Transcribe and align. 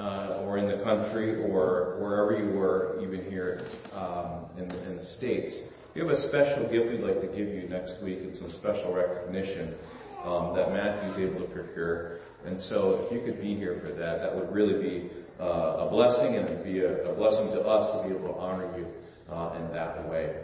uh, 0.00 0.42
or 0.44 0.56
in 0.56 0.66
the 0.66 0.82
country 0.82 1.44
or 1.44 2.00
wherever 2.00 2.32
you 2.32 2.56
were, 2.56 2.98
even 3.02 3.30
here 3.30 3.66
um, 3.92 4.46
in, 4.56 4.70
in 4.88 4.96
the 4.96 5.04
States. 5.04 5.60
We 5.94 6.00
have 6.00 6.10
a 6.10 6.28
special 6.28 6.70
gift 6.70 6.90
we'd 6.90 7.00
like 7.00 7.20
to 7.20 7.26
give 7.26 7.48
you 7.48 7.68
next 7.68 8.02
week 8.02 8.20
and 8.20 8.34
some 8.36 8.50
special 8.52 8.94
recognition 8.94 9.74
um, 10.24 10.56
that 10.56 10.72
Matthew's 10.72 11.18
able 11.18 11.46
to 11.46 11.52
procure. 11.52 12.20
And 12.46 12.58
so 12.60 13.04
if 13.04 13.12
you 13.12 13.20
could 13.20 13.42
be 13.42 13.54
here 13.54 13.78
for 13.84 13.92
that, 13.92 14.18
that 14.20 14.34
would 14.34 14.50
really 14.54 14.80
be 14.80 15.10
uh, 15.38 15.86
a 15.86 15.90
blessing 15.90 16.36
and 16.36 16.48
it'd 16.48 16.64
be 16.64 16.80
a, 16.80 17.10
a, 17.10 17.14
blessing 17.14 17.52
to 17.52 17.60
us 17.60 18.02
to 18.02 18.08
be 18.08 18.14
able 18.14 18.32
to 18.32 18.40
honor 18.40 18.78
you 18.78 18.86
uh, 19.30 19.58
in 19.60 19.72
that 19.74 20.08
way. 20.08 20.34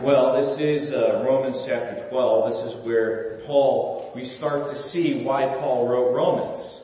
Well, 0.00 0.38
this 0.40 0.60
is 0.60 0.92
uh, 0.92 1.24
Romans 1.26 1.64
chapter 1.66 2.08
12. 2.10 2.50
This 2.50 2.74
is 2.74 2.86
where 2.86 3.40
Paul, 3.46 4.12
we 4.14 4.24
start 4.24 4.70
to 4.72 4.82
see 4.90 5.24
why 5.24 5.46
Paul 5.58 5.88
wrote 5.88 6.14
Romans. 6.14 6.81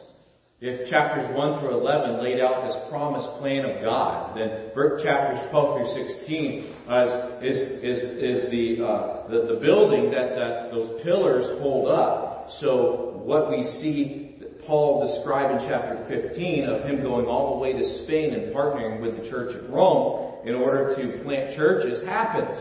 If 0.60 0.90
chapters 0.90 1.30
1 1.36 1.60
through 1.60 1.70
11 1.70 2.20
laid 2.20 2.40
out 2.40 2.66
this 2.66 2.76
promised 2.90 3.28
plan 3.38 3.64
of 3.64 3.80
God, 3.80 4.36
then 4.36 4.74
chapters 5.04 5.46
12 5.52 5.78
through 5.78 6.04
16 6.18 6.74
uh, 6.88 7.38
is, 7.40 7.58
is, 7.78 8.00
is 8.18 8.50
the, 8.50 8.84
uh, 8.84 9.28
the, 9.30 9.54
the, 9.54 9.60
building 9.62 10.10
that, 10.10 10.34
that 10.34 10.72
those 10.72 11.00
pillars 11.04 11.62
hold 11.62 11.86
up. 11.86 12.48
So 12.58 13.22
what 13.24 13.50
we 13.50 13.62
see 13.78 14.34
Paul 14.66 15.06
describe 15.06 15.52
in 15.52 15.68
chapter 15.68 16.04
15 16.08 16.64
of 16.64 16.82
him 16.82 17.02
going 17.02 17.26
all 17.26 17.54
the 17.54 17.60
way 17.60 17.72
to 17.74 18.02
Spain 18.02 18.34
and 18.34 18.52
partnering 18.52 19.00
with 19.00 19.16
the 19.16 19.30
church 19.30 19.54
at 19.54 19.70
Rome 19.70 20.44
in 20.44 20.56
order 20.56 20.96
to 20.96 21.22
plant 21.22 21.56
churches 21.56 22.04
happens. 22.04 22.58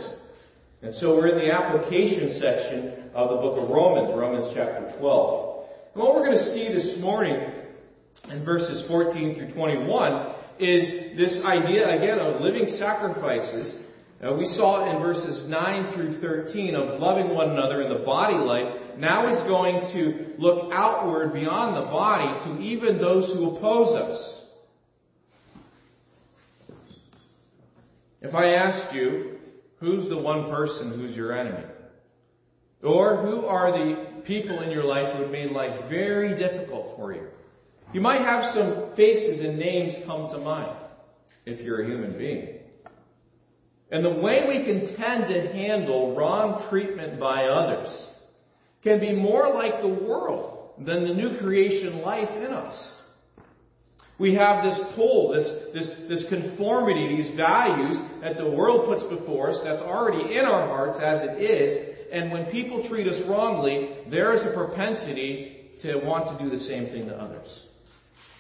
And 0.84 0.94
so 0.94 1.16
we're 1.16 1.30
in 1.30 1.40
the 1.40 1.52
application 1.52 2.40
section 2.40 3.10
of 3.16 3.30
the 3.32 3.38
book 3.38 3.58
of 3.58 3.70
Romans, 3.70 4.14
Romans 4.16 4.54
chapter 4.54 4.96
12. 5.00 5.66
And 5.96 6.04
what 6.04 6.14
we're 6.14 6.28
going 6.28 6.38
to 6.38 6.54
see 6.54 6.68
this 6.72 7.02
morning 7.02 7.57
in 8.30 8.44
verses 8.44 8.88
14 8.88 9.36
through 9.36 9.54
21 9.54 10.36
is 10.60 11.18
this 11.18 11.40
idea, 11.44 11.98
again, 11.98 12.20
of 12.20 12.42
living 12.42 12.68
sacrifices. 12.78 13.76
Uh, 14.24 14.34
we 14.34 14.46
saw 14.56 14.92
in 14.92 15.02
verses 15.02 15.48
9 15.48 15.94
through 15.94 16.20
13 16.20 16.76
of 16.76 17.00
loving 17.00 17.34
one 17.34 17.52
another 17.52 17.84
in 17.84 17.90
the 17.90 18.04
body 18.04 18.36
life. 18.36 18.98
Now 18.98 19.30
he's 19.30 19.48
going 19.48 19.82
to 19.94 20.34
look 20.42 20.72
outward 20.74 21.34
beyond 21.34 21.78
the 21.78 21.92
body 21.92 22.46
to 22.46 22.62
even 22.64 22.98
those 22.98 23.32
who 23.34 23.56
oppose 23.56 23.96
us. 23.96 24.42
If 28.22 28.34
I 28.34 28.56
asked 28.56 28.96
you, 28.96 29.38
who's 29.80 30.10
the 30.10 30.18
one 30.18 30.50
person 30.50 31.00
who's 31.00 31.16
your 31.16 31.38
enemy? 31.38 31.64
Or 32.84 33.22
who 33.22 33.46
are 33.46 33.72
the 33.72 34.24
people 34.26 34.62
in 34.64 34.72
your 34.72 34.84
life 34.84 35.16
who 35.16 35.24
have 35.24 35.32
made 35.32 35.52
life 35.52 35.88
very 35.90 36.36
difficult 36.36 36.98
for 36.98 37.14
you? 37.14 37.28
You 37.98 38.04
might 38.04 38.22
have 38.22 38.54
some 38.54 38.96
faces 38.96 39.44
and 39.44 39.58
names 39.58 39.96
come 40.06 40.30
to 40.30 40.38
mind 40.38 40.78
if 41.48 41.62
you're 41.62 41.82
a 41.82 41.88
human 41.88 42.16
being. 42.16 42.60
And 43.92 44.06
the 44.06 44.14
way 44.22 44.46
we 44.48 44.64
can 44.66 44.96
tend 44.96 45.34
to 45.34 45.52
handle 45.52 46.16
wrong 46.16 46.68
treatment 46.70 47.20
by 47.20 47.46
others 47.46 48.08
can 48.84 49.00
be 49.00 49.16
more 49.16 49.52
like 49.52 49.82
the 49.82 49.88
world 49.88 50.74
than 50.78 51.08
the 51.08 51.14
new 51.16 51.40
creation 51.40 52.04
life 52.04 52.30
in 52.30 52.52
us. 52.52 52.94
We 54.20 54.36
have 54.36 54.64
this 54.64 54.80
pull, 54.94 55.34
this, 55.34 55.48
this, 55.74 55.90
this 56.08 56.26
conformity, 56.30 57.18
these 57.18 57.36
values 57.36 57.98
that 58.22 58.38
the 58.38 58.52
world 58.52 58.86
puts 58.86 59.12
before 59.20 59.50
us 59.50 59.60
that's 59.64 59.82
already 59.82 60.38
in 60.38 60.46
our 60.46 60.68
hearts 60.68 61.00
as 61.02 61.22
it 61.24 61.42
is. 61.42 61.96
And 62.12 62.32
when 62.32 62.46
people 62.52 62.88
treat 62.88 63.08
us 63.08 63.28
wrongly, 63.28 64.04
there 64.12 64.36
is 64.36 64.42
a 64.42 64.54
propensity 64.54 65.72
to 65.82 65.98
want 66.06 66.38
to 66.38 66.44
do 66.44 66.52
the 66.52 66.60
same 66.60 66.92
thing 66.92 67.08
to 67.08 67.16
others. 67.16 67.64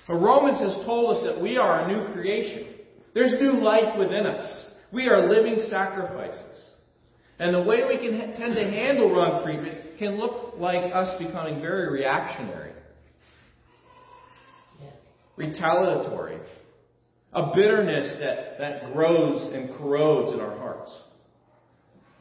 But 0.07 0.15
Romans 0.15 0.59
has 0.59 0.85
told 0.85 1.17
us 1.17 1.23
that 1.25 1.41
we 1.41 1.57
are 1.57 1.81
a 1.81 1.87
new 1.87 2.13
creation. 2.13 2.75
There's 3.13 3.33
new 3.41 3.53
life 3.53 3.97
within 3.99 4.25
us. 4.25 4.65
We 4.93 5.09
are 5.09 5.27
living 5.27 5.59
sacrifices. 5.69 6.71
And 7.39 7.53
the 7.53 7.63
way 7.63 7.83
we 7.87 7.97
can 7.97 8.33
tend 8.35 8.55
to 8.55 8.63
handle 8.63 9.13
wrong 9.13 9.43
treatment 9.43 9.99
can 9.99 10.17
look 10.17 10.57
like 10.57 10.93
us 10.93 11.21
becoming 11.21 11.61
very 11.61 11.91
reactionary, 11.91 12.71
retaliatory, 15.35 16.39
a 17.33 17.51
bitterness 17.53 18.17
that, 18.19 18.57
that 18.59 18.93
grows 18.93 19.53
and 19.53 19.69
corrodes 19.77 20.33
in 20.33 20.39
our 20.39 20.57
hearts. 20.57 20.95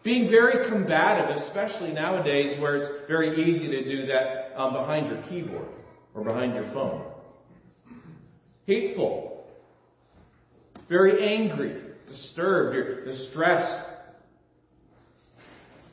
Being 0.02 0.28
very 0.28 0.68
combative, 0.68 1.36
especially 1.36 1.92
nowadays 1.92 2.60
where 2.60 2.76
it's 2.76 3.08
very 3.08 3.44
easy 3.44 3.68
to 3.68 3.84
do 3.84 4.06
that 4.06 4.60
um, 4.60 4.72
behind 4.72 5.06
your 5.06 5.22
keyboard 5.28 5.68
or 6.14 6.24
behind 6.24 6.54
your 6.54 6.70
phone 6.72 7.15
hateful, 8.66 9.44
very 10.88 11.36
angry, 11.36 11.80
disturbed, 12.08 13.06
distressed. 13.06 13.88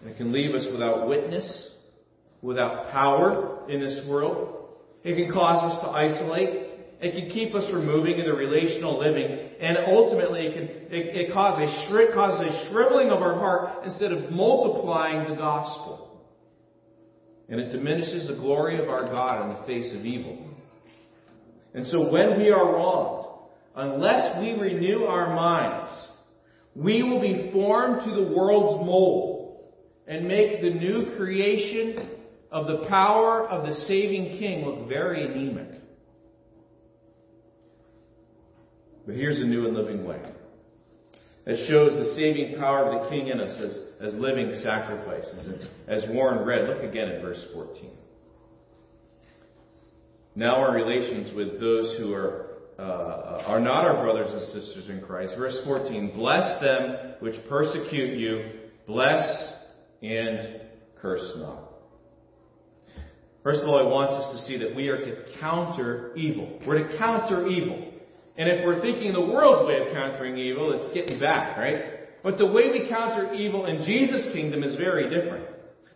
And 0.01 0.11
it 0.11 0.17
can 0.17 0.31
leave 0.31 0.53
us 0.53 0.67
without 0.71 1.07
witness, 1.07 1.69
without 2.41 2.91
power 2.91 3.69
in 3.69 3.79
this 3.79 4.05
world. 4.07 4.67
It 5.03 5.15
can 5.15 5.31
cause 5.31 5.71
us 5.71 5.81
to 5.83 5.89
isolate. 5.89 6.69
It 7.01 7.11
can 7.19 7.29
keep 7.29 7.53
us 7.53 7.69
from 7.69 7.85
moving 7.85 8.17
into 8.17 8.33
relational 8.33 8.99
living. 8.99 9.49
And 9.59 9.77
ultimately, 9.87 10.47
it, 10.47 10.53
can, 10.53 10.63
it, 10.93 11.15
it 11.15 11.31
a 11.31 11.87
shri- 11.89 12.13
causes 12.13 12.47
a 12.47 12.69
shriveling 12.69 13.09
of 13.09 13.21
our 13.21 13.35
heart 13.35 13.85
instead 13.85 14.11
of 14.11 14.31
multiplying 14.31 15.29
the 15.29 15.35
gospel. 15.35 16.21
And 17.49 17.59
it 17.59 17.71
diminishes 17.71 18.27
the 18.27 18.35
glory 18.35 18.81
of 18.81 18.89
our 18.89 19.03
God 19.03 19.49
in 19.49 19.57
the 19.57 19.63
face 19.65 19.93
of 19.97 20.05
evil. 20.05 20.52
And 21.73 21.87
so 21.87 22.09
when 22.09 22.37
we 22.37 22.49
are 22.49 22.73
wronged, 22.73 23.27
unless 23.75 24.39
we 24.39 24.51
renew 24.51 25.05
our 25.05 25.35
minds, 25.35 25.89
we 26.75 27.03
will 27.03 27.21
be 27.21 27.51
formed 27.51 28.03
to 28.03 28.11
the 28.11 28.35
world's 28.35 28.85
mold 28.85 29.63
and 30.07 30.27
make 30.27 30.61
the 30.61 30.69
new 30.69 31.15
creation 31.17 32.09
of 32.51 32.67
the 32.67 32.85
power 32.87 33.47
of 33.47 33.65
the 33.65 33.73
saving 33.73 34.37
King 34.37 34.65
look 34.65 34.87
very 34.87 35.25
anemic. 35.25 35.81
But 39.05 39.15
here's 39.15 39.39
a 39.39 39.45
new 39.45 39.67
and 39.67 39.75
living 39.75 40.05
way 40.05 40.21
that 41.45 41.57
shows 41.67 41.91
the 41.93 42.15
saving 42.15 42.57
power 42.57 42.85
of 42.85 43.03
the 43.03 43.09
King 43.09 43.27
in 43.27 43.39
us 43.39 43.59
as, 43.59 44.13
as 44.13 44.13
living 44.19 44.53
sacrifices. 44.63 45.47
And 45.47 45.69
as 45.89 46.05
Warren 46.09 46.45
read, 46.45 46.69
look 46.69 46.83
again 46.83 47.09
at 47.09 47.21
verse 47.21 47.43
14. 47.53 47.91
Now 50.35 50.55
our 50.55 50.73
relations 50.73 51.35
with 51.35 51.59
those 51.59 51.97
who 51.97 52.13
are 52.13 52.53
uh, 52.79 53.43
are 53.45 53.59
not 53.59 53.85
our 53.85 54.03
brothers 54.03 54.31
and 54.31 54.41
sisters 54.41 54.89
in 54.89 55.01
Christ. 55.01 55.35
Verse 55.37 55.57
14, 55.63 56.13
bless 56.15 56.59
them 56.59 57.13
which 57.19 57.35
persecute 57.47 58.17
you, 58.17 58.59
bless 58.87 59.53
and 60.01 60.61
curse 60.99 61.31
not. 61.37 61.69
First 63.43 63.61
of 63.61 63.67
all, 63.67 63.79
I 63.79 63.87
want 63.87 64.11
us 64.11 64.39
to 64.39 64.47
see 64.47 64.57
that 64.63 64.75
we 64.75 64.87
are 64.87 64.97
to 64.97 65.25
counter 65.39 66.15
evil. 66.15 66.59
We're 66.65 66.87
to 66.87 66.97
counter 66.97 67.47
evil. 67.47 67.91
And 68.37 68.49
if 68.49 68.65
we're 68.65 68.81
thinking 68.81 69.11
the 69.13 69.21
world's 69.21 69.67
way 69.67 69.85
of 69.85 69.93
countering 69.93 70.37
evil, 70.37 70.71
it's 70.73 70.93
getting 70.93 71.19
back, 71.19 71.57
right? 71.57 72.23
But 72.23 72.37
the 72.37 72.47
way 72.47 72.71
we 72.71 72.89
counter 72.89 73.33
evil 73.33 73.65
in 73.65 73.85
Jesus' 73.85 74.29
kingdom 74.33 74.63
is 74.63 74.75
very 74.75 75.09
different. 75.09 75.47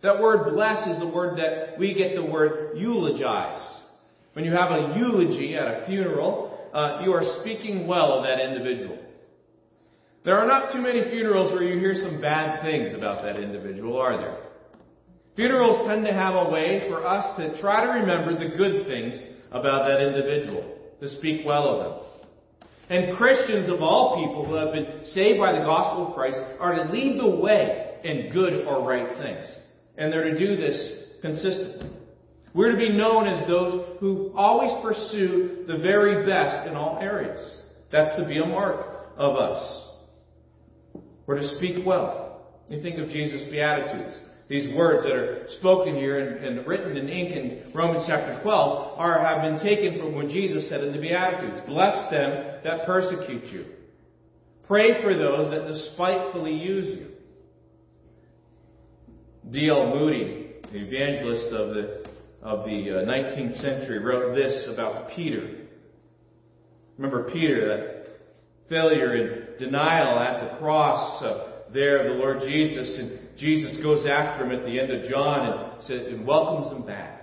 That 0.02 0.20
word 0.20 0.54
bless 0.54 0.86
is 0.86 1.00
the 1.00 1.08
word 1.08 1.38
that 1.38 1.78
we 1.78 1.94
get 1.94 2.14
the 2.14 2.24
word 2.24 2.76
eulogize. 2.76 3.80
When 4.38 4.44
you 4.44 4.52
have 4.52 4.70
a 4.70 4.94
eulogy 4.96 5.56
at 5.56 5.66
a 5.66 5.86
funeral, 5.88 6.70
uh, 6.72 7.00
you 7.04 7.12
are 7.12 7.40
speaking 7.40 7.88
well 7.88 8.12
of 8.12 8.22
that 8.22 8.38
individual. 8.38 8.96
There 10.24 10.38
are 10.38 10.46
not 10.46 10.72
too 10.72 10.80
many 10.80 11.10
funerals 11.10 11.52
where 11.52 11.64
you 11.64 11.80
hear 11.80 11.96
some 11.96 12.20
bad 12.20 12.62
things 12.62 12.94
about 12.94 13.22
that 13.22 13.34
individual, 13.34 13.98
are 13.98 14.16
there? 14.16 14.36
Funerals 15.34 15.88
tend 15.88 16.04
to 16.06 16.12
have 16.12 16.36
a 16.36 16.50
way 16.52 16.86
for 16.88 17.04
us 17.04 17.36
to 17.38 17.60
try 17.60 17.84
to 17.84 17.98
remember 17.98 18.38
the 18.38 18.56
good 18.56 18.86
things 18.86 19.20
about 19.50 19.88
that 19.88 20.06
individual, 20.06 20.62
to 21.00 21.08
speak 21.16 21.44
well 21.44 21.66
of 21.66 21.78
them. 21.80 22.68
And 22.90 23.16
Christians 23.16 23.68
of 23.68 23.82
all 23.82 24.24
people 24.24 24.46
who 24.46 24.54
have 24.54 24.72
been 24.72 25.04
saved 25.06 25.40
by 25.40 25.50
the 25.50 25.64
gospel 25.64 26.06
of 26.06 26.14
Christ 26.14 26.38
are 26.60 26.76
to 26.76 26.92
lead 26.92 27.18
the 27.18 27.40
way 27.40 27.96
in 28.04 28.30
good 28.32 28.64
or 28.68 28.88
right 28.88 29.18
things. 29.18 29.52
And 29.96 30.12
they're 30.12 30.30
to 30.30 30.38
do 30.38 30.54
this 30.54 30.92
consistently. 31.22 31.90
We're 32.54 32.72
to 32.72 32.78
be 32.78 32.90
known 32.90 33.28
as 33.28 33.46
those 33.46 33.98
who 34.00 34.32
always 34.34 34.72
pursue 34.82 35.64
the 35.66 35.78
very 35.78 36.26
best 36.26 36.68
in 36.68 36.74
all 36.74 36.98
areas. 37.00 37.62
That's 37.92 38.18
to 38.18 38.26
be 38.26 38.38
a 38.38 38.46
mark 38.46 38.86
of 39.16 39.36
us. 39.36 39.86
We're 41.26 41.40
to 41.40 41.56
speak 41.56 41.84
well. 41.86 42.46
You 42.68 42.82
think 42.82 42.98
of 42.98 43.08
Jesus' 43.08 43.42
Beatitudes. 43.50 44.20
These 44.48 44.74
words 44.74 45.04
that 45.04 45.12
are 45.12 45.46
spoken 45.58 45.94
here 45.94 46.18
and, 46.18 46.58
and, 46.58 46.66
written 46.66 46.96
in 46.96 47.08
ink 47.08 47.36
in 47.36 47.72
Romans 47.74 48.04
chapter 48.06 48.40
12 48.42 48.98
are, 48.98 49.20
have 49.20 49.42
been 49.42 49.62
taken 49.62 49.98
from 49.98 50.14
what 50.14 50.28
Jesus 50.28 50.68
said 50.70 50.82
in 50.82 50.92
the 50.92 51.00
Beatitudes. 51.00 51.60
Bless 51.66 52.10
them 52.10 52.60
that 52.64 52.86
persecute 52.86 53.44
you. 53.52 53.66
Pray 54.66 55.02
for 55.02 55.14
those 55.14 55.50
that 55.50 55.66
despitefully 55.66 56.54
use 56.54 56.98
you. 56.98 57.06
D.L. 59.50 59.94
Moody, 59.94 60.52
the 60.72 60.78
evangelist 60.78 61.52
of 61.52 61.74
the 61.74 61.97
of 62.42 62.64
the 62.64 62.70
19th 62.70 63.58
uh, 63.58 63.62
century 63.62 63.98
wrote 63.98 64.34
this 64.34 64.68
about 64.72 65.10
Peter. 65.14 65.66
Remember 66.96 67.30
Peter, 67.30 67.68
that 67.68 67.98
failure 68.68 69.12
and 69.14 69.58
denial 69.58 70.18
at 70.18 70.40
the 70.40 70.58
cross 70.58 71.22
uh, 71.22 71.62
there 71.72 72.06
of 72.06 72.16
the 72.16 72.22
Lord 72.22 72.40
Jesus, 72.40 72.98
and 72.98 73.38
Jesus 73.38 73.82
goes 73.82 74.06
after 74.06 74.44
him 74.44 74.58
at 74.58 74.64
the 74.64 74.78
end 74.78 74.90
of 74.90 75.10
John 75.10 75.46
and, 75.46 75.84
says, 75.84 76.06
and 76.06 76.26
welcomes 76.26 76.72
him 76.72 76.86
back. 76.86 77.18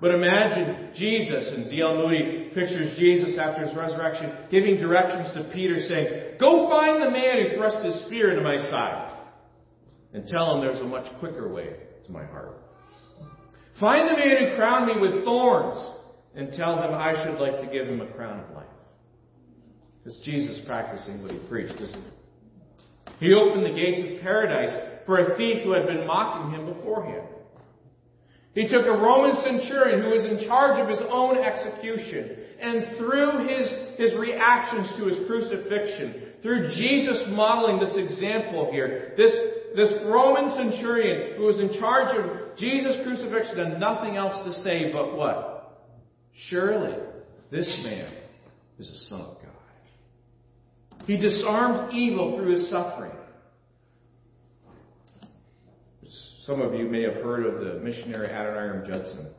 But 0.00 0.12
imagine 0.12 0.90
Jesus, 0.94 1.52
and 1.54 1.68
D.L. 1.68 1.96
Moody 1.96 2.50
pictures 2.54 2.96
Jesus 2.98 3.36
after 3.38 3.66
his 3.66 3.76
resurrection, 3.76 4.32
giving 4.50 4.76
directions 4.76 5.34
to 5.34 5.50
Peter 5.52 5.80
saying, 5.88 6.36
Go 6.38 6.68
find 6.68 7.02
the 7.02 7.10
man 7.10 7.42
who 7.42 7.56
thrust 7.56 7.84
his 7.84 8.04
spear 8.04 8.30
into 8.30 8.42
my 8.42 8.58
side, 8.70 9.16
and 10.14 10.26
tell 10.28 10.54
him 10.54 10.60
there's 10.60 10.80
a 10.80 10.84
much 10.84 11.06
quicker 11.18 11.52
way 11.52 11.74
to 12.06 12.12
my 12.12 12.24
heart. 12.24 12.67
Find 13.80 14.08
the 14.08 14.16
man 14.16 14.50
who 14.50 14.56
crowned 14.56 14.86
me 14.86 15.00
with 15.00 15.24
thorns, 15.24 15.94
and 16.34 16.52
tell 16.52 16.80
him 16.82 16.94
I 16.94 17.24
should 17.24 17.40
like 17.40 17.60
to 17.60 17.66
give 17.66 17.86
him 17.86 18.00
a 18.00 18.06
crown 18.12 18.40
of 18.40 18.50
life. 18.54 18.66
Because 20.02 20.20
Jesus 20.24 20.62
practicing 20.66 21.22
what 21.22 21.32
he 21.32 21.38
preached, 21.48 21.80
isn't 21.80 21.98
it? 21.98 22.12
He 23.20 23.34
opened 23.34 23.66
the 23.66 23.74
gates 23.74 24.14
of 24.14 24.22
paradise 24.22 25.04
for 25.06 25.18
a 25.18 25.36
thief 25.36 25.64
who 25.64 25.72
had 25.72 25.86
been 25.86 26.06
mocking 26.06 26.52
him 26.52 26.66
beforehand. 26.66 27.26
He 28.54 28.68
took 28.68 28.86
a 28.86 28.92
Roman 28.92 29.36
centurion 29.42 30.02
who 30.02 30.10
was 30.10 30.24
in 30.24 30.48
charge 30.48 30.80
of 30.80 30.88
his 30.88 31.02
own 31.10 31.38
execution, 31.38 32.38
and 32.60 32.96
through 32.98 33.46
his, 33.46 33.70
his 33.98 34.18
reactions 34.18 34.92
to 34.98 35.06
his 35.06 35.26
crucifixion, 35.26 36.32
through 36.42 36.68
Jesus 36.68 37.24
modeling 37.28 37.78
this 37.78 37.96
example 37.96 38.70
here, 38.70 39.14
this, 39.16 39.32
this 39.76 39.92
Roman 40.06 40.56
centurion 40.56 41.36
who 41.36 41.44
was 41.44 41.58
in 41.58 41.78
charge 41.78 42.16
of 42.16 42.47
Jesus' 42.58 42.96
crucifixion 43.04 43.56
had 43.56 43.80
nothing 43.80 44.16
else 44.16 44.44
to 44.44 44.52
say 44.62 44.92
but 44.92 45.16
what? 45.16 45.86
Surely 46.48 46.96
this 47.50 47.80
man 47.84 48.12
is 48.78 48.90
a 48.90 49.08
son 49.08 49.20
of 49.20 49.36
God. 49.36 51.04
He 51.06 51.16
disarmed 51.16 51.92
evil 51.94 52.36
through 52.36 52.54
his 52.54 52.68
suffering. 52.70 53.12
Some 56.42 56.60
of 56.62 56.74
you 56.74 56.86
may 56.88 57.02
have 57.02 57.22
heard 57.22 57.44
of 57.44 57.60
the 57.60 57.80
missionary 57.80 58.28
Adoniram 58.28 58.86
Judson, 58.86 59.30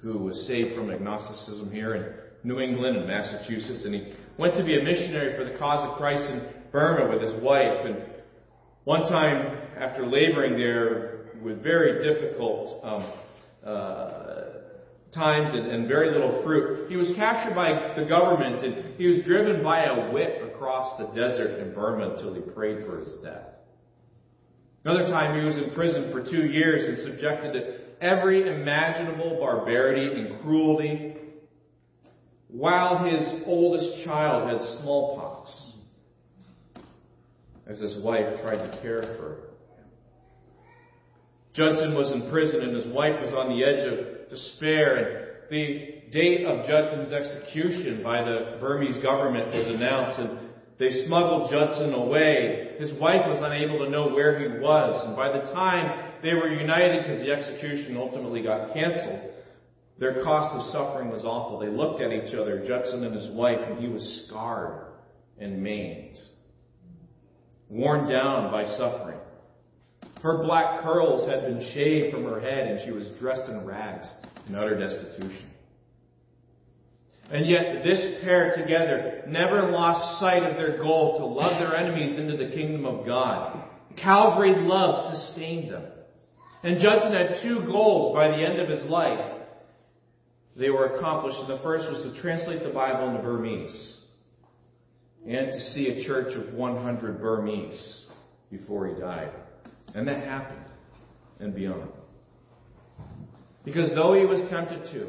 who 0.00 0.18
was 0.18 0.46
saved 0.46 0.74
from 0.76 0.90
agnosticism 0.90 1.72
here 1.72 1.94
in 1.94 2.48
New 2.48 2.60
England 2.60 2.96
and 2.96 3.06
Massachusetts, 3.06 3.84
and 3.84 3.94
he 3.94 4.12
went 4.38 4.54
to 4.54 4.64
be 4.64 4.78
a 4.78 4.82
missionary 4.82 5.36
for 5.36 5.44
the 5.44 5.58
cause 5.58 5.88
of 5.90 5.96
Christ 5.96 6.22
in 6.30 6.48
Burma 6.70 7.12
with 7.12 7.22
his 7.22 7.42
wife. 7.42 7.84
And 7.84 7.96
one 8.84 9.02
time, 9.02 9.58
after 9.76 10.06
laboring 10.06 10.52
there 10.56 11.17
with 11.42 11.62
very 11.62 12.02
difficult 12.02 12.84
um, 12.84 13.12
uh, 13.64 14.44
times 15.14 15.54
and, 15.54 15.66
and 15.70 15.88
very 15.88 16.10
little 16.10 16.42
fruit, 16.42 16.88
he 16.90 16.96
was 16.96 17.12
captured 17.16 17.54
by 17.54 17.94
the 17.96 18.06
government 18.06 18.64
and 18.64 18.96
he 18.96 19.06
was 19.06 19.24
driven 19.24 19.62
by 19.62 19.84
a 19.84 20.12
whip 20.12 20.42
across 20.52 20.98
the 20.98 21.06
desert 21.08 21.60
in 21.60 21.74
Burma 21.74 22.14
until 22.14 22.34
he 22.34 22.40
prayed 22.40 22.84
for 22.86 23.00
his 23.00 23.12
death. 23.22 23.46
Another 24.84 25.04
time 25.04 25.38
he 25.38 25.44
was 25.44 25.56
in 25.56 25.74
prison 25.74 26.12
for 26.12 26.24
two 26.24 26.46
years 26.46 26.84
and 26.84 27.06
subjected 27.06 27.52
to 27.52 27.78
every 28.00 28.48
imaginable 28.48 29.38
barbarity 29.40 30.20
and 30.20 30.40
cruelty 30.40 31.16
while 32.48 33.04
his 33.04 33.42
oldest 33.44 34.04
child 34.04 34.48
had 34.48 34.80
smallpox 34.80 35.72
as 37.66 37.80
his 37.80 38.02
wife 38.02 38.40
tried 38.40 38.70
to 38.70 38.80
care 38.80 39.02
for. 39.18 39.47
Judson 41.58 41.96
was 41.96 42.12
in 42.12 42.30
prison 42.30 42.62
and 42.62 42.76
his 42.76 42.86
wife 42.94 43.20
was 43.20 43.34
on 43.34 43.48
the 43.50 43.64
edge 43.64 43.84
of 43.84 44.30
despair 44.30 44.94
and 44.96 45.50
the 45.50 46.10
date 46.12 46.46
of 46.46 46.64
Judson's 46.68 47.12
execution 47.12 48.00
by 48.00 48.22
the 48.22 48.58
Burmese 48.60 49.02
government 49.02 49.48
was 49.48 49.66
announced 49.66 50.20
and 50.20 50.48
they 50.78 51.04
smuggled 51.06 51.50
Judson 51.50 51.92
away. 51.94 52.76
His 52.78 52.92
wife 53.00 53.26
was 53.26 53.42
unable 53.42 53.84
to 53.84 53.90
know 53.90 54.14
where 54.14 54.38
he 54.38 54.60
was, 54.60 55.04
and 55.04 55.16
by 55.16 55.32
the 55.32 55.52
time 55.52 56.12
they 56.22 56.34
were 56.34 56.48
united 56.48 57.02
because 57.02 57.20
the 57.20 57.32
execution 57.32 57.96
ultimately 57.96 58.44
got 58.44 58.72
canceled, 58.72 59.32
their 59.98 60.22
cost 60.22 60.54
of 60.54 60.72
suffering 60.72 61.10
was 61.10 61.24
awful. 61.24 61.58
They 61.58 61.66
looked 61.66 62.00
at 62.00 62.12
each 62.12 62.32
other, 62.34 62.64
Judson 62.64 63.02
and 63.02 63.12
his 63.12 63.28
wife, 63.34 63.58
and 63.68 63.80
he 63.80 63.88
was 63.88 64.24
scarred 64.28 64.92
and 65.40 65.60
maimed, 65.60 66.16
worn 67.68 68.08
down 68.08 68.52
by 68.52 68.64
suffering. 68.76 69.18
Her 70.22 70.42
black 70.42 70.82
curls 70.82 71.28
had 71.28 71.42
been 71.42 71.70
shaved 71.72 72.12
from 72.12 72.24
her 72.24 72.40
head, 72.40 72.66
and 72.66 72.80
she 72.84 72.90
was 72.90 73.06
dressed 73.20 73.48
in 73.48 73.64
rags 73.64 74.12
in 74.48 74.54
utter 74.54 74.78
destitution. 74.78 75.46
And 77.30 77.46
yet, 77.46 77.84
this 77.84 78.22
pair 78.22 78.56
together 78.56 79.22
never 79.28 79.70
lost 79.70 80.18
sight 80.18 80.42
of 80.42 80.56
their 80.56 80.78
goal 80.78 81.18
to 81.18 81.26
love 81.26 81.60
their 81.60 81.76
enemies 81.76 82.18
into 82.18 82.36
the 82.36 82.50
kingdom 82.50 82.86
of 82.86 83.04
God. 83.04 83.64
Calvary 83.96 84.54
love 84.56 85.14
sustained 85.14 85.70
them. 85.72 85.84
And 86.62 86.80
Judson 86.80 87.12
had 87.12 87.42
two 87.42 87.66
goals 87.66 88.14
by 88.14 88.28
the 88.28 88.42
end 88.42 88.60
of 88.60 88.68
his 88.68 88.82
life. 88.90 89.36
They 90.56 90.70
were 90.70 90.96
accomplished, 90.96 91.38
and 91.38 91.50
the 91.50 91.62
first 91.62 91.88
was 91.88 92.02
to 92.02 92.20
translate 92.20 92.64
the 92.64 92.70
Bible 92.70 93.08
into 93.08 93.22
Burmese 93.22 93.98
and 95.26 95.52
to 95.52 95.60
see 95.60 95.88
a 95.88 96.04
church 96.04 96.34
of 96.34 96.54
100 96.54 97.20
Burmese 97.20 98.06
before 98.50 98.88
he 98.88 99.00
died. 99.00 99.30
And 99.94 100.06
that 100.06 100.24
happened 100.24 100.64
and 101.40 101.54
beyond. 101.54 101.90
Because 103.64 103.94
though 103.94 104.14
he 104.14 104.24
was 104.24 104.48
tempted 104.50 104.90
to, 104.92 105.08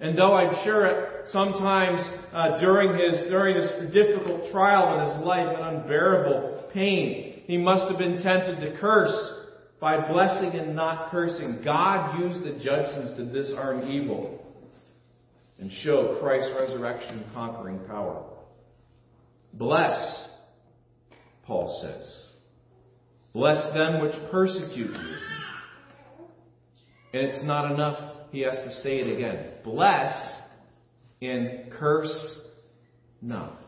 and 0.00 0.18
though 0.18 0.34
I'm 0.34 0.64
sure 0.64 0.86
it, 0.86 1.28
sometimes 1.30 2.00
uh, 2.32 2.60
during 2.60 2.98
his 2.98 3.30
during 3.30 3.56
this 3.56 3.92
difficult 3.92 4.50
trial 4.50 4.98
in 4.98 5.16
his 5.16 5.26
life 5.26 5.56
and 5.56 5.78
unbearable 5.78 6.70
pain, 6.72 7.42
he 7.46 7.56
must 7.56 7.90
have 7.90 7.98
been 7.98 8.22
tempted 8.22 8.60
to 8.60 8.78
curse 8.78 9.14
by 9.80 10.06
blessing 10.10 10.58
and 10.58 10.74
not 10.74 11.10
cursing. 11.10 11.60
God 11.64 12.20
used 12.20 12.44
the 12.44 12.62
Judsons 12.62 13.16
to 13.16 13.32
disarm 13.32 13.90
evil 13.90 14.44
and 15.58 15.70
show 15.70 16.18
Christ's 16.20 16.52
resurrection 16.58 17.24
conquering 17.32 17.80
power. 17.86 18.24
Bless, 19.52 20.28
Paul 21.44 21.80
says. 21.80 22.33
Bless 23.34 23.74
them 23.74 24.00
which 24.00 24.14
persecute 24.30 24.90
you. 24.90 25.16
And 27.12 27.26
it's 27.28 27.44
not 27.44 27.70
enough 27.70 28.14
he 28.30 28.40
has 28.40 28.54
to 28.54 28.70
say 28.82 28.98
it 28.98 29.14
again. 29.14 29.52
Bless 29.62 30.12
and 31.22 31.70
curse 31.70 32.48
not. 33.22 33.60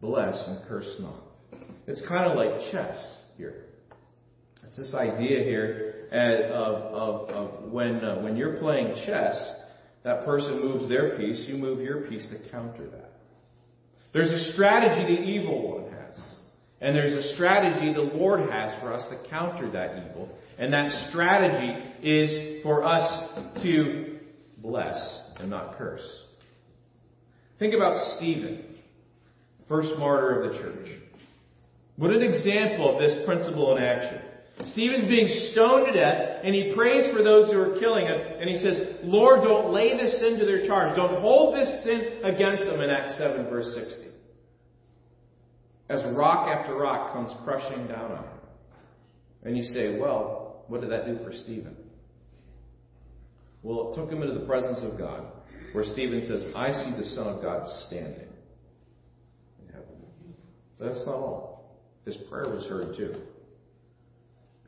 Bless 0.00 0.42
and 0.46 0.66
curse 0.68 0.96
not. 1.00 1.22
It's 1.86 2.02
kind 2.06 2.30
of 2.30 2.36
like 2.36 2.72
chess 2.72 3.16
here. 3.36 3.64
It's 4.66 4.76
this 4.76 4.94
idea 4.94 5.42
here 5.42 6.08
of, 6.10 6.80
of, 6.92 7.30
of 7.30 7.72
when, 7.72 7.96
uh, 8.04 8.20
when 8.20 8.36
you're 8.36 8.56
playing 8.58 8.94
chess, 9.06 9.36
that 10.04 10.24
person 10.24 10.60
moves 10.60 10.88
their 10.88 11.18
piece, 11.18 11.44
you 11.48 11.56
move 11.56 11.80
your 11.80 12.08
piece 12.08 12.28
to 12.28 12.50
counter 12.50 12.88
that. 12.90 13.07
There's 14.12 14.30
a 14.30 14.52
strategy 14.52 15.16
the 15.16 15.22
evil 15.22 15.80
one 15.80 15.92
has. 15.92 16.20
And 16.80 16.94
there's 16.94 17.12
a 17.12 17.34
strategy 17.34 17.92
the 17.92 18.00
Lord 18.00 18.48
has 18.50 18.80
for 18.80 18.92
us 18.92 19.06
to 19.10 19.28
counter 19.28 19.70
that 19.72 20.08
evil. 20.10 20.28
And 20.58 20.72
that 20.72 21.10
strategy 21.10 21.84
is 22.02 22.62
for 22.62 22.84
us 22.84 23.38
to 23.62 24.18
bless 24.58 25.22
and 25.38 25.50
not 25.50 25.76
curse. 25.76 26.24
Think 27.58 27.74
about 27.74 28.16
Stephen, 28.16 28.64
first 29.68 29.98
martyr 29.98 30.42
of 30.42 30.52
the 30.52 30.58
church. 30.58 30.88
What 31.96 32.12
an 32.12 32.22
example 32.22 32.94
of 32.94 33.00
this 33.00 33.26
principle 33.26 33.76
in 33.76 33.82
action. 33.82 34.22
Stephen's 34.66 35.06
being 35.08 35.28
stoned 35.52 35.86
to 35.86 35.92
death, 35.92 36.40
and 36.42 36.54
he 36.54 36.72
prays 36.74 37.12
for 37.14 37.22
those 37.22 37.50
who 37.50 37.58
are 37.58 37.78
killing 37.78 38.06
him, 38.06 38.20
and 38.40 38.50
he 38.50 38.56
says, 38.56 38.96
Lord, 39.04 39.42
don't 39.42 39.72
lay 39.72 39.96
this 39.96 40.18
sin 40.20 40.38
to 40.38 40.44
their 40.44 40.66
charge. 40.66 40.96
Don't 40.96 41.20
hold 41.20 41.54
this 41.54 41.84
sin 41.84 42.20
against 42.24 42.64
them 42.64 42.80
in 42.80 42.90
Acts 42.90 43.18
7, 43.18 43.48
verse 43.48 43.72
60. 43.74 44.08
As 45.88 46.04
rock 46.14 46.48
after 46.48 46.74
rock 46.74 47.12
comes 47.12 47.32
crushing 47.44 47.86
down 47.86 48.12
on 48.12 48.24
him. 48.24 48.30
And 49.44 49.56
you 49.56 49.62
say, 49.62 49.98
well, 49.98 50.64
what 50.66 50.80
did 50.80 50.90
that 50.90 51.06
do 51.06 51.18
for 51.24 51.32
Stephen? 51.32 51.76
Well, 53.62 53.92
it 53.92 53.96
took 53.96 54.10
him 54.10 54.22
into 54.22 54.38
the 54.38 54.46
presence 54.46 54.80
of 54.82 54.98
God, 54.98 55.24
where 55.72 55.84
Stephen 55.84 56.24
says, 56.24 56.46
I 56.54 56.72
see 56.72 56.94
the 56.96 57.06
Son 57.06 57.26
of 57.28 57.42
God 57.42 57.66
standing 57.86 58.28
in 59.62 59.68
heaven. 59.72 60.34
That's 60.80 61.06
not 61.06 61.14
all. 61.14 61.78
His 62.04 62.16
prayer 62.28 62.52
was 62.52 62.66
heard 62.66 62.96
too. 62.96 63.14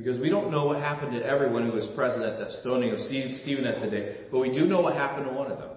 Because 0.02 0.18
we 0.18 0.30
don't 0.30 0.50
know 0.50 0.64
what 0.64 0.78
happened 0.78 1.12
to 1.12 1.22
everyone 1.22 1.68
who 1.68 1.76
was 1.76 1.86
present 1.94 2.24
at 2.24 2.38
that 2.38 2.50
stoning 2.62 2.90
of 2.92 3.00
Stephen 3.00 3.64
that 3.64 3.90
day, 3.90 4.16
but 4.32 4.38
we 4.38 4.50
do 4.50 4.66
know 4.66 4.80
what 4.80 4.94
happened 4.94 5.26
to 5.26 5.32
one 5.32 5.52
of 5.52 5.58
them. 5.58 5.68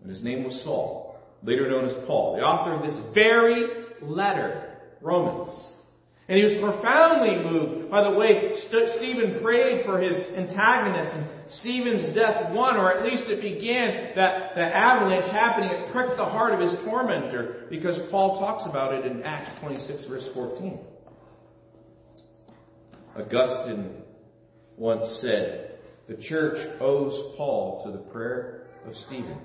And 0.00 0.10
his 0.10 0.22
name 0.22 0.42
was 0.42 0.58
Saul, 0.64 1.20
later 1.42 1.68
known 1.68 1.90
as 1.90 2.06
Paul, 2.06 2.36
the 2.36 2.42
author 2.42 2.72
of 2.72 2.82
this 2.82 2.98
very 3.12 3.84
letter, 4.00 4.78
Romans. 5.02 5.50
And 6.26 6.38
he 6.38 6.44
was 6.44 6.54
profoundly 6.54 7.36
moved 7.44 7.90
by 7.90 8.08
the 8.10 8.16
way 8.16 8.54
Stephen 8.66 9.42
prayed 9.42 9.84
for 9.84 10.00
his 10.00 10.16
antagonist 10.34 11.10
and 11.12 11.28
Stephen's 11.60 12.14
death 12.14 12.50
won, 12.54 12.78
or 12.78 12.96
at 12.96 13.04
least 13.04 13.24
it 13.26 13.42
began, 13.42 14.14
that 14.16 14.54
the 14.54 14.62
avalanche 14.62 15.30
happening, 15.30 15.68
it 15.68 15.92
pricked 15.92 16.16
the 16.16 16.24
heart 16.24 16.54
of 16.54 16.60
his 16.60 16.80
tormentor, 16.86 17.66
because 17.68 18.00
Paul 18.10 18.38
talks 18.38 18.64
about 18.66 18.94
it 18.94 19.04
in 19.04 19.22
Acts 19.22 19.60
26, 19.60 20.06
verse 20.06 20.26
14. 20.32 20.80
Augustine 23.16 24.02
once 24.76 25.18
said, 25.20 25.78
The 26.08 26.16
church 26.16 26.58
owes 26.80 27.36
Paul 27.36 27.82
to 27.84 27.92
the 27.92 28.04
prayer 28.10 28.66
of 28.86 28.94
Stephen. 28.94 29.38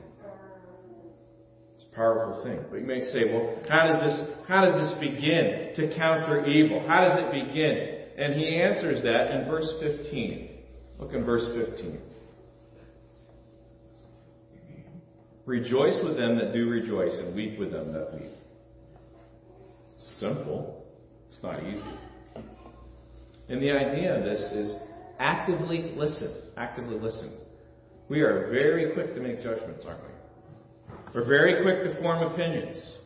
It's 1.76 1.86
a 1.92 1.96
powerful 1.96 2.44
thing. 2.44 2.60
But 2.70 2.80
you 2.80 2.86
may 2.86 3.04
say, 3.04 3.32
well, 3.32 3.62
how 3.70 3.88
does 3.88 4.02
this, 4.02 4.36
how 4.48 4.62
does 4.62 4.76
this 4.76 5.00
begin 5.00 5.74
to 5.76 5.96
counter 5.96 6.46
evil? 6.46 6.84
How 6.88 7.02
does 7.02 7.20
it 7.24 7.46
begin? 7.46 7.98
And 8.18 8.34
he 8.34 8.56
answers 8.56 9.04
that 9.04 9.32
in 9.32 9.48
verse 9.48 9.72
15. 9.80 10.50
Look 11.00 11.14
in 11.14 11.24
verse 11.24 11.48
15. 11.56 12.00
Rejoice 15.46 16.04
with 16.04 16.18
them 16.18 16.36
that 16.38 16.52
do 16.52 16.68
rejoice, 16.68 17.14
and 17.14 17.34
weep 17.34 17.58
with 17.58 17.72
them 17.72 17.94
that 17.94 18.14
weep. 18.14 18.32
simple. 20.20 20.86
It's 21.30 21.42
not 21.42 21.64
easy. 21.64 22.07
And 23.50 23.62
the 23.62 23.72
idea 23.72 24.18
of 24.18 24.24
this 24.24 24.42
is 24.54 24.76
actively 25.20 25.94
listen. 25.96 26.34
Actively 26.58 27.00
listen. 27.00 27.38
We 28.10 28.22
are 28.22 28.50
very 28.50 28.94
quick 28.94 29.14
to 29.16 29.22
make 29.22 29.42
judgments, 29.42 29.86
aren't 29.88 30.02
we? 30.02 30.10
We're 31.14 31.28
very 31.28 31.62
quick 31.62 31.84
to 31.84 32.02
form 32.02 32.32
opinions. 32.32 32.98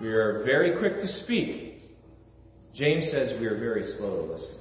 We 0.00 0.08
are 0.08 0.42
very 0.44 0.78
quick 0.78 1.00
to 1.00 1.06
speak. 1.24 1.80
James 2.74 3.08
says 3.10 3.40
we 3.40 3.46
are 3.46 3.58
very 3.58 3.84
slow 3.96 4.26
to 4.26 4.32
listen. 4.32 4.58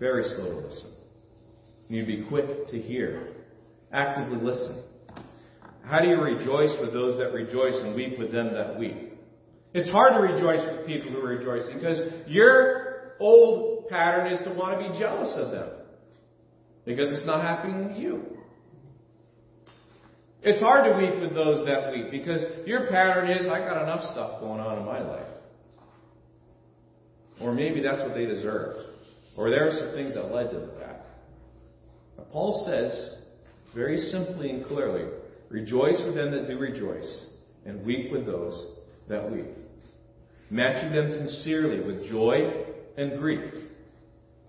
Very 0.00 0.24
slow 0.24 0.60
to 0.60 0.66
listen. 0.66 0.92
You 1.88 2.02
need 2.02 2.16
to 2.16 2.22
be 2.22 2.28
quick 2.28 2.68
to 2.68 2.80
hear. 2.80 3.34
Actively 3.92 4.38
listen. 4.42 4.82
How 5.84 6.00
do 6.00 6.08
you 6.08 6.20
rejoice 6.20 6.74
with 6.80 6.92
those 6.92 7.18
that 7.18 7.32
rejoice 7.32 7.74
and 7.76 7.94
weep 7.94 8.18
with 8.18 8.32
them 8.32 8.54
that 8.54 8.78
weep? 8.78 9.12
It's 9.74 9.90
hard 9.90 10.12
to 10.14 10.20
rejoice 10.20 10.64
with 10.76 10.86
people 10.86 11.10
who 11.10 11.18
are 11.18 11.36
rejoicing 11.36 11.74
because 11.74 12.00
your 12.26 12.83
old 13.20 13.88
pattern 13.88 14.32
is 14.32 14.40
to 14.42 14.54
want 14.54 14.80
to 14.80 14.88
be 14.88 14.98
jealous 14.98 15.34
of 15.36 15.50
them 15.50 15.68
because 16.84 17.10
it's 17.10 17.26
not 17.26 17.42
happening 17.42 17.94
to 17.94 18.00
you. 18.00 18.22
It's 20.42 20.60
hard 20.60 20.92
to 20.92 20.98
weep 20.98 21.20
with 21.22 21.34
those 21.34 21.66
that 21.66 21.90
weep 21.90 22.10
because 22.10 22.44
your 22.66 22.86
pattern 22.88 23.30
is 23.30 23.46
I 23.46 23.60
got 23.60 23.82
enough 23.82 24.04
stuff 24.12 24.40
going 24.40 24.60
on 24.60 24.78
in 24.78 24.84
my 24.84 25.00
life. 25.00 25.26
Or 27.40 27.52
maybe 27.52 27.82
that's 27.82 28.02
what 28.02 28.14
they 28.14 28.26
deserve. 28.26 28.76
Or 29.36 29.50
there 29.50 29.66
are 29.66 29.72
some 29.72 29.92
things 29.92 30.14
that 30.14 30.30
led 30.30 30.50
to 30.50 30.58
that. 30.78 31.06
But 32.16 32.30
Paul 32.30 32.64
says, 32.66 33.16
very 33.74 33.98
simply 33.98 34.50
and 34.50 34.66
clearly, 34.66 35.10
rejoice 35.48 36.00
with 36.04 36.14
them 36.14 36.30
that 36.30 36.46
do 36.46 36.58
rejoice, 36.58 37.26
and 37.64 37.84
weep 37.84 38.12
with 38.12 38.26
those 38.26 38.76
that 39.08 39.30
weep. 39.30 39.46
Matching 40.50 40.92
them 40.92 41.10
sincerely 41.10 41.80
with 41.80 42.08
joy 42.08 42.63
and 42.96 43.18
grief. 43.18 43.54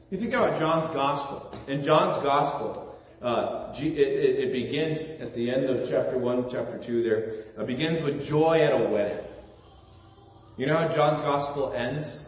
You 0.10 0.20
think 0.20 0.34
about 0.34 0.60
John's 0.60 0.94
Gospel. 0.94 1.60
In 1.68 1.84
John's 1.84 2.24
Gospel, 2.24 2.96
uh, 3.22 3.74
it, 3.76 3.98
it, 3.98 4.54
begins 4.54 5.00
at 5.22 5.36
the 5.36 5.50
end 5.50 5.66
of 5.66 5.90
chapter 5.90 6.18
1, 6.18 6.50
chapter 6.52 6.82
2 6.86 7.04
there. 7.04 7.18
It 7.62 7.68
begins 7.68 8.04
with 8.04 8.28
joy 8.28 8.62
at 8.62 8.72
a 8.72 8.90
wedding. 8.90 9.26
You 10.58 10.68
know 10.68 10.78
how 10.78 10.96
John's 10.96 11.22
Gospel 11.22 11.74
ends? 11.74 12.26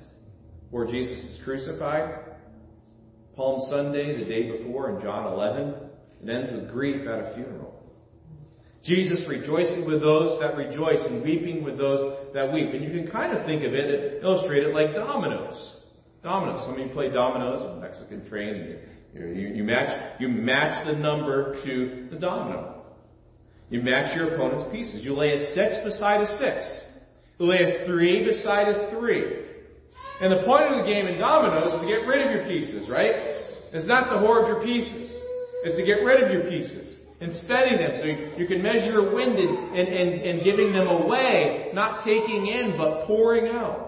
where 0.69 0.85
Jesus 0.85 1.17
is 1.17 1.41
crucified. 1.43 2.19
Palm 3.35 3.61
Sunday, 3.69 4.17
the 4.17 4.25
day 4.25 4.57
before, 4.57 4.95
in 4.95 5.01
John 5.01 5.31
11, 5.31 5.75
it 6.23 6.29
ends 6.29 6.51
with 6.51 6.71
grief 6.71 7.07
at 7.07 7.19
a 7.19 7.35
funeral. 7.35 7.73
Jesus 8.83 9.25
rejoicing 9.27 9.85
with 9.85 10.01
those 10.01 10.39
that 10.39 10.55
rejoice 10.55 11.05
and 11.05 11.23
weeping 11.23 11.63
with 11.63 11.77
those 11.77 12.33
that 12.33 12.51
weep. 12.51 12.73
And 12.73 12.83
you 12.83 12.89
can 12.89 13.11
kind 13.11 13.37
of 13.37 13.45
think 13.45 13.63
of 13.63 13.73
it 13.73 14.23
illustrate 14.23 14.63
it 14.63 14.73
like 14.73 14.95
dominoes. 14.95 15.75
Dominoes. 16.27 16.65
Some 16.65 16.73
of 16.73 16.85
you 16.85 16.91
play 16.91 17.09
dominoes 17.09 17.79
Mexican 17.79 18.27
train. 18.27 18.53
And 18.53 18.79
you, 19.13 19.27
you, 19.27 19.47
you, 19.55 19.63
match, 19.63 20.19
you 20.19 20.27
match 20.27 20.85
the 20.85 20.91
number 20.91 21.55
to 21.63 22.09
the 22.11 22.19
domino. 22.19 22.83
You 23.69 23.81
match 23.81 24.13
your 24.13 24.35
opponent's 24.35 24.69
pieces. 24.69 25.05
You 25.05 25.13
lay 25.13 25.31
a 25.31 25.53
six 25.55 25.77
beside 25.85 26.19
a 26.19 26.27
six. 26.37 26.81
You 27.39 27.45
lay 27.45 27.63
a 27.63 27.85
three 27.85 28.25
beside 28.25 28.67
a 28.67 28.91
three. 28.91 29.45
And 30.19 30.33
the 30.33 30.43
point 30.43 30.65
of 30.67 30.83
the 30.83 30.91
game 30.91 31.07
in 31.07 31.17
dominoes 31.17 31.75
is 31.75 31.79
to 31.79 31.87
get 31.87 32.05
rid 32.05 32.27
of 32.27 32.35
your 32.35 32.43
pieces, 32.43 32.89
right? 32.89 33.15
It's 33.71 33.87
not 33.87 34.09
to 34.11 34.19
hoard 34.19 34.47
your 34.47 34.61
pieces. 34.61 35.07
It's 35.63 35.77
to 35.77 35.85
get 35.85 36.03
rid 36.03 36.23
of 36.23 36.31
your 36.31 36.51
pieces 36.51 36.97
and 37.21 37.31
steady 37.45 37.77
them 37.77 37.91
so 37.95 38.03
you, 38.03 38.33
you 38.35 38.47
can 38.47 38.61
measure 38.61 39.15
wind 39.15 39.39
and, 39.39 39.87
in, 39.87 40.07
in 40.27 40.43
giving 40.43 40.73
them 40.73 40.87
away, 40.87 41.71
not 41.73 42.03
taking 42.03 42.47
in, 42.47 42.75
but 42.77 43.07
pouring 43.07 43.47
out. 43.47 43.86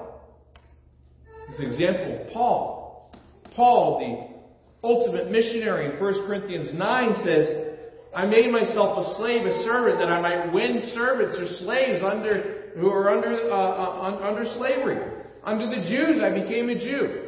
This 1.60 1.68
example, 1.68 2.30
Paul. 2.32 3.12
Paul, 3.56 4.00
the 4.00 4.88
ultimate 4.88 5.30
missionary 5.30 5.92
in 5.92 6.02
1 6.02 6.14
Corinthians 6.26 6.74
9 6.74 7.16
says, 7.26 7.78
I 8.16 8.26
made 8.26 8.52
myself 8.52 9.06
a 9.06 9.16
slave, 9.18 9.46
a 9.46 9.64
servant, 9.64 10.00
that 10.00 10.08
I 10.08 10.22
might 10.22 10.54
win 10.54 10.90
servants 10.94 11.38
or 11.38 11.46
slaves 11.66 12.02
under, 12.04 12.72
who 12.76 12.88
are 12.88 13.10
under, 13.10 13.52
uh, 13.52 13.56
uh, 13.56 14.20
under 14.24 14.46
slavery. 14.58 15.00
Unto 15.44 15.66
the 15.66 15.88
Jews 15.90 16.22
I 16.24 16.32
became 16.32 16.70
a 16.70 16.76
Jew. 16.76 17.26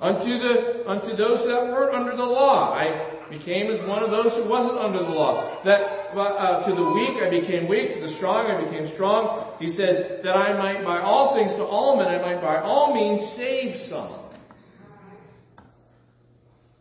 Unto 0.00 0.26
the 0.26 0.84
unto 0.88 1.16
those 1.16 1.46
that 1.46 1.70
were 1.70 1.92
under 1.92 2.16
the 2.16 2.24
law, 2.24 2.74
I 2.74 3.13
became 3.30 3.70
as 3.70 3.80
one 3.88 4.02
of 4.02 4.10
those 4.10 4.32
who 4.34 4.48
wasn't 4.48 4.78
under 4.78 4.98
the 4.98 5.10
law. 5.10 5.62
That 5.64 6.04
uh, 6.16 6.66
to 6.68 6.74
the 6.74 6.92
weak 6.92 7.22
I 7.22 7.30
became 7.30 7.68
weak, 7.68 7.94
to 7.94 8.00
the 8.00 8.14
strong 8.16 8.46
I 8.46 8.64
became 8.64 8.92
strong. 8.94 9.56
He 9.58 9.68
says 9.68 10.22
that 10.22 10.32
I 10.32 10.56
might 10.56 10.84
by 10.84 11.00
all 11.00 11.34
things 11.34 11.52
to 11.56 11.64
all 11.64 11.96
men 11.96 12.08
I 12.08 12.20
might 12.20 12.40
by 12.40 12.60
all 12.60 12.94
means 12.94 13.36
save 13.36 13.76
some. 13.88 14.20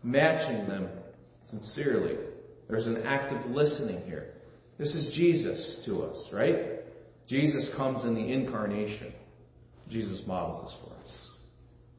Matching 0.03 0.67
them 0.67 0.89
sincerely. 1.45 2.17
There's 2.69 2.87
an 2.87 3.03
act 3.03 3.33
of 3.33 3.51
listening 3.51 4.01
here. 4.05 4.33
This 4.77 4.95
is 4.95 5.13
Jesus 5.15 5.81
to 5.85 6.01
us, 6.03 6.29
right? 6.33 6.81
Jesus 7.27 7.69
comes 7.77 8.03
in 8.03 8.15
the 8.15 8.33
incarnation. 8.33 9.13
Jesus 9.89 10.21
models 10.25 10.63
this 10.63 10.81
for 10.83 10.92
us. 10.92 10.92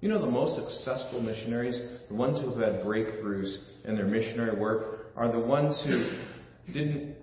You 0.05 0.11
know, 0.11 0.21
the 0.21 0.31
most 0.31 0.57
successful 0.57 1.23
missionaries, 1.23 1.81
the 2.11 2.15
ones 2.15 2.39
who 2.39 2.51
have 2.51 2.75
had 2.75 2.85
breakthroughs 2.85 3.57
in 3.87 3.97
their 3.97 4.05
missionary 4.05 4.55
work, 4.55 5.13
are 5.17 5.33
the 5.33 5.41
ones 5.41 5.83
who 5.87 6.75
didn't 6.75 7.17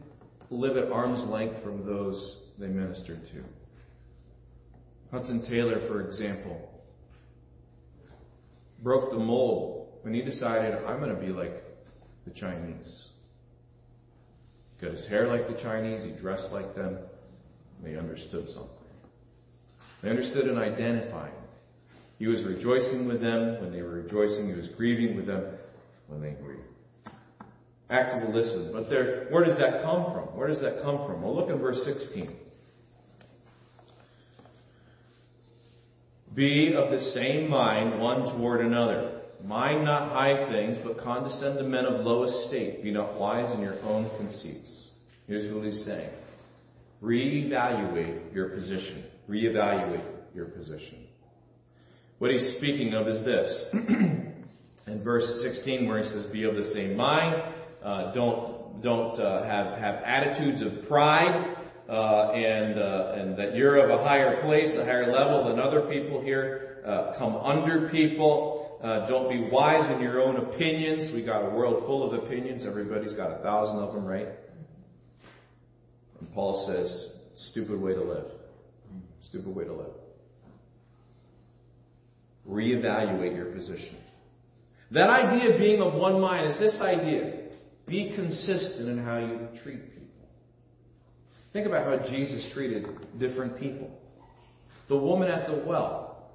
live 0.49 0.77
at 0.77 0.91
arm's 0.91 1.23
length 1.29 1.61
from 1.61 1.85
those 1.85 2.37
they 2.57 2.65
ministered 2.65 3.21
to. 3.33 3.43
Hudson 5.11 5.45
Taylor, 5.47 5.87
for 5.87 6.07
example, 6.07 6.71
broke 8.81 9.11
the 9.11 9.19
mold 9.19 9.89
when 10.01 10.15
he 10.15 10.23
decided, 10.23 10.73
I'm 10.83 10.97
going 10.97 11.13
to 11.13 11.21
be 11.21 11.27
like 11.27 11.61
the 12.25 12.31
Chinese. 12.31 13.09
He 14.79 14.87
got 14.87 14.95
his 14.95 15.05
hair 15.05 15.27
like 15.27 15.47
the 15.47 15.61
Chinese, 15.61 16.03
he 16.03 16.19
dressed 16.19 16.51
like 16.51 16.73
them, 16.73 16.97
he 17.85 17.95
understood 17.95 18.49
something. 18.49 18.71
They 20.01 20.09
understood 20.09 20.47
and 20.47 20.57
identified. 20.57 21.33
He 22.21 22.27
was 22.27 22.43
rejoicing 22.43 23.07
with 23.07 23.19
them 23.19 23.59
when 23.61 23.71
they 23.71 23.81
were 23.81 23.93
rejoicing. 23.93 24.47
He 24.47 24.53
was 24.53 24.67
grieving 24.77 25.15
with 25.15 25.25
them 25.25 25.43
when 26.05 26.21
they 26.21 26.33
grieved. 26.39 26.61
Active 27.89 28.29
listen. 28.29 28.69
But 28.71 28.91
there, 28.91 29.25
where 29.31 29.43
does 29.43 29.57
that 29.57 29.81
come 29.81 30.13
from? 30.13 30.37
Where 30.37 30.47
does 30.47 30.61
that 30.61 30.83
come 30.83 31.07
from? 31.07 31.23
Well, 31.23 31.35
look 31.35 31.49
in 31.49 31.57
verse 31.57 31.83
16. 31.83 32.31
Be 36.35 36.75
of 36.75 36.91
the 36.91 36.99
same 36.99 37.49
mind 37.49 37.99
one 37.99 38.37
toward 38.37 38.63
another. 38.67 39.21
Mind 39.43 39.83
not 39.83 40.11
high 40.11 40.47
things, 40.47 40.77
but 40.83 40.99
condescend 40.99 41.57
to 41.57 41.63
men 41.63 41.85
of 41.85 42.05
low 42.05 42.25
estate. 42.25 42.83
Be 42.83 42.91
not 42.91 43.19
wise 43.19 43.51
in 43.55 43.61
your 43.61 43.81
own 43.81 44.07
conceits. 44.19 44.89
Here's 45.25 45.51
what 45.51 45.65
he's 45.65 45.83
saying. 45.85 46.11
Reevaluate 47.01 48.31
your 48.31 48.49
position 48.49 49.05
reevaluate 49.31 50.03
your 50.35 50.45
position. 50.45 51.07
What 52.21 52.29
he's 52.29 52.55
speaking 52.57 52.93
of 52.93 53.07
is 53.07 53.25
this. 53.25 53.65
In 53.73 55.03
verse 55.03 55.41
16, 55.41 55.87
where 55.87 56.03
he 56.03 56.07
says, 56.07 56.27
Be 56.27 56.43
of 56.43 56.53
the 56.53 56.71
same 56.71 56.95
mind, 56.95 57.41
uh, 57.83 58.13
don't, 58.13 58.79
don't 58.83 59.19
uh, 59.19 59.43
have, 59.43 59.79
have 59.79 60.03
attitudes 60.03 60.61
of 60.61 60.87
pride, 60.87 61.57
uh, 61.89 62.31
and, 62.33 62.77
uh, 62.77 63.13
and 63.15 63.39
that 63.39 63.55
you're 63.55 63.77
of 63.77 63.99
a 63.99 64.03
higher 64.03 64.39
place, 64.43 64.69
a 64.77 64.85
higher 64.85 65.11
level 65.11 65.49
than 65.49 65.59
other 65.59 65.89
people 65.89 66.21
here. 66.21 66.83
Uh, 66.85 67.17
come 67.17 67.37
under 67.37 67.89
people. 67.89 68.79
Uh, 68.83 69.07
don't 69.07 69.27
be 69.27 69.49
wise 69.51 69.91
in 69.91 69.99
your 69.99 70.21
own 70.21 70.37
opinions. 70.37 71.11
We 71.15 71.25
got 71.25 71.43
a 71.43 71.49
world 71.49 71.85
full 71.87 72.03
of 72.03 72.23
opinions. 72.23 72.67
Everybody's 72.67 73.13
got 73.13 73.31
a 73.31 73.41
thousand 73.41 73.79
of 73.79 73.95
them, 73.95 74.05
right? 74.05 74.27
And 76.19 76.31
Paul 76.35 76.67
says, 76.69 77.13
stupid 77.49 77.81
way 77.81 77.95
to 77.95 78.03
live. 78.03 78.27
Stupid 79.23 79.55
way 79.55 79.63
to 79.63 79.73
live. 79.73 80.00
Reevaluate 82.49 83.35
your 83.35 83.47
position. 83.47 83.97
That 84.91 85.09
idea 85.09 85.53
of 85.53 85.59
being 85.59 85.81
of 85.81 85.93
one 85.93 86.19
mind 86.19 86.51
is 86.51 86.59
this 86.59 86.81
idea 86.81 87.37
be 87.87 88.13
consistent 88.15 88.87
in 88.87 89.03
how 89.03 89.17
you 89.17 89.47
treat 89.63 89.83
people. 89.93 90.29
Think 91.53 91.67
about 91.67 91.85
how 91.85 92.09
Jesus 92.09 92.49
treated 92.53 92.85
different 93.19 93.59
people. 93.59 93.89
The 94.87 94.97
woman 94.97 95.29
at 95.29 95.47
the 95.47 95.63
well, 95.65 96.31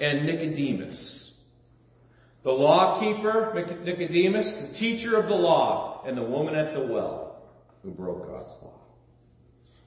and 0.00 0.26
Nicodemus. 0.26 1.32
The 2.42 2.52
law 2.52 3.00
keeper, 3.00 3.52
Nicodemus, 3.84 4.68
the 4.68 4.78
teacher 4.78 5.16
of 5.16 5.26
the 5.26 5.34
law, 5.34 6.04
and 6.06 6.16
the 6.16 6.22
woman 6.22 6.54
at 6.54 6.74
the 6.74 6.86
well 6.86 7.42
who 7.82 7.90
broke 7.90 8.28
God's 8.28 8.50
law. 8.62 8.80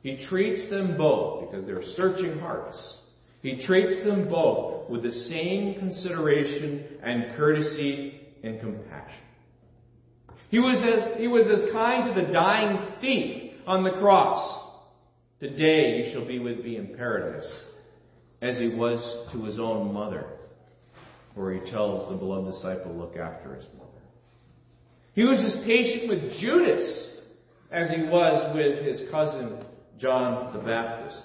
He 0.02 0.26
treats 0.28 0.70
them 0.70 0.98
both 0.98 1.50
because 1.50 1.66
they're 1.66 1.84
searching 1.96 2.40
hearts. 2.40 2.99
He 3.42 3.66
treats 3.66 4.04
them 4.04 4.30
both 4.30 4.90
with 4.90 5.04
the 5.04 5.12
same 5.12 5.76
consideration 5.76 6.86
and 7.02 7.36
courtesy 7.36 8.22
and 8.44 8.60
compassion. 8.60 9.24
He 10.50 10.60
was 10.60 10.78
as, 10.84 11.20
he 11.20 11.28
was 11.28 11.48
as 11.48 11.72
kind 11.72 12.14
to 12.14 12.22
the 12.22 12.34
dying 12.34 12.80
thief 13.00 13.54
on 13.66 13.84
the 13.84 13.92
cross. 13.92 14.66
Today 15.40 16.04
you 16.04 16.12
shall 16.12 16.28
be 16.28 16.40
with 16.40 16.60
me 16.60 16.76
in 16.76 16.96
paradise, 16.98 17.62
as 18.42 18.58
he 18.58 18.68
was 18.68 19.30
to 19.32 19.44
his 19.46 19.60
own 19.60 19.94
mother, 19.94 20.26
where 21.36 21.54
he 21.54 21.72
tells 21.72 22.10
the 22.10 22.18
beloved 22.18 22.52
disciple, 22.52 22.94
look 22.94 23.16
after 23.16 23.56
his 23.56 23.66
mother. 23.78 23.90
He 25.14 25.24
was 25.24 25.40
as 25.40 25.64
patient 25.66 26.10
with 26.10 26.40
Judas 26.40 27.10
as 27.72 27.90
he 27.92 28.02
was 28.04 28.56
with 28.56 28.84
his 28.86 29.10
cousin 29.12 29.64
John 30.00 30.54
the 30.54 30.64
Baptist. 30.64 31.22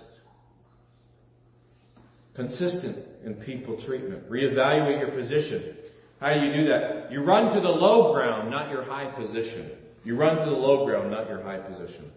Consistent 2.34 3.06
in 3.24 3.34
people 3.34 3.80
treatment. 3.86 4.28
Reevaluate 4.30 5.00
your 5.00 5.10
position. 5.10 5.76
How 6.20 6.34
do 6.34 6.40
you 6.40 6.52
do 6.52 6.68
that? 6.68 7.12
You 7.12 7.22
run 7.22 7.54
to 7.54 7.60
the 7.60 7.68
low 7.68 8.12
ground, 8.12 8.50
not 8.50 8.70
your 8.70 8.84
high 8.84 9.12
position. 9.14 9.72
You 10.04 10.16
run 10.16 10.36
to 10.38 10.44
the 10.44 10.56
low 10.56 10.84
ground, 10.84 11.10
not 11.10 11.28
your 11.28 11.42
high 11.42 11.58
position. 11.58 12.10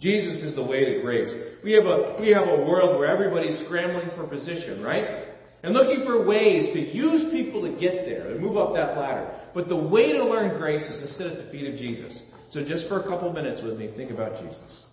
Jesus 0.00 0.42
is 0.42 0.56
the 0.56 0.64
way 0.64 0.84
to 0.84 1.02
grace. 1.02 1.32
We 1.62 1.72
have 1.72 1.84
a, 1.84 2.16
we 2.20 2.30
have 2.30 2.48
a 2.48 2.64
world 2.64 2.98
where 2.98 3.08
everybody's 3.08 3.64
scrambling 3.66 4.10
for 4.16 4.26
position, 4.26 4.82
right? 4.82 5.28
And 5.62 5.74
looking 5.74 6.04
for 6.04 6.26
ways 6.26 6.74
to 6.74 6.80
use 6.80 7.30
people 7.30 7.62
to 7.62 7.78
get 7.78 8.04
there, 8.04 8.34
to 8.34 8.40
move 8.40 8.56
up 8.56 8.74
that 8.74 8.96
ladder. 8.98 9.40
But 9.54 9.68
the 9.68 9.76
way 9.76 10.12
to 10.12 10.24
learn 10.24 10.58
grace 10.58 10.82
is 10.82 11.02
to 11.02 11.08
sit 11.08 11.26
at 11.26 11.44
the 11.44 11.52
feet 11.52 11.72
of 11.72 11.78
Jesus. 11.78 12.20
So 12.50 12.64
just 12.64 12.88
for 12.88 13.00
a 13.00 13.08
couple 13.08 13.32
minutes 13.32 13.60
with 13.62 13.78
me, 13.78 13.92
think 13.96 14.10
about 14.10 14.42
Jesus. 14.42 14.84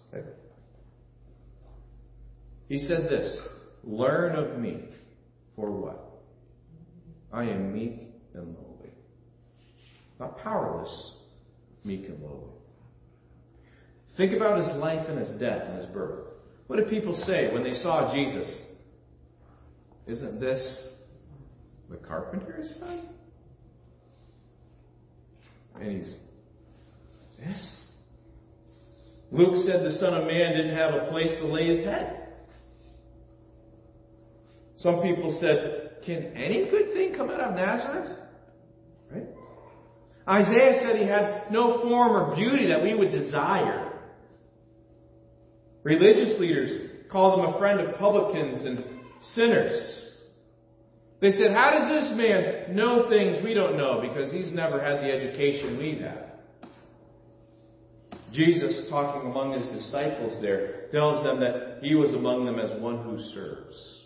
He 2.67 2.77
said 2.77 3.09
this 3.09 3.41
Learn 3.83 4.35
of 4.35 4.59
me. 4.59 4.85
For 5.55 5.71
what? 5.71 6.09
I 7.31 7.43
am 7.43 7.73
meek 7.73 8.01
and 8.33 8.55
lowly. 8.55 8.89
Not 10.19 10.37
powerless, 10.39 11.13
meek 11.83 12.05
and 12.05 12.21
lowly. 12.21 12.53
Think 14.17 14.33
about 14.33 14.57
his 14.57 14.75
life 14.77 15.07
and 15.07 15.19
his 15.19 15.29
death 15.39 15.63
and 15.67 15.77
his 15.77 15.87
birth. 15.87 16.25
What 16.67 16.77
did 16.77 16.89
people 16.89 17.15
say 17.15 17.53
when 17.53 17.63
they 17.63 17.73
saw 17.73 18.13
Jesus? 18.13 18.59
Isn't 20.07 20.39
this 20.39 20.87
the 21.89 21.97
carpenter's 21.97 22.77
son? 22.79 23.09
And 25.75 25.97
he's 25.99 26.17
this. 27.39 27.81
Luke 29.31 29.65
said 29.65 29.85
the 29.85 29.97
Son 29.99 30.13
of 30.13 30.27
Man 30.27 30.57
didn't 30.57 30.75
have 30.75 30.93
a 30.95 31.09
place 31.09 31.31
to 31.39 31.45
lay 31.45 31.67
his 31.67 31.85
head. 31.85 32.18
Some 34.79 35.01
people 35.01 35.37
said, 35.39 36.03
Can 36.05 36.35
any 36.35 36.69
good 36.69 36.93
thing 36.93 37.13
come 37.15 37.29
out 37.29 37.41
of 37.41 37.55
Nazareth? 37.55 38.17
Right? 39.11 39.25
Isaiah 40.27 40.81
said 40.81 40.95
he 40.99 41.07
had 41.07 41.51
no 41.51 41.81
form 41.81 42.11
or 42.11 42.35
beauty 42.35 42.67
that 42.67 42.81
we 42.81 42.95
would 42.95 43.11
desire. 43.11 43.91
Religious 45.83 46.39
leaders 46.39 46.91
called 47.11 47.39
him 47.39 47.53
a 47.53 47.57
friend 47.57 47.79
of 47.79 47.97
publicans 47.97 48.65
and 48.65 48.83
sinners. 49.33 50.15
They 51.19 51.31
said, 51.31 51.51
How 51.51 51.71
does 51.71 51.89
this 52.01 52.17
man 52.17 52.75
know 52.75 53.09
things 53.09 53.43
we 53.43 53.53
don't 53.53 53.77
know 53.77 54.01
because 54.01 54.31
he's 54.31 54.53
never 54.53 54.81
had 54.81 54.99
the 54.99 55.11
education 55.11 55.77
we've? 55.77 56.01
Jesus, 58.31 58.85
talking 58.89 59.29
among 59.29 59.59
his 59.59 59.67
disciples 59.69 60.41
there, 60.41 60.87
tells 60.91 61.23
them 61.23 61.39
that 61.39 61.79
he 61.81 61.95
was 61.95 62.11
among 62.11 62.45
them 62.45 62.59
as 62.59 62.79
one 62.79 63.03
who 63.03 63.19
serves. 63.33 63.98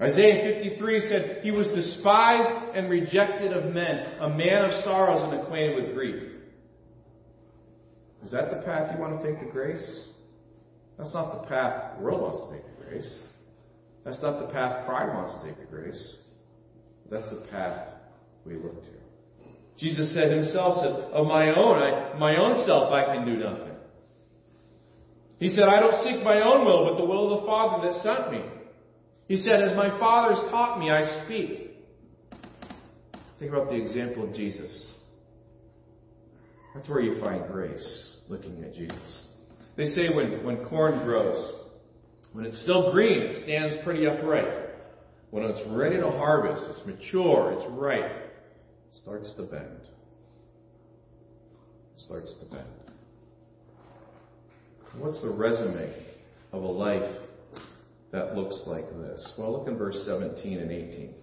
Isaiah 0.00 0.54
53 0.54 1.00
said, 1.00 1.40
He 1.42 1.50
was 1.50 1.66
despised 1.68 2.76
and 2.76 2.88
rejected 2.88 3.52
of 3.52 3.72
men, 3.72 4.20
a 4.20 4.28
man 4.28 4.64
of 4.64 4.84
sorrows 4.84 5.22
and 5.22 5.42
acquainted 5.42 5.82
with 5.82 5.94
grief. 5.94 6.32
Is 8.22 8.30
that 8.30 8.50
the 8.50 8.62
path 8.64 8.94
you 8.94 9.00
want 9.00 9.20
to 9.20 9.28
take 9.28 9.40
to 9.40 9.50
grace? 9.50 10.06
That's 10.98 11.14
not 11.14 11.42
the 11.42 11.48
path 11.48 11.96
the 11.96 12.04
world 12.04 12.22
wants 12.22 12.46
to 12.48 12.56
take 12.56 12.76
to 12.76 12.84
grace. 12.84 13.18
That's 14.04 14.22
not 14.22 14.40
the 14.40 14.52
path 14.52 14.86
pride 14.86 15.14
wants 15.14 15.32
to 15.32 15.48
take 15.48 15.58
to 15.58 15.66
grace. 15.66 16.16
That's 17.10 17.30
the 17.30 17.46
path 17.50 17.94
we 18.44 18.54
look 18.54 18.82
to. 18.82 18.90
Jesus 19.78 20.12
said 20.12 20.30
himself, 20.30 20.82
said, 20.82 20.92
Of 21.12 21.26
my 21.26 21.54
own, 21.54 21.78
I, 21.78 22.18
my 22.18 22.36
own 22.36 22.66
self 22.66 22.92
I 22.92 23.14
can 23.14 23.24
do 23.24 23.36
nothing. 23.36 23.74
He 25.38 25.48
said, 25.50 25.64
I 25.64 25.78
don't 25.78 26.02
seek 26.02 26.24
my 26.24 26.40
own 26.40 26.64
will, 26.64 26.90
but 26.90 26.98
the 26.98 27.06
will 27.06 27.32
of 27.32 27.40
the 27.40 27.46
Father 27.46 27.86
that 27.86 28.02
sent 28.02 28.32
me. 28.32 28.57
He 29.28 29.36
said, 29.36 29.62
As 29.62 29.76
my 29.76 29.90
Father 30.00 30.34
has 30.34 30.50
taught 30.50 30.80
me, 30.80 30.90
I 30.90 31.24
speak. 31.24 31.70
Think 33.38 33.52
about 33.52 33.68
the 33.68 33.76
example 33.76 34.26
of 34.26 34.34
Jesus. 34.34 34.90
That's 36.74 36.88
where 36.88 37.00
you 37.00 37.20
find 37.20 37.46
grace, 37.46 38.20
looking 38.28 38.64
at 38.64 38.74
Jesus. 38.74 39.26
They 39.76 39.84
say 39.84 40.08
when, 40.08 40.44
when 40.44 40.64
corn 40.64 41.04
grows, 41.04 41.52
when 42.32 42.44
it's 42.44 42.60
still 42.62 42.90
green, 42.90 43.20
it 43.20 43.44
stands 43.44 43.76
pretty 43.84 44.06
upright. 44.06 44.66
When 45.30 45.44
it's 45.44 45.60
ready 45.68 45.98
to 45.98 46.10
harvest, 46.10 46.64
it's 46.70 46.86
mature, 46.86 47.52
it's 47.58 47.70
ripe, 47.78 48.10
it 48.10 48.96
starts 49.02 49.32
to 49.36 49.42
bend. 49.42 49.80
It 51.94 52.00
starts 52.00 52.34
to 52.40 52.50
bend. 52.50 52.66
What's 54.96 55.20
the 55.22 55.30
resume 55.30 55.92
of 56.52 56.62
a 56.62 56.66
life 56.66 57.27
that 58.12 58.36
looks 58.36 58.62
like 58.66 58.88
this? 58.98 59.32
Well, 59.38 59.52
look 59.52 59.68
in 59.68 59.76
verse 59.76 60.02
17 60.06 60.58
and 60.58 60.70
18. 60.70 61.14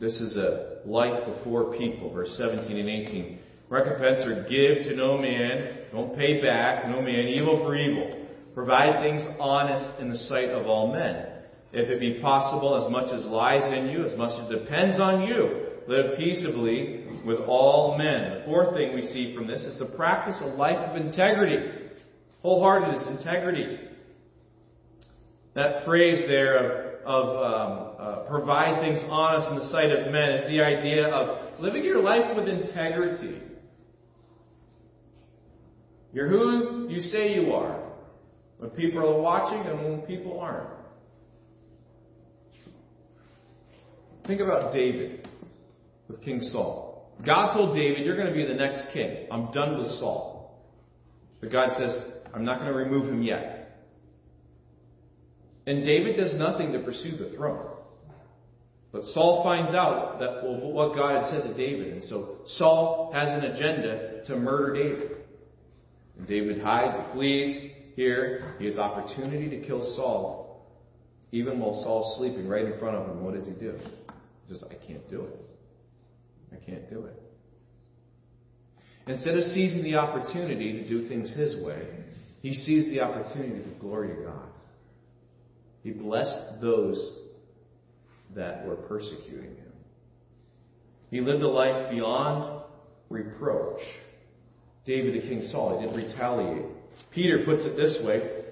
This 0.00 0.20
is 0.20 0.36
a 0.36 0.80
life 0.84 1.26
before 1.26 1.76
people, 1.76 2.12
verse 2.12 2.34
17 2.36 2.76
and 2.76 2.88
18. 2.88 3.38
Recompense 3.68 4.24
or 4.24 4.42
give 4.48 4.84
to 4.88 4.96
no 4.96 5.16
man, 5.16 5.78
don't 5.92 6.16
pay 6.16 6.42
back, 6.42 6.88
no 6.88 7.00
man, 7.00 7.28
evil 7.28 7.64
for 7.64 7.76
evil. 7.76 8.26
Provide 8.54 9.00
things 9.00 9.22
honest 9.38 10.00
in 10.00 10.10
the 10.10 10.16
sight 10.16 10.50
of 10.50 10.66
all 10.66 10.92
men. 10.92 11.26
If 11.72 11.88
it 11.88 12.00
be 12.00 12.20
possible, 12.20 12.84
as 12.84 12.90
much 12.90 13.12
as 13.12 13.24
lies 13.26 13.72
in 13.72 13.88
you, 13.90 14.04
as 14.04 14.16
much 14.18 14.38
as 14.38 14.50
depends 14.50 15.00
on 15.00 15.22
you, 15.22 15.68
live 15.88 16.18
peaceably 16.18 17.06
with 17.24 17.40
all 17.40 17.96
men. 17.96 18.40
The 18.40 18.44
fourth 18.44 18.74
thing 18.74 18.94
we 18.94 19.06
see 19.06 19.34
from 19.34 19.46
this 19.46 19.62
is 19.62 19.78
the 19.78 19.86
practice 19.86 20.38
a 20.42 20.46
life 20.46 20.76
of 20.76 20.96
integrity. 20.96 21.88
Wholeheartedness, 22.44 23.18
integrity. 23.18 23.78
That 25.54 25.84
phrase 25.84 26.26
there 26.28 26.56
of, 26.56 27.06
of 27.06 27.26
um, 27.36 27.94
uh, 27.98 28.16
provide 28.28 28.80
things 28.80 29.00
honest 29.08 29.50
in 29.50 29.58
the 29.58 29.68
sight 29.70 29.90
of 29.90 30.10
men 30.10 30.30
is 30.30 30.48
the 30.48 30.62
idea 30.62 31.08
of 31.08 31.60
living 31.60 31.84
your 31.84 32.02
life 32.02 32.34
with 32.34 32.48
integrity. 32.48 33.42
You're 36.12 36.28
who 36.28 36.88
you 36.88 37.00
say 37.00 37.34
you 37.34 37.52
are 37.52 37.82
when 38.58 38.70
people 38.70 39.00
are 39.00 39.20
watching 39.20 39.60
and 39.60 39.82
when 39.82 40.00
people 40.02 40.38
aren't. 40.40 40.68
Think 44.26 44.40
about 44.40 44.72
David 44.72 45.28
with 46.08 46.22
King 46.22 46.40
Saul. 46.40 47.10
God 47.24 47.54
told 47.54 47.76
David, 47.76 48.04
You're 48.04 48.16
going 48.16 48.28
to 48.28 48.34
be 48.34 48.46
the 48.46 48.54
next 48.54 48.92
king. 48.92 49.26
I'm 49.30 49.50
done 49.52 49.78
with 49.78 49.88
Saul. 49.98 50.60
But 51.40 51.50
God 51.50 51.70
says, 51.78 52.02
I'm 52.34 52.44
not 52.44 52.60
going 52.60 52.70
to 52.70 52.76
remove 52.76 53.08
him 53.08 53.22
yet. 53.22 53.61
And 55.66 55.84
David 55.84 56.16
does 56.16 56.34
nothing 56.34 56.72
to 56.72 56.80
pursue 56.80 57.16
the 57.16 57.36
throne. 57.36 57.68
But 58.92 59.04
Saul 59.06 59.42
finds 59.42 59.74
out 59.74 60.18
that 60.18 60.42
well, 60.42 60.72
what 60.72 60.94
God 60.94 61.22
had 61.22 61.30
said 61.30 61.48
to 61.48 61.54
David. 61.54 61.94
And 61.94 62.04
so 62.04 62.40
Saul 62.46 63.10
has 63.14 63.30
an 63.30 63.44
agenda 63.44 64.24
to 64.26 64.36
murder 64.36 64.74
David. 64.74 65.16
And 66.18 66.28
David 66.28 66.60
hides, 66.60 66.96
he 66.96 67.12
flees. 67.12 67.70
Here, 67.96 68.54
he 68.58 68.66
has 68.66 68.78
opportunity 68.78 69.48
to 69.50 69.66
kill 69.66 69.82
Saul. 69.96 70.66
Even 71.30 71.58
while 71.58 71.82
Saul's 71.82 72.18
sleeping 72.18 72.48
right 72.48 72.64
in 72.64 72.78
front 72.78 72.96
of 72.96 73.06
him, 73.06 73.24
what 73.24 73.34
does 73.34 73.46
he 73.46 73.52
do? 73.52 73.78
He 74.46 74.54
says, 74.54 74.64
I 74.70 74.74
can't 74.86 75.08
do 75.10 75.22
it. 75.22 75.40
I 76.52 76.56
can't 76.56 76.88
do 76.90 77.06
it. 77.06 77.22
Instead 79.06 79.36
of 79.36 79.44
seizing 79.44 79.82
the 79.82 79.96
opportunity 79.96 80.72
to 80.74 80.88
do 80.88 81.08
things 81.08 81.32
his 81.34 81.56
way, 81.64 81.86
he 82.40 82.54
sees 82.54 82.86
the 82.90 83.00
opportunity 83.00 83.62
to 83.62 83.80
glory 83.80 84.08
to 84.08 84.22
God. 84.22 84.48
He 85.82 85.90
blessed 85.90 86.60
those 86.60 87.12
that 88.34 88.66
were 88.66 88.76
persecuting 88.76 89.56
him. 89.56 89.72
He 91.10 91.20
lived 91.20 91.42
a 91.42 91.48
life 91.48 91.90
beyond 91.90 92.62
reproach. 93.10 93.80
David 94.86 95.22
the 95.22 95.28
king 95.28 95.46
Saul, 95.50 95.78
he 95.78 95.86
didn't 95.86 96.08
retaliate. 96.08 96.66
Peter 97.10 97.44
puts 97.44 97.64
it 97.64 97.76
this 97.76 97.98
way 98.04 98.42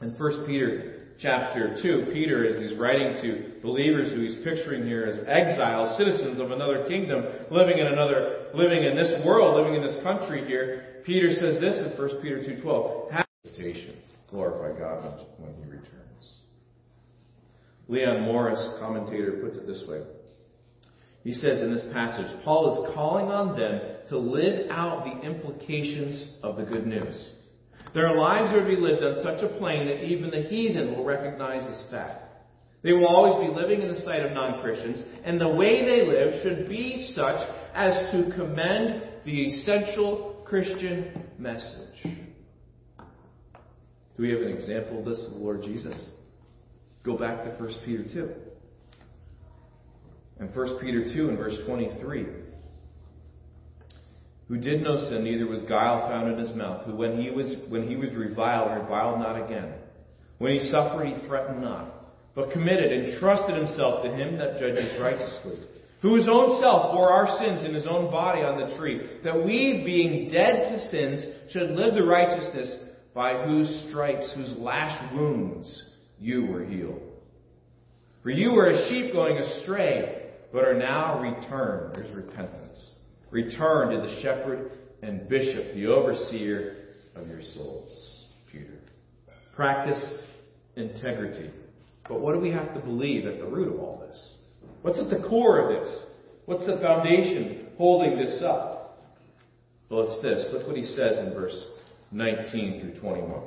in 0.00 0.14
1 0.16 0.46
Peter 0.46 0.98
chapter 1.20 1.76
2, 1.82 2.10
Peter, 2.12 2.46
as 2.46 2.60
he's 2.60 2.78
writing 2.78 3.20
to 3.22 3.60
believers 3.60 4.10
who 4.12 4.20
he's 4.20 4.36
picturing 4.44 4.86
here 4.86 5.04
as 5.04 5.18
exiles, 5.26 5.98
citizens 5.98 6.40
of 6.40 6.52
another 6.52 6.86
kingdom, 6.88 7.24
living 7.50 7.78
in 7.78 7.86
another, 7.86 8.46
living 8.54 8.84
in 8.84 8.94
this 8.94 9.24
world, 9.26 9.56
living 9.56 9.74
in 9.74 9.86
this 9.86 10.00
country 10.02 10.46
here, 10.46 11.02
Peter 11.04 11.32
says 11.32 11.60
this 11.60 11.78
in 11.78 11.98
1 11.98 12.22
Peter 12.22 12.38
2.12, 12.38 13.10
have 13.10 13.26
invitation, 13.44 13.96
glorify 14.30 14.78
God 14.78 15.26
when 15.38 15.52
he 15.54 15.70
returns. 15.70 15.97
Leon 17.88 18.22
Morris, 18.22 18.68
commentator, 18.78 19.40
puts 19.42 19.56
it 19.56 19.66
this 19.66 19.84
way. 19.88 20.02
He 21.24 21.32
says 21.32 21.60
in 21.60 21.74
this 21.74 21.84
passage, 21.92 22.28
Paul 22.44 22.84
is 22.84 22.94
calling 22.94 23.26
on 23.26 23.58
them 23.58 23.80
to 24.10 24.18
live 24.18 24.70
out 24.70 25.04
the 25.04 25.26
implications 25.26 26.30
of 26.42 26.56
the 26.56 26.64
good 26.64 26.86
news. 26.86 27.32
Their 27.94 28.14
lives 28.14 28.54
are 28.54 28.60
to 28.60 28.66
be 28.66 28.80
lived 28.80 29.02
on 29.02 29.22
such 29.22 29.42
a 29.42 29.58
plane 29.58 29.86
that 29.86 30.04
even 30.04 30.30
the 30.30 30.42
heathen 30.42 30.94
will 30.94 31.04
recognize 31.04 31.66
this 31.66 31.84
fact. 31.90 32.24
They 32.82 32.92
will 32.92 33.06
always 33.06 33.48
be 33.48 33.54
living 33.54 33.82
in 33.82 33.88
the 33.88 34.00
sight 34.00 34.20
of 34.20 34.32
non-Christians, 34.32 35.02
and 35.24 35.40
the 35.40 35.48
way 35.48 35.84
they 35.84 36.06
live 36.06 36.42
should 36.42 36.68
be 36.68 37.10
such 37.14 37.48
as 37.74 38.12
to 38.12 38.30
commend 38.36 39.02
the 39.24 39.46
essential 39.46 40.42
Christian 40.44 41.24
message. 41.38 42.04
Do 42.04 44.22
we 44.22 44.30
have 44.30 44.42
an 44.42 44.52
example 44.52 45.00
of 45.00 45.06
this 45.06 45.24
with 45.24 45.38
the 45.38 45.44
Lord 45.44 45.62
Jesus? 45.62 46.10
Go 47.08 47.16
back 47.16 47.42
to 47.44 47.50
1 47.52 47.74
Peter 47.86 48.04
2. 48.04 48.30
And 50.40 50.54
1 50.54 50.78
Peter 50.78 51.04
2 51.04 51.30
and 51.30 51.38
verse 51.38 51.54
23, 51.64 52.26
who 54.46 54.58
did 54.58 54.82
no 54.82 55.08
sin, 55.08 55.24
neither 55.24 55.46
was 55.46 55.62
guile 55.62 56.06
found 56.06 56.30
in 56.30 56.38
his 56.38 56.54
mouth, 56.54 56.84
who 56.84 56.94
when 56.94 57.18
he 57.18 57.30
was 57.30 57.54
when 57.70 57.88
he 57.88 57.96
was 57.96 58.12
reviled, 58.12 58.82
reviled 58.82 59.20
not 59.20 59.42
again. 59.42 59.72
When 60.36 60.52
he 60.52 60.68
suffered, 60.70 61.06
he 61.06 61.26
threatened 61.26 61.62
not, 61.62 61.94
but 62.34 62.50
committed 62.50 62.92
and 62.92 63.18
trusted 63.18 63.56
himself 63.56 64.04
to 64.04 64.10
him 64.10 64.36
that 64.36 64.58
judges 64.58 65.00
righteously, 65.00 65.60
who 66.02 66.14
his 66.14 66.28
own 66.28 66.60
self 66.60 66.92
bore 66.92 67.10
our 67.10 67.38
sins 67.38 67.64
in 67.64 67.72
his 67.72 67.86
own 67.86 68.10
body 68.10 68.42
on 68.42 68.60
the 68.68 68.76
tree, 68.76 69.00
that 69.24 69.46
we, 69.46 69.82
being 69.82 70.30
dead 70.30 70.70
to 70.70 70.88
sins, 70.90 71.24
should 71.52 71.70
live 71.70 71.94
the 71.94 72.04
righteousness 72.04 72.70
by 73.14 73.46
whose 73.46 73.86
stripes, 73.88 74.30
whose 74.34 74.54
lash 74.58 75.14
wounds 75.14 75.88
you 76.20 76.46
were 76.46 76.64
healed. 76.64 77.02
For 78.22 78.30
you 78.30 78.52
were 78.52 78.68
as 78.70 78.88
sheep 78.88 79.12
going 79.12 79.38
astray, 79.38 80.30
but 80.52 80.64
are 80.64 80.78
now 80.78 81.20
returned. 81.20 81.96
There's 81.96 82.14
repentance 82.14 82.98
Return 83.30 83.90
to 83.90 84.06
the 84.06 84.22
shepherd 84.22 84.72
and 85.02 85.28
bishop, 85.28 85.74
the 85.74 85.86
overseer 85.86 86.76
of 87.14 87.26
your 87.28 87.42
souls. 87.42 88.26
Peter. 88.50 88.78
Practice 89.54 90.18
integrity. 90.76 91.50
But 92.08 92.20
what 92.20 92.32
do 92.32 92.40
we 92.40 92.50
have 92.50 92.72
to 92.72 92.80
believe 92.80 93.26
at 93.26 93.38
the 93.38 93.46
root 93.46 93.74
of 93.74 93.80
all 93.80 94.02
this? 94.08 94.36
What's 94.80 94.98
at 94.98 95.10
the 95.10 95.28
core 95.28 95.60
of 95.60 95.82
this? 95.82 96.04
What's 96.46 96.64
the 96.64 96.78
foundation 96.78 97.66
holding 97.76 98.16
this 98.16 98.42
up? 98.42 98.98
Well, 99.90 100.10
it's 100.10 100.22
this. 100.22 100.48
Look 100.52 100.66
what 100.66 100.76
he 100.76 100.84
says 100.84 101.18
in 101.18 101.34
verse 101.34 101.68
19 102.12 102.80
through 102.80 103.00
21. 103.00 103.42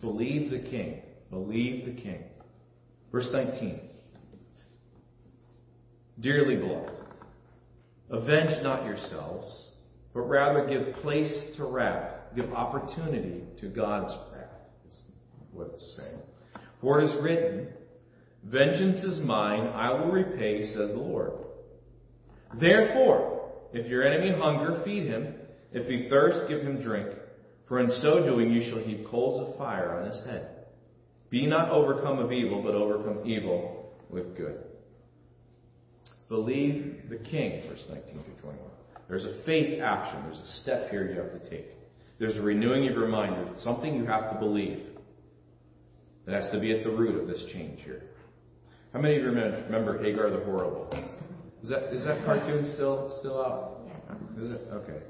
Believe 0.00 0.50
the 0.50 0.60
king. 0.70 1.02
Believe 1.30 1.84
the 1.84 2.00
king. 2.00 2.24
Verse 3.12 3.28
19. 3.32 3.80
Dearly 6.20 6.56
beloved. 6.56 6.92
Avenge 8.10 8.62
not 8.62 8.84
yourselves, 8.84 9.68
but 10.14 10.22
rather 10.22 10.66
give 10.66 10.94
place 10.96 11.32
to 11.56 11.64
wrath. 11.64 12.14
Give 12.34 12.52
opportunity 12.52 13.42
to 13.60 13.68
God's 13.68 14.14
wrath, 14.32 14.50
is 14.88 15.00
what 15.52 15.70
it's 15.72 15.96
saying. 15.96 16.20
For 16.80 17.00
it 17.00 17.10
is 17.10 17.22
written, 17.22 17.68
Vengeance 18.44 18.98
is 19.04 19.20
mine, 19.24 19.66
I 19.68 19.92
will 19.92 20.10
repay, 20.10 20.64
says 20.64 20.90
the 20.90 20.96
Lord. 20.96 21.32
Therefore, 22.58 23.50
if 23.72 23.86
your 23.86 24.06
enemy 24.06 24.38
hunger, 24.38 24.82
feed 24.84 25.06
him. 25.06 25.34
If 25.72 25.86
he 25.86 26.08
thirst, 26.08 26.48
give 26.48 26.60
him 26.60 26.80
drink. 26.80 27.08
For 27.66 27.80
in 27.80 27.90
so 28.00 28.24
doing 28.24 28.50
you 28.50 28.70
shall 28.70 28.78
heap 28.78 29.06
coals 29.06 29.46
of 29.46 29.58
fire 29.58 30.00
on 30.00 30.10
his 30.10 30.24
head. 30.24 30.57
Be 31.30 31.46
not 31.46 31.70
overcome 31.70 32.18
of 32.18 32.32
evil, 32.32 32.62
but 32.62 32.74
overcome 32.74 33.28
evil 33.28 33.92
with 34.08 34.36
good. 34.36 34.58
Believe 36.28 37.02
the 37.08 37.16
king, 37.16 37.62
verse 37.68 37.84
19 37.88 38.12
through 38.12 38.34
21. 38.42 38.58
There's 39.08 39.24
a 39.24 39.42
faith 39.44 39.80
action. 39.82 40.22
There's 40.24 40.40
a 40.40 40.60
step 40.62 40.90
here 40.90 41.08
you 41.08 41.18
have 41.18 41.32
to 41.32 41.50
take. 41.50 41.66
There's 42.18 42.36
a 42.36 42.42
renewing 42.42 42.88
of 42.88 42.94
your 42.94 43.08
mind. 43.08 43.36
There's 43.36 43.62
something 43.62 43.94
you 43.94 44.04
have 44.06 44.32
to 44.32 44.38
believe. 44.38 44.84
That 46.26 46.42
has 46.42 46.52
to 46.52 46.60
be 46.60 46.76
at 46.76 46.84
the 46.84 46.90
root 46.90 47.18
of 47.20 47.26
this 47.26 47.42
change 47.52 47.80
here. 47.82 48.02
How 48.92 49.00
many 49.00 49.16
of 49.16 49.22
you 49.22 49.28
remember 49.28 50.02
Hagar 50.02 50.30
the 50.30 50.44
Horrible? 50.44 50.90
Is 51.62 51.70
that 51.70 51.94
is 51.94 52.04
that 52.04 52.24
cartoon 52.24 52.70
still 52.74 53.16
still 53.18 53.40
out? 53.40 53.80
Is 54.38 54.50
it 54.50 54.60
okay? 54.72 55.02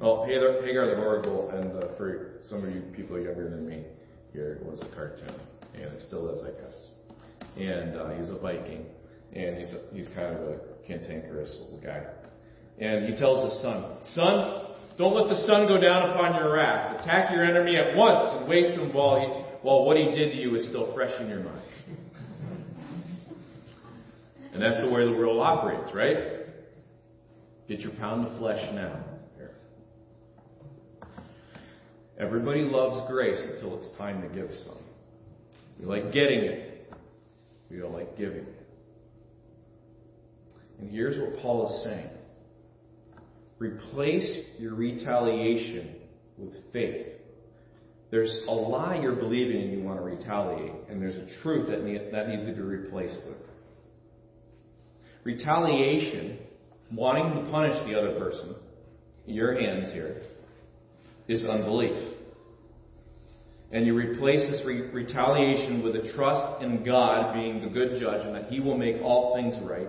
Well, 0.00 0.24
Hagar, 0.26 0.62
Hagar 0.64 0.90
the 0.90 0.96
Horrible, 0.96 1.50
and 1.50 1.82
uh, 1.82 1.96
for 1.96 2.40
some 2.48 2.64
of 2.64 2.74
you 2.74 2.82
people 2.96 3.18
younger 3.18 3.48
than 3.48 3.66
me, 3.66 3.84
here 4.32 4.58
was 4.64 4.80
a 4.80 4.94
cartoon, 4.94 5.34
and 5.74 5.84
it 5.84 6.00
still 6.00 6.28
is, 6.30 6.42
I 6.42 6.50
guess. 6.60 6.88
And 7.56 7.96
uh, 7.96 8.10
he's 8.10 8.30
a 8.30 8.38
Viking, 8.38 8.86
and 9.34 9.58
he's 9.58 9.72
a, 9.72 9.94
he's 9.94 10.08
kind 10.08 10.36
of 10.36 10.42
a 10.42 10.58
cantankerous 10.86 11.58
little 11.62 11.80
guy. 11.80 12.04
And 12.80 13.06
he 13.12 13.16
tells 13.16 13.52
his 13.52 13.62
son, 13.62 13.98
Son, 14.14 14.74
don't 14.96 15.14
let 15.14 15.28
the 15.28 15.46
sun 15.46 15.66
go 15.66 15.80
down 15.80 16.10
upon 16.10 16.34
your 16.34 16.54
wrath. 16.54 17.00
Attack 17.00 17.32
your 17.32 17.44
enemy 17.44 17.76
at 17.76 17.96
once 17.96 18.40
and 18.40 18.48
waste 18.48 18.78
him 18.78 18.92
while, 18.94 19.20
he, 19.20 19.26
while 19.66 19.84
what 19.84 19.96
he 19.96 20.04
did 20.04 20.30
to 20.32 20.36
you 20.36 20.54
is 20.56 20.68
still 20.68 20.92
fresh 20.94 21.12
in 21.20 21.28
your 21.28 21.40
mind. 21.40 21.62
And 24.52 24.62
that's 24.62 24.80
the 24.80 24.92
way 24.92 25.04
the 25.04 25.12
world 25.12 25.40
operates, 25.40 25.94
right? 25.94 26.16
Get 27.68 27.80
your 27.80 27.92
pound 27.92 28.26
of 28.26 28.38
flesh 28.38 28.60
now. 28.74 29.04
Everybody 32.18 32.62
loves 32.62 33.08
grace 33.08 33.40
until 33.54 33.78
it's 33.78 33.90
time 33.96 34.22
to 34.22 34.28
give 34.28 34.50
some. 34.64 34.78
We 35.78 35.86
like 35.86 36.12
getting 36.12 36.40
it. 36.40 36.92
We 37.70 37.78
don't 37.78 37.92
like 37.92 38.16
giving 38.18 38.38
it. 38.38 38.66
And 40.80 40.90
here's 40.90 41.18
what 41.18 41.40
Paul 41.40 41.68
is 41.68 41.84
saying 41.84 42.10
replace 43.58 44.46
your 44.58 44.74
retaliation 44.74 45.96
with 46.36 46.54
faith. 46.72 47.06
There's 48.10 48.42
a 48.48 48.52
lie 48.52 49.00
you're 49.02 49.16
believing 49.16 49.62
and 49.62 49.72
you 49.72 49.82
want 49.82 49.98
to 49.98 50.04
retaliate, 50.04 50.72
and 50.88 51.02
there's 51.02 51.16
a 51.16 51.42
truth 51.42 51.68
that, 51.68 52.10
that 52.12 52.28
needs 52.28 52.46
to 52.46 52.52
be 52.52 52.60
replaced 52.60 53.20
with. 53.26 53.36
Retaliation, 55.24 56.38
wanting 56.92 57.44
to 57.44 57.50
punish 57.50 57.74
the 57.86 57.98
other 57.98 58.18
person, 58.18 58.54
your 59.26 59.60
hands 59.60 59.92
here, 59.92 60.22
is 61.28 61.44
unbelief. 61.44 62.14
And 63.70 63.86
you 63.86 63.94
replace 63.94 64.50
this 64.50 64.62
re- 64.66 64.90
retaliation 64.90 65.82
with 65.82 65.94
a 65.94 66.12
trust 66.14 66.62
in 66.62 66.84
God 66.84 67.34
being 67.34 67.60
the 67.60 67.68
good 67.68 68.00
judge 68.00 68.24
and 68.24 68.34
that 68.34 68.46
He 68.46 68.60
will 68.60 68.78
make 68.78 68.96
all 69.02 69.36
things 69.36 69.54
right 69.62 69.88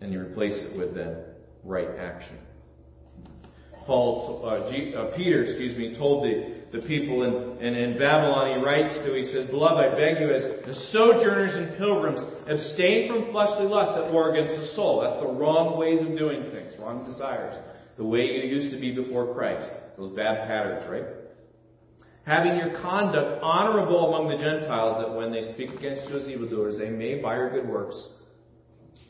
and 0.00 0.12
you 0.12 0.20
replace 0.20 0.54
it 0.54 0.76
with 0.76 0.94
then 0.94 1.16
right 1.64 1.88
action. 1.98 2.38
Paul, 3.86 4.44
uh, 4.44 4.70
G, 4.70 4.94
uh, 4.94 5.16
Peter, 5.16 5.44
excuse 5.44 5.76
me, 5.78 5.96
told 5.96 6.22
the, 6.22 6.78
the 6.78 6.86
people 6.86 7.22
in, 7.22 7.64
in, 7.64 7.98
Babylon, 7.98 8.58
he 8.58 8.64
writes 8.64 8.92
to, 9.06 9.16
he 9.16 9.24
says, 9.24 9.48
Beloved, 9.48 9.80
I 9.80 9.96
beg 9.96 10.20
you, 10.20 10.30
as, 10.30 10.44
as 10.68 10.92
sojourners 10.92 11.54
and 11.54 11.78
pilgrims, 11.78 12.20
abstain 12.46 13.08
from 13.08 13.32
fleshly 13.32 13.64
lust 13.64 13.96
that 13.96 14.12
war 14.12 14.34
against 14.34 14.60
the 14.60 14.66
soul. 14.76 15.00
That's 15.00 15.18
the 15.22 15.32
wrong 15.32 15.78
ways 15.78 16.00
of 16.02 16.18
doing 16.18 16.50
things, 16.52 16.74
wrong 16.78 17.06
desires. 17.06 17.56
The 17.98 18.04
way 18.04 18.20
you 18.20 18.48
used 18.48 18.72
to 18.72 18.80
be 18.80 18.94
before 18.94 19.34
Christ. 19.34 19.68
Those 19.98 20.16
bad 20.16 20.46
patterns, 20.46 20.86
right? 20.88 21.04
Having 22.24 22.56
your 22.58 22.80
conduct 22.80 23.42
honorable 23.42 24.14
among 24.14 24.28
the 24.28 24.42
Gentiles, 24.42 25.02
that 25.04 25.14
when 25.14 25.32
they 25.32 25.52
speak 25.54 25.70
against 25.70 26.08
you 26.08 26.18
as 26.18 26.28
evildoers, 26.28 26.78
they 26.78 26.90
may, 26.90 27.20
by 27.20 27.34
your 27.34 27.50
good 27.50 27.68
works, 27.68 28.10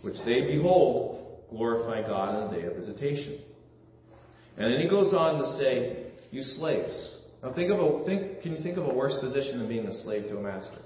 which 0.02 0.16
they 0.24 0.42
behold, 0.42 1.44
glorify 1.50 2.06
God 2.06 2.44
in 2.44 2.50
the 2.50 2.60
day 2.60 2.66
of 2.66 2.76
visitation. 2.76 3.40
And 4.56 4.72
then 4.72 4.80
he 4.80 4.88
goes 4.88 5.12
on 5.12 5.42
to 5.42 5.58
say, 5.58 6.06
you 6.30 6.42
slaves. 6.42 7.18
Now 7.42 7.52
think 7.52 7.70
of 7.70 7.78
a, 7.78 8.04
think, 8.04 8.42
can 8.42 8.52
you 8.52 8.62
think 8.62 8.78
of 8.78 8.86
a 8.86 8.94
worse 8.94 9.14
position 9.20 9.58
than 9.58 9.68
being 9.68 9.86
a 9.86 10.02
slave 10.02 10.28
to 10.28 10.38
a 10.38 10.40
master? 10.40 10.78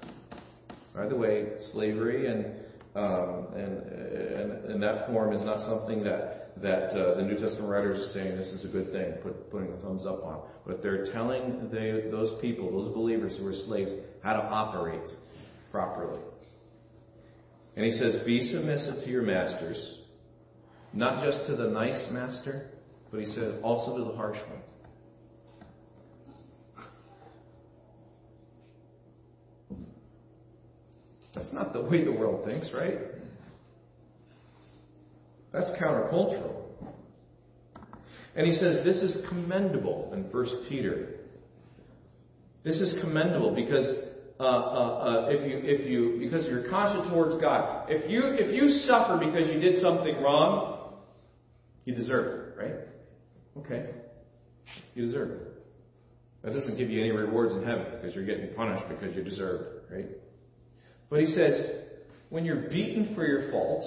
By 0.95 1.07
the 1.07 1.17
way, 1.17 1.49
slavery 1.73 2.27
and, 2.27 2.47
um, 2.95 3.47
and, 3.55 3.79
and, 3.79 4.65
and 4.73 4.83
that 4.83 5.07
form 5.07 5.33
is 5.35 5.45
not 5.45 5.61
something 5.67 6.05
that, 6.05 6.42
that 6.61 6.91
uh, 6.91 7.17
the 7.17 7.23
New 7.23 7.39
Testament 7.39 7.71
writers 7.71 8.09
are 8.09 8.13
saying 8.13 8.37
this 8.37 8.49
is 8.49 8.65
a 8.65 8.69
good 8.69 8.93
thing, 8.93 9.15
put, 9.23 9.51
putting 9.51 9.73
a 9.73 9.77
thumbs 9.79 10.05
up 10.07 10.23
on. 10.25 10.43
But 10.67 10.83
they're 10.83 11.07
telling 11.13 11.71
those 11.71 12.41
people, 12.41 12.71
those 12.71 12.95
believers 12.95 13.37
who 13.39 13.47
are 13.47 13.55
slaves, 13.55 13.91
how 14.23 14.35
to 14.35 14.43
operate 14.43 15.11
properly. 15.71 16.21
And 17.75 17.87
he 17.87 17.93
says, 17.93 18.25
Be 18.27 18.43
submissive 18.53 19.05
to 19.05 19.11
your 19.11 19.23
masters, 19.23 20.01
not 20.93 21.25
just 21.25 21.47
to 21.47 21.57
the 21.57 21.69
nice 21.71 22.09
master, 22.11 22.71
but 23.11 23.21
he 23.21 23.27
said 23.27 23.61
also 23.63 23.97
to 23.97 24.05
the 24.05 24.17
harsh 24.17 24.39
one. 24.49 24.63
That's 31.35 31.53
not 31.53 31.73
the 31.73 31.83
way 31.83 32.05
the 32.05 32.13
world 32.13 32.45
thinks, 32.45 32.71
right? 32.75 32.99
That's 35.53 35.71
countercultural. 35.81 36.63
And 38.35 38.47
he 38.47 38.53
says 38.53 38.85
this 38.85 38.97
is 38.97 39.25
commendable 39.29 40.11
in 40.15 40.25
1 40.25 40.67
Peter. 40.69 41.09
This 42.65 42.81
is 42.81 42.99
commendable 43.03 43.55
because 43.55 43.87
uh, 44.41 44.45
uh, 44.45 44.49
uh, 44.49 45.29
if 45.31 45.49
you 45.49 45.61
if 45.63 45.87
you 45.89 46.19
because 46.19 46.47
you're 46.47 46.69
conscious 46.69 47.09
towards 47.11 47.41
God. 47.41 47.87
If 47.89 48.11
you 48.11 48.23
if 48.25 48.55
you 48.55 48.69
suffer 48.87 49.19
because 49.25 49.49
you 49.49 49.61
did 49.61 49.81
something 49.81 50.23
wrong, 50.23 50.95
you 51.85 51.95
deserve 51.95 52.57
it, 52.57 52.59
right? 52.59 52.75
Okay, 53.59 53.91
you 54.95 55.05
deserve 55.05 55.31
it. 55.31 55.53
That 56.43 56.53
doesn't 56.55 56.77
give 56.77 56.91
you 56.91 57.01
any 57.01 57.11
rewards 57.11 57.55
in 57.55 57.63
heaven 57.65 57.87
because 57.93 58.15
you're 58.15 58.27
getting 58.27 58.55
punished 58.55 58.85
because 58.89 59.15
you 59.15 59.23
deserve 59.23 59.61
it, 59.61 59.95
right? 59.95 60.09
But 61.09 61.21
he 61.21 61.27
says, 61.27 61.83
when 62.31 62.45
you're 62.45 62.69
beaten 62.69 63.15
for 63.15 63.25
your 63.25 63.51
faults, 63.51 63.87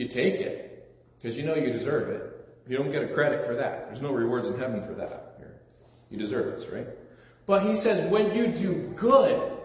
you 0.00 0.08
take 0.08 0.40
it 0.40 0.88
because 1.20 1.36
you 1.36 1.44
know 1.44 1.54
you 1.54 1.74
deserve 1.74 2.08
it. 2.08 2.22
You 2.66 2.78
don't 2.78 2.90
get 2.90 3.02
a 3.02 3.12
credit 3.12 3.46
for 3.46 3.54
that. 3.54 3.88
There's 3.88 4.00
no 4.00 4.12
rewards 4.12 4.48
in 4.48 4.58
heaven 4.58 4.82
for 4.86 4.94
that. 4.94 5.38
You 6.08 6.18
deserve 6.18 6.58
this, 6.58 6.68
right? 6.72 6.86
But 7.46 7.66
he 7.66 7.76
says, 7.84 8.10
when 8.10 8.32
you 8.32 8.46
do 8.46 8.94
good 8.98 9.58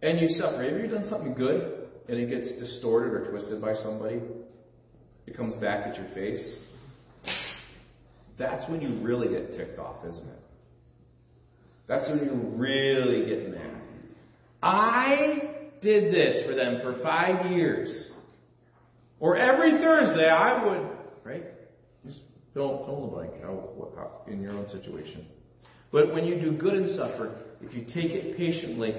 and 0.00 0.20
you 0.20 0.28
suffer, 0.28 0.62
have 0.62 0.80
you 0.80 0.86
done 0.86 1.04
something 1.08 1.34
good 1.34 1.88
and 2.08 2.18
it 2.18 2.30
gets 2.30 2.52
distorted 2.52 3.12
or 3.12 3.28
twisted 3.30 3.60
by 3.60 3.74
somebody? 3.74 4.20
It 5.26 5.36
comes 5.36 5.54
back 5.54 5.88
at 5.88 5.96
your 5.96 6.06
face. 6.14 6.60
That's 8.38 8.68
when 8.70 8.80
you 8.80 9.00
really 9.02 9.28
get 9.28 9.54
ticked 9.54 9.80
off, 9.80 10.04
isn't 10.08 10.28
it? 10.28 10.40
That's 11.88 12.08
when 12.08 12.20
you 12.20 12.32
really 12.54 13.26
get 13.26 13.50
mad. 13.50 13.82
I 14.62 15.57
did 15.82 16.12
this 16.12 16.46
for 16.46 16.54
them 16.54 16.80
for 16.82 17.02
five 17.02 17.50
years. 17.50 18.10
Or 19.20 19.36
every 19.36 19.72
Thursday 19.72 20.28
I 20.28 20.64
would, 20.64 20.90
right? 21.24 21.44
Just 22.04 22.20
don't, 22.54 22.86
don't 22.86 23.12
like 23.12 23.30
oh, 23.44 23.90
how, 23.96 24.02
how, 24.26 24.32
in 24.32 24.40
your 24.40 24.52
own 24.52 24.68
situation. 24.68 25.26
But 25.90 26.12
when 26.12 26.24
you 26.24 26.40
do 26.40 26.52
good 26.52 26.74
and 26.74 26.88
suffer, 26.96 27.40
if 27.60 27.74
you 27.74 27.84
take 27.84 28.12
it 28.12 28.36
patiently, 28.36 28.94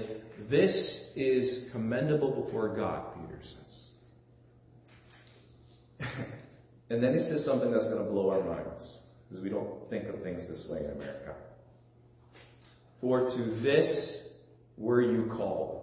this 0.50 1.12
is 1.15 1.70
commendable 1.72 2.44
before 2.44 2.76
God, 2.76 3.13
Peter 3.13 3.39
says. 3.44 3.84
and 6.89 7.04
then 7.04 7.13
he 7.13 7.20
says 7.20 7.46
something 7.46 7.72
that's 7.72 7.86
going 7.86 8.04
to 8.04 8.12
blow 8.12 8.30
our 8.32 8.44
minds, 8.44 8.98
because 9.28 9.44
we 9.44 9.50
don't 9.50 9.89
think 9.89 10.08
of 10.08 10.22
things 10.22 10.48
this 10.48 10.68
way 10.70 10.80
in 10.80 10.92
America. 10.92 11.36
For 13.02 13.30
to 13.30 13.62
this 13.62 14.24
were 14.78 15.02
you 15.02 15.32
called. 15.36 15.79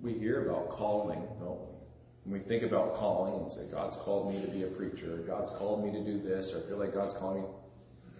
We 0.00 0.14
hear 0.14 0.48
about 0.48 0.70
calling, 0.70 1.22
don't 1.40 1.60
we? 1.60 1.76
When 2.24 2.40
we 2.40 2.48
think 2.48 2.64
about 2.64 2.96
calling 2.96 3.42
and 3.42 3.52
say, 3.52 3.70
God's 3.70 3.96
called 4.04 4.32
me 4.32 4.44
to 4.44 4.50
be 4.50 4.64
a 4.64 4.68
preacher, 4.68 5.22
God's 5.26 5.52
called 5.58 5.84
me 5.84 5.92
to 5.92 6.04
do 6.04 6.20
this, 6.22 6.52
or 6.52 6.62
I 6.62 6.68
feel 6.68 6.78
like 6.78 6.92
God's 6.92 7.14
calling 7.18 7.42
me. 7.42 7.48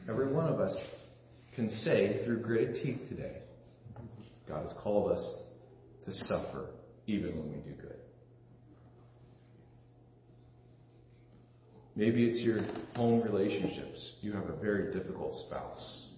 Every 0.08 0.32
one 0.32 0.46
of 0.46 0.60
us 0.60 0.76
can 1.54 1.68
say 1.70 2.24
through 2.24 2.40
gritted 2.40 2.76
teeth 2.82 3.08
today, 3.08 3.38
God 4.48 4.62
has 4.62 4.72
called 4.80 5.10
us 5.10 5.34
to 6.04 6.12
suffer 6.12 6.70
even 7.06 7.36
when 7.36 7.48
we 7.50 7.58
do 7.58 7.72
good. 7.80 7.96
Maybe 11.96 12.26
it's 12.26 12.40
your 12.40 12.60
home 12.94 13.22
relationships. 13.22 14.12
You 14.20 14.32
have 14.34 14.48
a 14.50 14.56
very 14.56 14.92
difficult 14.92 15.34
spouse. 15.46 16.08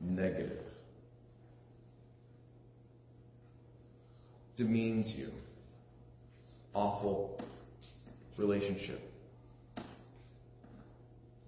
Negative. 0.00 0.58
Demeans 4.58 5.14
you. 5.16 5.30
Awful 6.74 7.40
relationship. 8.36 9.00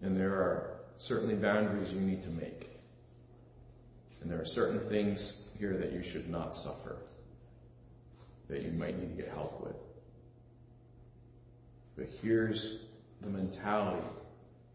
And 0.01 0.16
there 0.16 0.33
are 0.35 0.79
certainly 1.01 1.35
boundaries 1.35 1.92
you 1.92 2.01
need 2.01 2.23
to 2.23 2.29
make. 2.29 2.68
And 4.23 4.31
there 4.31 4.40
are 4.40 4.46
certain 4.46 4.88
things 4.88 5.42
here 5.59 5.77
that 5.77 5.92
you 5.92 6.05
should 6.12 6.31
not 6.31 6.55
suffer, 6.55 6.99
that 8.49 8.62
you 8.62 8.70
might 8.70 8.96
need 8.96 9.16
to 9.16 9.23
get 9.23 9.33
help 9.33 9.61
with. 9.61 9.77
But 11.96 12.07
here's 12.23 12.79
the 13.23 13.29
mentality 13.29 14.07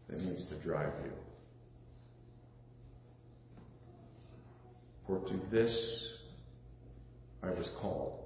that 0.08 0.20
needs 0.20 0.46
to 0.50 0.62
drive 0.62 0.92
you. 1.04 1.10
For 5.06 5.20
to 5.20 5.40
this 5.50 6.12
I 7.42 7.50
was 7.50 7.70
called, 7.80 8.25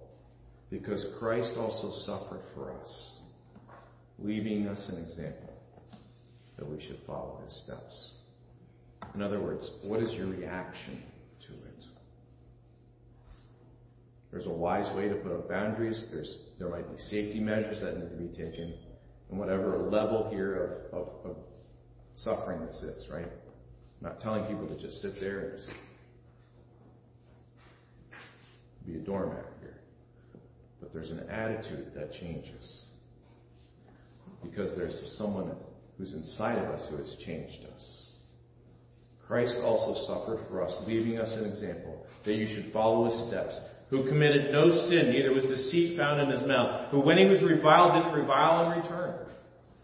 because 0.70 1.04
Christ 1.18 1.52
also 1.56 1.90
suffered 2.04 2.42
for 2.54 2.72
us, 2.72 3.18
leaving 4.18 4.68
us 4.68 4.88
an 4.88 5.02
example 5.02 5.52
that 6.56 6.68
we 6.68 6.80
should 6.80 6.98
follow 7.06 7.40
his 7.44 7.62
steps. 7.64 8.12
In 9.14 9.22
other 9.22 9.40
words, 9.40 9.68
what 9.82 10.00
is 10.00 10.12
your 10.12 10.26
reaction 10.26 11.02
to 11.46 11.52
it? 11.54 11.70
There's 14.30 14.46
a 14.46 14.50
wise 14.50 14.94
way 14.94 15.08
to 15.08 15.16
put 15.16 15.32
up 15.32 15.48
boundaries. 15.48 16.04
There's, 16.12 16.38
there 16.58 16.68
might 16.68 16.88
be 16.88 16.98
safety 16.98 17.40
measures 17.40 17.80
that 17.80 17.98
need 17.98 18.10
to 18.10 18.16
be 18.16 18.28
taken 18.28 18.74
and 19.30 19.38
whatever 19.38 19.78
level 19.78 20.28
here 20.30 20.88
of, 20.92 21.00
of, 21.00 21.08
of 21.24 21.36
suffering 22.16 22.64
this 22.66 22.76
is, 22.76 23.08
right? 23.12 23.26
I'm 23.26 24.08
not 24.08 24.20
telling 24.20 24.44
people 24.44 24.66
to 24.68 24.80
just 24.80 25.00
sit 25.00 25.20
there 25.20 25.40
and 25.40 25.60
be 28.86 28.96
a 28.96 28.98
doormat 28.98 29.44
here. 29.60 29.79
But 30.80 30.92
there's 30.92 31.10
an 31.10 31.28
attitude 31.28 31.92
that 31.94 32.12
changes. 32.12 32.82
Because 34.42 34.76
there's 34.76 35.14
someone 35.18 35.52
who's 35.98 36.14
inside 36.14 36.58
of 36.58 36.74
us 36.74 36.86
who 36.90 36.96
has 36.96 37.16
changed 37.24 37.64
us. 37.76 38.06
Christ 39.26 39.58
also 39.62 40.06
suffered 40.06 40.40
for 40.48 40.64
us, 40.64 40.74
leaving 40.86 41.18
us 41.18 41.32
an 41.32 41.44
example 41.44 42.04
that 42.24 42.34
you 42.34 42.48
should 42.48 42.72
follow 42.72 43.10
his 43.10 43.28
steps 43.28 43.54
who 43.90 44.08
committed 44.08 44.52
no 44.52 44.70
sin, 44.88 45.10
neither 45.10 45.32
was 45.32 45.44
deceit 45.44 45.98
found 45.98 46.20
in 46.20 46.30
his 46.30 46.46
mouth, 46.46 46.90
who 46.90 47.00
when 47.00 47.18
he 47.18 47.26
was 47.26 47.42
reviled 47.42 47.94
didn't 47.94 48.18
revile 48.18 48.70
in 48.70 48.80
return. 48.80 49.26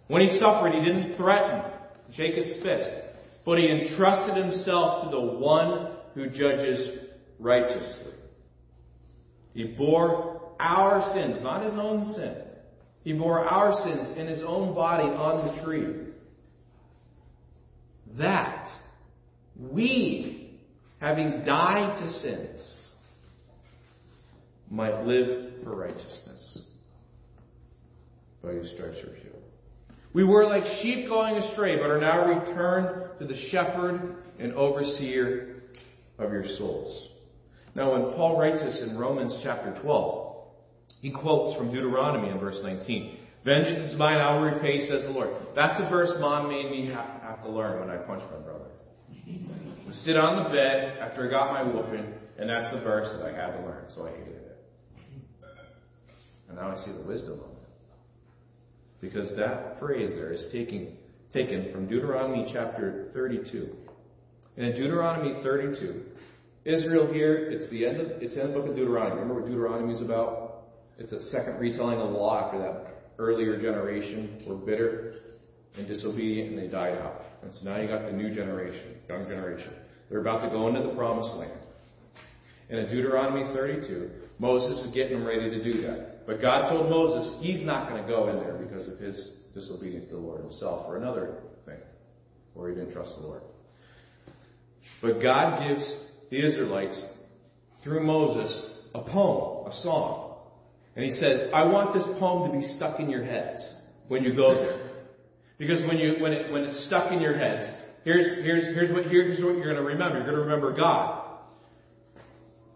When 0.06 0.22
he 0.22 0.38
suffered, 0.38 0.72
he 0.72 0.84
didn't 0.84 1.16
threaten, 1.16 1.62
shake 2.14 2.36
his 2.36 2.62
fist, 2.62 2.88
but 3.44 3.58
he 3.58 3.68
entrusted 3.68 4.36
himself 4.36 5.04
to 5.04 5.10
the 5.10 5.20
one 5.20 5.96
who 6.14 6.30
judges 6.30 7.00
righteously. 7.40 8.14
He 9.54 9.64
bore 9.64 10.35
our 10.58 11.12
sins, 11.14 11.42
not 11.42 11.64
his 11.64 11.74
own 11.74 12.12
sin. 12.14 12.42
He 13.04 13.12
bore 13.12 13.40
our 13.40 13.72
sins 13.84 14.16
in 14.18 14.26
his 14.26 14.42
own 14.44 14.74
body 14.74 15.04
on 15.04 15.46
the 15.46 15.64
tree. 15.64 15.94
That 18.18 18.66
we, 19.58 20.58
having 21.00 21.44
died 21.44 21.98
to 22.00 22.12
sins, 22.12 22.86
might 24.70 25.04
live 25.04 25.62
for 25.62 25.76
righteousness. 25.76 26.62
By 28.42 28.52
his 28.52 28.72
stripes 28.72 28.96
you're 29.02 29.14
healed. 29.14 29.42
We 30.12 30.24
were 30.24 30.46
like 30.46 30.64
sheep 30.82 31.08
going 31.08 31.36
astray, 31.36 31.76
but 31.76 31.90
are 31.90 32.00
now 32.00 32.26
returned 32.26 33.18
to 33.18 33.26
the 33.26 33.36
shepherd 33.50 34.16
and 34.38 34.52
overseer 34.54 35.62
of 36.18 36.32
your 36.32 36.46
souls. 36.56 37.10
Now, 37.74 37.92
when 37.92 38.14
Paul 38.14 38.38
writes 38.38 38.62
this 38.62 38.82
in 38.82 38.96
Romans 38.96 39.38
chapter 39.42 39.78
12, 39.82 40.25
he 41.00 41.10
quotes 41.10 41.56
from 41.56 41.72
Deuteronomy 41.72 42.30
in 42.30 42.38
verse 42.38 42.58
19. 42.62 43.18
Vengeance 43.44 43.92
is 43.92 43.98
mine, 43.98 44.16
I 44.16 44.34
will 44.34 44.42
repay, 44.42 44.88
says 44.88 45.04
the 45.04 45.10
Lord. 45.10 45.30
That's 45.54 45.80
a 45.80 45.88
verse 45.88 46.10
mom 46.18 46.48
made 46.48 46.70
me 46.70 46.90
have 46.90 47.42
to 47.44 47.50
learn 47.50 47.80
when 47.80 47.90
I 47.90 47.98
punched 47.98 48.26
my 48.32 48.40
brother. 48.40 48.64
I 49.88 49.92
sit 49.92 50.16
on 50.16 50.42
the 50.42 50.50
bed 50.50 50.98
after 51.00 51.28
I 51.28 51.30
got 51.30 51.52
my 51.52 51.62
whooping, 51.62 52.12
and 52.38 52.50
that's 52.50 52.74
the 52.74 52.80
verse 52.80 53.08
that 53.16 53.24
I 53.24 53.30
had 53.30 53.56
to 53.56 53.62
learn, 53.64 53.84
so 53.88 54.06
I 54.06 54.10
hated 54.10 54.34
it. 54.34 54.58
And 56.48 56.58
now 56.58 56.70
I 56.70 56.76
see 56.84 56.92
the 56.92 57.06
wisdom 57.06 57.34
of 57.34 57.50
it. 57.50 57.56
Because 59.00 59.36
that 59.36 59.78
phrase 59.78 60.10
there 60.14 60.32
is 60.32 60.46
taking, 60.50 60.96
taken 61.32 61.70
from 61.72 61.86
Deuteronomy 61.86 62.50
chapter 62.52 63.10
32. 63.14 63.70
And 64.56 64.66
in 64.66 64.72
Deuteronomy 64.72 65.40
32, 65.42 66.02
Israel 66.64 67.12
here, 67.12 67.50
it's 67.50 67.70
the 67.70 67.86
end 67.86 68.00
of, 68.00 68.22
it's 68.22 68.34
in 68.34 68.48
the 68.48 68.52
book 68.52 68.66
of 68.66 68.74
Deuteronomy. 68.74 69.20
Remember 69.20 69.34
what 69.34 69.46
Deuteronomy 69.46 69.94
is 69.94 70.02
about? 70.02 70.45
It's 70.98 71.12
a 71.12 71.22
second 71.24 71.58
retelling 71.58 71.98
of 71.98 72.10
the 72.10 72.16
law 72.18 72.46
after 72.46 72.58
that 72.58 72.96
earlier 73.18 73.60
generation 73.60 74.42
were 74.46 74.56
bitter 74.56 75.14
and 75.76 75.86
disobedient 75.86 76.50
and 76.50 76.58
they 76.58 76.68
died 76.68 76.98
out. 76.98 77.22
And 77.42 77.52
so 77.54 77.64
now 77.64 77.80
you 77.80 77.88
got 77.88 78.06
the 78.06 78.12
new 78.12 78.34
generation, 78.34 78.96
young 79.08 79.26
generation. 79.26 79.72
They're 80.08 80.20
about 80.20 80.42
to 80.42 80.50
go 80.50 80.68
into 80.68 80.82
the 80.82 80.94
promised 80.94 81.36
land. 81.36 81.60
And 82.68 82.80
in 82.80 82.88
Deuteronomy 82.88 83.44
32, 83.54 84.10
Moses 84.38 84.84
is 84.84 84.94
getting 84.94 85.18
them 85.18 85.26
ready 85.26 85.50
to 85.50 85.62
do 85.62 85.82
that. 85.82 86.26
But 86.26 86.40
God 86.40 86.68
told 86.68 86.90
Moses 86.90 87.40
he's 87.40 87.64
not 87.64 87.88
going 87.88 88.02
to 88.02 88.08
go 88.08 88.28
in 88.28 88.36
there 88.36 88.54
because 88.54 88.88
of 88.88 88.98
his 88.98 89.32
disobedience 89.54 90.08
to 90.10 90.16
the 90.16 90.20
Lord 90.20 90.40
himself 90.40 90.86
or 90.88 90.96
another 90.96 91.38
thing, 91.64 91.78
or 92.54 92.68
he 92.68 92.74
didn't 92.74 92.92
trust 92.92 93.14
the 93.16 93.26
Lord. 93.26 93.42
But 95.00 95.22
God 95.22 95.68
gives 95.68 95.96
the 96.30 96.44
Israelites, 96.44 97.00
through 97.84 98.04
Moses, 98.04 98.70
a 98.94 99.00
poem, 99.02 99.70
a 99.70 99.74
song. 99.82 100.25
And 100.96 101.04
he 101.04 101.12
says, 101.12 101.50
I 101.52 101.64
want 101.64 101.92
this 101.92 102.04
poem 102.18 102.50
to 102.50 102.58
be 102.58 102.64
stuck 102.64 102.98
in 103.00 103.10
your 103.10 103.22
heads 103.22 103.74
when 104.08 104.24
you 104.24 104.34
go 104.34 104.54
there. 104.54 104.86
Because 105.58 105.82
when 105.86 105.98
you 105.98 106.16
when 106.20 106.32
it 106.32 106.50
when 106.50 106.64
it's 106.64 106.86
stuck 106.86 107.12
in 107.12 107.20
your 107.20 107.36
heads, 107.36 107.66
here's 108.04 108.44
here's 108.44 108.64
here's 108.74 108.92
what 108.92 109.04
here's 109.06 109.42
what 109.42 109.56
you're 109.56 109.72
going 109.72 109.76
to 109.76 109.82
remember. 109.82 110.18
You're 110.18 110.26
going 110.26 110.36
to 110.36 110.42
remember 110.42 110.74
God. 110.76 111.22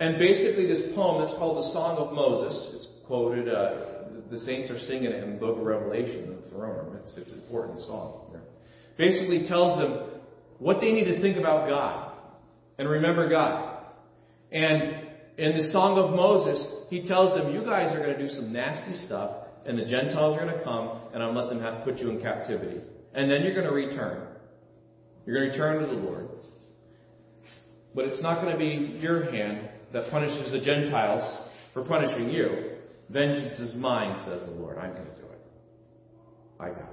And 0.01 0.19
basically, 0.19 0.67
this 0.67 0.95
poem 0.95 1.25
that's 1.25 1.37
called 1.39 1.59
the 1.59 1.73
Song 1.73 1.99
of 1.99 2.13
Moses. 2.15 2.75
It's 2.75 2.89
quoted. 3.07 3.49
Uh, 3.49 3.87
the 4.31 4.39
saints 4.39 4.71
are 4.71 4.79
singing 4.79 5.05
it 5.05 5.23
in 5.23 5.33
the 5.33 5.39
Book 5.39 5.59
of 5.59 5.65
Revelation 5.65 6.39
the 6.43 6.51
throne 6.51 6.77
room. 6.77 6.97
It's 7.03 7.13
it's 7.17 7.33
an 7.33 7.41
important 7.41 7.81
song. 7.81 8.29
Here. 8.31 8.43
Basically, 8.97 9.47
tells 9.47 9.79
them 9.79 10.21
what 10.59 10.81
they 10.81 10.93
need 10.93 11.05
to 11.05 11.21
think 11.21 11.37
about 11.37 11.69
God 11.69 12.13
and 12.79 12.89
remember 12.89 13.29
God. 13.29 13.85
And 14.53 15.10
in 15.39 15.57
the 15.57 15.71
Song 15.71 15.99
of 15.99 16.15
Moses, 16.15 16.67
he 16.89 17.03
tells 17.03 17.35
them, 17.35 17.55
"You 17.55 17.65
guys 17.65 17.95
are 17.95 17.99
going 17.99 18.17
to 18.17 18.19
do 18.19 18.29
some 18.29 18.53
nasty 18.53 18.95
stuff." 19.07 19.47
and 19.67 19.79
the 19.79 19.85
Gentiles 19.85 20.37
are 20.37 20.45
going 20.45 20.57
to 20.57 20.65
come, 20.65 21.03
and 21.13 21.23
I'll 21.23 21.35
let 21.35 21.49
them 21.49 21.61
have 21.61 21.85
put 21.85 21.99
you 21.99 22.11
in 22.11 22.21
captivity. 22.21 22.81
And 23.15 23.31
then 23.31 23.43
you're 23.43 23.55
going 23.55 23.67
to 23.67 23.75
return. 23.75 24.27
You're 25.27 25.37
going 25.37 25.53
to 25.53 25.59
return 25.59 25.83
to 25.83 25.87
the 25.87 26.01
Lord. 26.01 26.29
But 27.95 28.07
it's 28.07 28.23
not 28.23 28.41
going 28.41 28.53
to 28.53 28.59
be 28.59 28.99
your 29.01 29.31
hand 29.31 29.69
that 29.93 30.11
punishes 30.11 30.53
the 30.53 30.61
Gentiles 30.61 31.49
for 31.75 31.85
punishing 31.85 32.31
you. 32.31 32.77
Vengeance 33.11 33.59
is 33.59 33.75
mine, 33.75 34.21
says 34.25 34.43
the 34.47 34.53
Lord. 34.53 34.79
I'm 34.79 34.93
going 34.93 35.05
to 35.05 35.15
do 35.15 35.27
it. 35.27 35.41
I 36.61 36.69
got 36.69 36.79
it. 36.79 36.87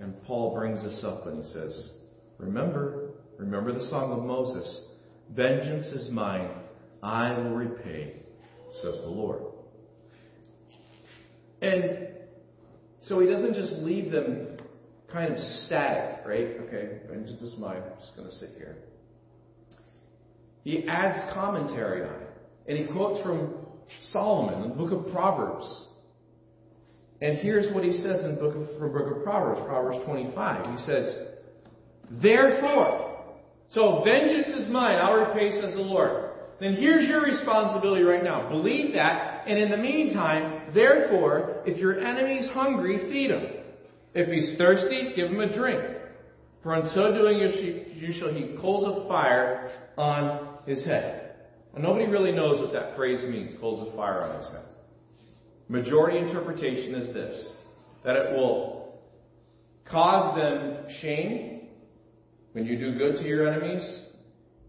And 0.00 0.22
Paul 0.24 0.54
brings 0.54 0.82
this 0.82 1.02
up 1.02 1.26
and 1.26 1.44
he 1.44 1.50
says, 1.50 1.94
Remember, 2.38 3.10
remember 3.38 3.72
the 3.72 3.86
song 3.86 4.12
of 4.12 4.24
Moses. 4.24 4.86
Vengeance 5.34 5.86
is 5.86 6.10
mine. 6.10 6.50
I 7.02 7.36
will 7.38 7.50
repay, 7.50 8.14
says 8.82 9.00
the 9.02 9.08
Lord. 9.08 9.42
And 11.62 12.08
so 13.00 13.20
he 13.20 13.26
doesn't 13.26 13.54
just 13.54 13.72
leave 13.74 14.10
them 14.10 14.58
kind 15.12 15.32
of 15.32 15.38
static, 15.38 16.26
right? 16.26 16.48
Okay, 16.62 16.98
vengeance 17.08 17.40
is 17.42 17.56
mine. 17.58 17.82
I'm 17.84 17.98
just 18.00 18.16
going 18.16 18.28
to 18.28 18.34
sit 18.34 18.50
here. 18.56 18.76
He 20.64 20.86
adds 20.86 21.18
commentary 21.32 22.02
on 22.02 22.14
it. 22.14 22.28
And 22.68 22.78
he 22.78 22.92
quotes 22.92 23.22
from 23.22 23.54
Solomon, 24.10 24.68
the 24.68 24.74
book 24.74 24.92
of 24.92 25.12
Proverbs. 25.12 25.86
And 27.22 27.38
here's 27.38 27.72
what 27.74 27.84
he 27.84 27.92
says 27.92 28.24
in 28.24 28.38
book 28.38 28.56
of, 28.56 28.78
from 28.78 28.92
book 28.92 29.16
of 29.16 29.22
Proverbs, 29.24 29.60
Proverbs 29.66 30.04
25. 30.04 30.78
He 30.78 30.84
says, 30.84 31.28
Therefore, 32.10 33.09
so 33.70 34.02
vengeance 34.04 34.48
is 34.48 34.68
mine, 34.68 34.96
I'll 34.96 35.26
repay, 35.26 35.60
says 35.60 35.74
the 35.74 35.80
Lord. 35.80 36.30
Then 36.60 36.74
here's 36.74 37.08
your 37.08 37.22
responsibility 37.22 38.02
right 38.02 38.22
now. 38.22 38.48
Believe 38.48 38.92
that, 38.94 39.46
and 39.46 39.58
in 39.58 39.70
the 39.70 39.78
meantime, 39.78 40.60
Therefore, 40.74 41.62
if 41.66 41.78
your 41.78 42.00
enemy's 42.00 42.48
hungry, 42.50 42.98
feed 43.10 43.30
him. 43.30 43.46
If 44.14 44.28
he's 44.28 44.56
thirsty, 44.58 45.12
give 45.14 45.30
him 45.30 45.40
a 45.40 45.52
drink. 45.52 45.80
For 46.62 46.74
in 46.74 46.88
so 46.94 47.12
doing, 47.14 47.38
you 47.38 48.12
shall 48.18 48.32
heap 48.32 48.58
coals 48.60 48.84
of 48.84 49.08
fire 49.08 49.72
on 49.96 50.58
his 50.66 50.84
head. 50.84 51.34
And 51.74 51.82
nobody 51.82 52.06
really 52.06 52.32
knows 52.32 52.60
what 52.60 52.72
that 52.72 52.96
phrase 52.96 53.22
means, 53.22 53.54
coals 53.60 53.86
of 53.86 53.94
fire 53.94 54.22
on 54.22 54.36
his 54.36 54.48
head. 54.48 54.64
Majority 55.68 56.18
interpretation 56.18 56.94
is 56.94 57.14
this 57.14 57.54
that 58.04 58.16
it 58.16 58.32
will 58.32 58.98
cause 59.88 60.34
them 60.36 60.86
shame 61.00 61.49
when 62.52 62.66
you 62.66 62.78
do 62.78 62.98
good 62.98 63.16
to 63.16 63.24
your 63.24 63.48
enemies, 63.48 64.02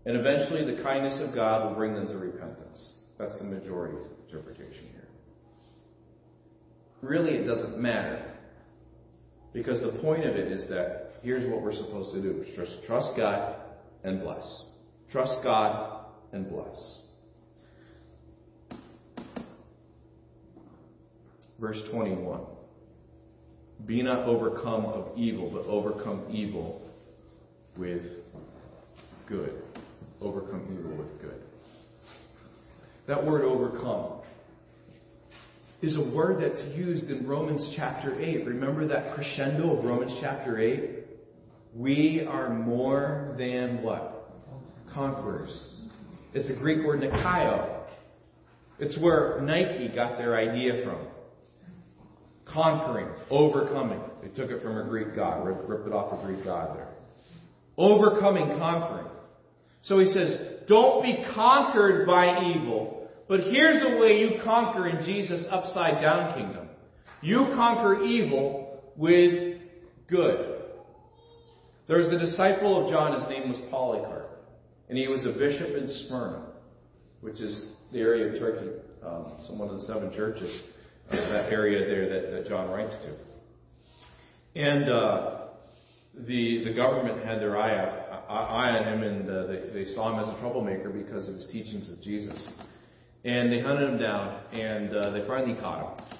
and 0.05 0.17
eventually 0.17 0.65
the 0.75 0.81
kindness 0.81 1.19
of 1.21 1.35
God 1.35 1.67
will 1.67 1.75
bring 1.75 1.93
them 1.93 2.07
to 2.07 2.17
repentance. 2.17 2.93
That's 3.17 3.37
the 3.37 3.43
majority 3.43 3.97
interpretation 4.27 4.85
here 4.91 5.01
really 7.01 7.31
it 7.31 7.45
doesn't 7.45 7.79
matter. 7.79 8.23
Because 9.53 9.81
the 9.81 9.99
point 10.01 10.25
of 10.25 10.35
it 10.35 10.51
is 10.51 10.69
that 10.69 11.15
here's 11.21 11.49
what 11.49 11.61
we're 11.61 11.73
supposed 11.73 12.13
to 12.13 12.21
do 12.21 12.45
just 12.55 12.83
trust 12.85 13.11
God 13.17 13.55
and 14.03 14.21
bless. 14.21 14.65
Trust 15.11 15.43
God 15.43 16.05
and 16.31 16.49
bless. 16.49 16.99
Verse 21.59 21.81
21 21.91 22.41
Be 23.85 24.01
not 24.01 24.25
overcome 24.25 24.85
of 24.85 25.17
evil, 25.17 25.51
but 25.51 25.65
overcome 25.69 26.27
evil 26.31 26.81
with 27.77 28.03
good. 29.27 29.61
Overcome 30.21 30.77
evil 30.77 30.97
with 30.97 31.21
good. 31.21 31.41
That 33.07 33.25
word 33.25 33.43
overcome 33.43 34.21
is 35.81 35.97
a 35.97 36.15
word 36.15 36.41
that's 36.41 36.61
used 36.75 37.09
in 37.09 37.27
Romans 37.27 37.73
chapter 37.75 38.19
8. 38.19 38.45
Remember 38.45 38.87
that 38.87 39.15
crescendo 39.15 39.77
of 39.77 39.83
Romans 39.83 40.15
chapter 40.21 40.59
8? 40.59 41.05
We 41.75 42.25
are 42.27 42.53
more 42.53 43.35
than 43.37 43.81
what? 43.81 44.31
Conquerors. 44.93 45.79
It's 46.33 46.49
a 46.49 46.59
Greek 46.59 46.85
word 46.85 47.01
nikaio. 47.01 47.83
It's 48.79 48.99
where 48.99 49.39
Nike 49.41 49.93
got 49.93 50.17
their 50.17 50.35
idea 50.35 50.83
from. 50.83 51.07
Conquering, 52.45 53.07
overcoming. 53.29 54.01
They 54.21 54.29
took 54.29 54.51
it 54.51 54.61
from 54.61 54.77
a 54.77 54.83
Greek 54.83 55.15
god, 55.15 55.45
ripped 55.45 55.87
it 55.87 55.93
off 55.93 56.19
a 56.19 56.25
Greek 56.25 56.43
god 56.43 56.77
there. 56.77 56.90
Overcoming, 57.77 58.57
conquering. 58.57 59.07
So 59.83 59.99
he 59.99 60.05
says, 60.05 60.37
don't 60.67 61.01
be 61.03 61.23
conquered 61.33 62.05
by 62.05 62.51
evil, 62.51 63.09
but 63.27 63.41
here's 63.41 63.81
the 63.81 63.97
way 63.97 64.19
you 64.19 64.41
conquer 64.43 64.87
in 64.87 65.03
Jesus' 65.03 65.45
upside 65.49 66.01
down 66.01 66.33
kingdom 66.35 66.61
you 67.21 67.45
conquer 67.55 68.01
evil 68.01 68.81
with 68.97 69.59
good. 70.07 70.61
There 71.87 71.97
was 71.97 72.07
a 72.07 72.17
disciple 72.17 72.83
of 72.83 72.91
John, 72.91 73.19
his 73.19 73.29
name 73.29 73.49
was 73.49 73.59
Polycarp, 73.69 74.29
and 74.89 74.97
he 74.97 75.07
was 75.07 75.25
a 75.25 75.31
bishop 75.31 75.69
in 75.69 75.87
Smyrna, 76.07 76.47
which 77.21 77.39
is 77.39 77.65
the 77.91 77.99
area 77.99 78.33
of 78.33 78.39
Turkey, 78.39 78.71
um, 79.05 79.33
some 79.45 79.59
one 79.59 79.69
of 79.69 79.75
the 79.75 79.85
seven 79.85 80.11
churches, 80.15 80.61
uh, 81.11 81.15
that 81.15 81.51
area 81.51 81.85
there 81.85 82.09
that, 82.09 82.31
that 82.31 82.49
John 82.49 82.69
writes 82.69 82.95
to. 83.03 84.59
And 84.59 84.89
uh, 84.89 85.40
the 86.13 86.63
the 86.65 86.73
government 86.73 87.25
had 87.25 87.39
their 87.39 87.57
eye, 87.57 87.73
eye 88.27 88.77
on 88.77 88.87
him, 88.87 89.03
and 89.03 89.29
uh, 89.29 89.47
they, 89.47 89.83
they 89.83 89.85
saw 89.93 90.11
him 90.11 90.19
as 90.19 90.35
a 90.35 90.39
troublemaker 90.39 90.89
because 90.89 91.27
of 91.27 91.35
his 91.35 91.47
teachings 91.51 91.89
of 91.89 92.01
Jesus. 92.01 92.49
And 93.23 93.51
they 93.51 93.61
hunted 93.61 93.89
him 93.91 93.99
down, 93.99 94.43
and 94.51 94.95
uh, 94.95 95.11
they 95.11 95.25
finally 95.27 95.59
caught 95.59 95.99
him. 95.99 96.17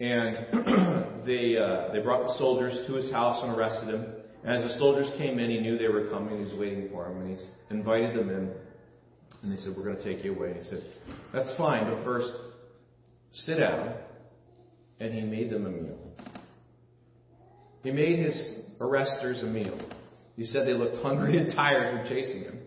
And 0.00 0.36
they 1.26 1.56
uh, 1.56 1.92
they 1.92 2.00
brought 2.00 2.26
the 2.26 2.34
soldiers 2.36 2.86
to 2.86 2.94
his 2.94 3.10
house 3.10 3.42
and 3.42 3.56
arrested 3.56 3.94
him. 3.94 4.06
And 4.42 4.56
as 4.56 4.70
the 4.70 4.78
soldiers 4.78 5.10
came 5.18 5.38
in, 5.38 5.50
he 5.50 5.60
knew 5.60 5.78
they 5.78 5.88
were 5.88 6.08
coming. 6.08 6.36
He 6.36 6.44
was 6.44 6.58
waiting 6.58 6.88
for 6.90 7.08
them, 7.08 7.20
and 7.20 7.38
he 7.38 7.46
invited 7.70 8.18
them 8.18 8.30
in. 8.30 8.50
And 9.42 9.52
they 9.52 9.56
said, 9.56 9.74
"We're 9.76 9.84
going 9.84 9.96
to 9.96 10.04
take 10.04 10.24
you 10.24 10.34
away." 10.34 10.54
he 10.58 10.64
said, 10.64 10.82
"That's 11.32 11.54
fine, 11.56 11.84
but 11.84 12.04
first, 12.04 12.32
sit 13.32 13.58
down." 13.58 13.94
And 14.98 15.14
he 15.14 15.22
made 15.22 15.48
them 15.50 15.64
a 15.64 15.70
meal. 15.70 15.98
He 17.82 17.90
made 17.90 18.18
his 18.18 18.69
arresters 18.80 19.42
a 19.42 19.46
meal. 19.46 19.78
He 20.36 20.44
said 20.44 20.66
they 20.66 20.74
looked 20.74 21.02
hungry 21.02 21.36
and 21.36 21.52
tired 21.54 21.96
from 21.96 22.08
chasing 22.08 22.42
him. 22.42 22.58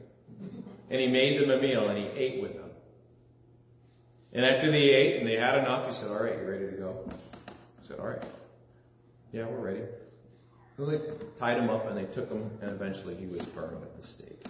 And 0.90 1.02
he 1.02 1.08
made 1.08 1.42
them 1.42 1.50
a 1.50 1.60
meal, 1.60 1.90
and 1.90 1.98
he 1.98 2.06
ate 2.06 2.42
with 2.42 2.54
them. 2.54 2.70
And 4.32 4.46
after 4.46 4.72
they 4.72 4.78
ate 4.78 5.20
and 5.20 5.28
they 5.28 5.36
had 5.36 5.58
enough, 5.60 5.90
he 5.90 5.96
said, 5.96 6.10
All 6.10 6.24
right, 6.24 6.38
you 6.38 6.48
ready 6.48 6.70
to 6.70 6.78
go? 6.78 7.12
I 7.48 7.88
said, 7.88 8.00
All 8.00 8.08
right. 8.08 8.26
Yeah, 9.32 9.48
we're 9.48 9.62
ready. 9.62 9.82
So 10.78 10.86
they 10.86 10.98
tied 11.40 11.58
him 11.58 11.70
up 11.70 11.88
and 11.88 11.98
they 11.98 12.12
took 12.14 12.30
him, 12.30 12.50
and 12.62 12.72
eventually 12.72 13.16
he 13.16 13.26
was 13.26 13.46
burned 13.56 13.84
at 13.84 13.96
the 13.96 14.04
stake. 14.04 14.46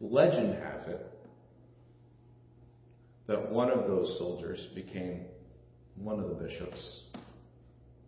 Legend 0.00 0.54
has 0.54 0.86
it 0.88 1.06
that 3.30 3.48
one 3.48 3.70
of 3.70 3.86
those 3.86 4.18
soldiers 4.18 4.70
became 4.74 5.20
one 5.94 6.18
of 6.18 6.28
the 6.30 6.34
bishops 6.34 7.04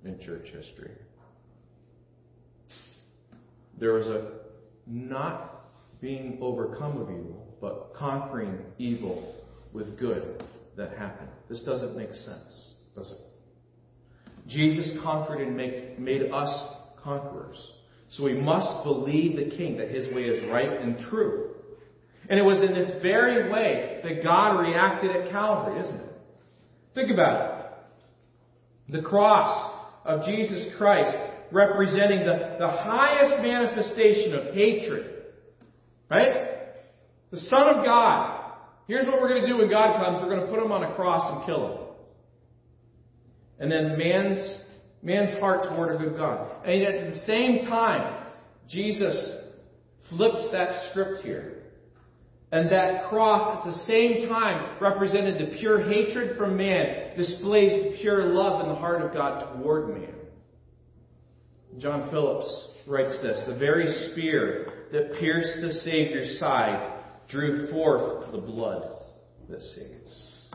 in 0.05 0.19
church 0.19 0.47
history. 0.47 0.91
There 3.79 3.93
was 3.93 4.09
a 4.09 4.33
not 4.85 5.71
being 6.01 6.39
overcome 6.41 7.01
of 7.01 7.09
evil, 7.09 7.57
but 7.61 7.93
conquering 7.97 8.59
evil 8.79 9.37
with 9.73 9.97
good 9.97 10.43
that 10.77 10.99
happened. 10.99 11.31
This 11.49 11.63
doesn't 11.63 11.97
make 11.97 12.13
sense, 12.15 12.73
does 12.97 13.13
it? 13.13 14.49
Jesus 14.49 14.99
conquered 15.05 15.41
and 15.41 15.57
make, 15.57 16.01
made 16.01 16.33
us 16.33 16.75
conquerors. 17.01 17.65
So 18.11 18.25
we 18.25 18.35
must 18.35 18.83
believe 18.83 19.37
the 19.37 19.57
king 19.57 19.77
that 19.77 19.89
his 19.89 20.13
way 20.13 20.23
is 20.23 20.51
right 20.51 20.81
and 20.81 20.99
true. 21.09 21.52
And 22.33 22.41
it 22.41 22.45
was 22.45 22.63
in 22.63 22.73
this 22.73 22.91
very 23.03 23.53
way 23.53 24.01
that 24.03 24.23
God 24.23 24.59
reacted 24.59 25.11
at 25.11 25.31
Calvary, 25.31 25.83
isn't 25.83 26.01
it? 26.01 26.13
Think 26.95 27.11
about 27.11 27.77
it. 28.89 28.93
The 28.95 29.03
cross 29.03 29.71
of 30.07 30.25
Jesus 30.25 30.75
Christ 30.79 31.15
representing 31.53 32.21
the, 32.21 32.57
the 32.59 32.69
highest 32.69 33.43
manifestation 33.43 34.33
of 34.33 34.55
hatred. 34.55 35.25
Right? 36.11 36.57
The 37.33 37.37
Son 37.37 37.67
of 37.67 37.85
God. 37.85 38.55
Here's 38.89 39.05
what 39.07 39.21
we're 39.21 39.29
going 39.29 39.43
to 39.43 39.49
do 39.49 39.59
when 39.59 39.69
God 39.69 40.03
comes. 40.03 40.23
We're 40.23 40.35
going 40.35 40.47
to 40.47 40.51
put 40.51 40.65
him 40.65 40.73
on 40.73 40.85
a 40.85 40.95
cross 40.95 41.37
and 41.37 41.45
kill 41.45 41.71
him. 41.71 41.79
And 43.59 43.71
then 43.71 43.99
man's 43.99 44.59
man's 45.03 45.39
heart 45.39 45.69
toward 45.69 45.97
a 45.97 45.99
good 46.03 46.17
God. 46.17 46.65
And 46.65 46.83
at 46.83 47.11
the 47.11 47.19
same 47.27 47.67
time, 47.67 48.27
Jesus 48.71 49.33
flips 50.09 50.51
that 50.53 50.89
script 50.91 51.27
here. 51.27 51.62
And 52.53 52.71
that 52.71 53.09
cross 53.09 53.59
at 53.59 53.65
the 53.65 53.79
same 53.85 54.29
time 54.29 54.77
represented 54.79 55.41
the 55.41 55.57
pure 55.57 55.81
hatred 55.91 56.37
from 56.37 56.59
man, 56.59 57.17
displays 57.17 57.99
pure 58.03 58.27
love 58.27 58.63
in 58.63 58.69
the 58.69 58.75
heart 58.75 59.01
of 59.01 59.15
God 59.15 59.57
toward 59.57 59.89
man. 59.89 60.15
John 61.79 62.11
Phillips 62.11 62.69
writes 62.87 63.19
this 63.23 63.43
The 63.47 63.59
very 63.59 63.87
spear 64.11 64.71
that 64.93 65.15
pierced 65.19 65.63
the 65.63 65.81
Savior's 65.81 66.39
side 66.39 67.01
drew 67.31 67.71
forth 67.71 68.31
the 68.31 68.39
blood 68.39 68.99
that 69.49 69.61
saves. 69.61 70.49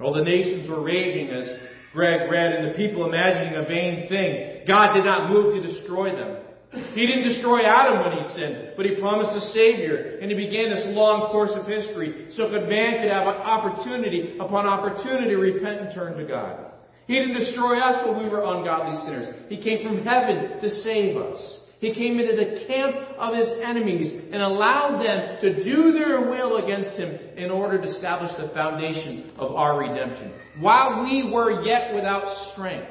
All 0.00 0.14
the 0.14 0.24
nations 0.24 0.66
were 0.66 0.82
raging 0.82 1.28
as 1.28 1.46
Greg 1.92 2.30
read, 2.30 2.52
and 2.52 2.70
the 2.72 2.76
people 2.76 3.06
imagining 3.06 3.58
a 3.58 3.66
vain 3.66 4.08
thing. 4.08 4.64
God 4.66 4.94
did 4.94 5.04
not 5.04 5.30
move 5.30 5.54
to 5.54 5.72
destroy 5.74 6.14
them. 6.14 6.36
He 6.70 7.06
didn't 7.06 7.24
destroy 7.24 7.60
Adam 7.64 8.04
when 8.04 8.22
he 8.22 8.34
sinned, 8.34 8.72
but 8.76 8.84
he 8.84 8.96
promised 8.96 9.32
a 9.32 9.52
Savior, 9.52 10.18
and 10.20 10.30
he 10.30 10.36
began 10.36 10.68
this 10.68 10.84
long 10.88 11.32
course 11.32 11.52
of 11.54 11.66
history 11.66 12.28
so 12.32 12.50
that 12.50 12.68
man 12.68 13.00
could 13.00 13.10
have 13.10 13.26
an 13.26 13.40
opportunity 13.40 14.36
upon 14.38 14.66
opportunity 14.66 15.30
to 15.30 15.38
repent 15.38 15.80
and 15.80 15.94
turn 15.94 16.18
to 16.18 16.24
God. 16.24 16.66
He 17.06 17.14
didn't 17.14 17.38
destroy 17.38 17.78
us 17.78 18.06
when 18.06 18.22
we 18.22 18.28
were 18.28 18.44
ungodly 18.44 18.96
sinners. 19.06 19.34
He 19.48 19.62
came 19.62 19.86
from 19.86 20.04
heaven 20.04 20.60
to 20.60 20.68
save 20.68 21.16
us. 21.16 21.58
He 21.80 21.94
came 21.94 22.18
into 22.18 22.36
the 22.36 22.66
camp 22.66 22.94
of 23.18 23.34
his 23.34 23.48
enemies 23.62 24.24
and 24.32 24.42
allowed 24.42 25.00
them 25.02 25.40
to 25.40 25.64
do 25.64 25.92
their 25.92 26.20
will 26.28 26.56
against 26.62 26.98
him 26.98 27.14
in 27.36 27.50
order 27.50 27.80
to 27.80 27.88
establish 27.88 28.32
the 28.36 28.48
foundation 28.52 29.30
of 29.38 29.52
our 29.54 29.78
redemption. 29.78 30.34
While 30.60 31.04
we 31.04 31.30
were 31.32 31.64
yet 31.64 31.94
without 31.94 32.52
strength, 32.52 32.90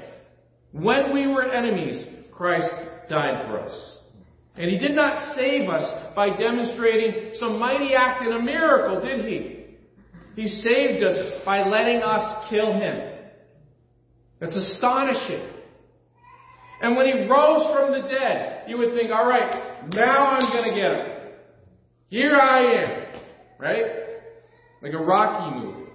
when 0.71 1.13
we 1.13 1.27
were 1.27 1.51
enemies, 1.51 2.03
Christ 2.31 2.69
died 3.09 3.47
for 3.47 3.59
us. 3.59 3.97
And 4.55 4.71
he 4.71 4.79
did 4.79 4.95
not 4.95 5.35
save 5.35 5.69
us 5.69 6.13
by 6.15 6.35
demonstrating 6.35 7.33
some 7.35 7.59
mighty 7.59 7.93
act 7.93 8.23
and 8.23 8.33
a 8.33 8.41
miracle, 8.41 9.01
did 9.01 9.25
he? 9.25 9.65
He 10.35 10.47
saved 10.47 11.03
us 11.03 11.41
by 11.45 11.67
letting 11.67 12.01
us 12.01 12.49
kill 12.49 12.73
him. 12.73 13.13
That's 14.39 14.55
astonishing. 14.55 15.47
And 16.81 16.95
when 16.95 17.07
he 17.07 17.27
rose 17.27 17.73
from 17.73 17.91
the 17.91 18.07
dead, 18.07 18.65
you 18.67 18.77
would 18.77 18.93
think, 18.93 19.11
all 19.11 19.27
right, 19.27 19.89
now 19.93 20.27
I'm 20.27 20.63
to 20.69 20.75
get 20.75 20.91
him. 20.91 21.17
Here 22.07 22.35
I 22.35 22.59
am. 22.59 23.21
Right? 23.59 23.85
Like 24.81 24.93
a 24.93 24.97
Rocky 24.97 25.55
movie. 25.55 25.86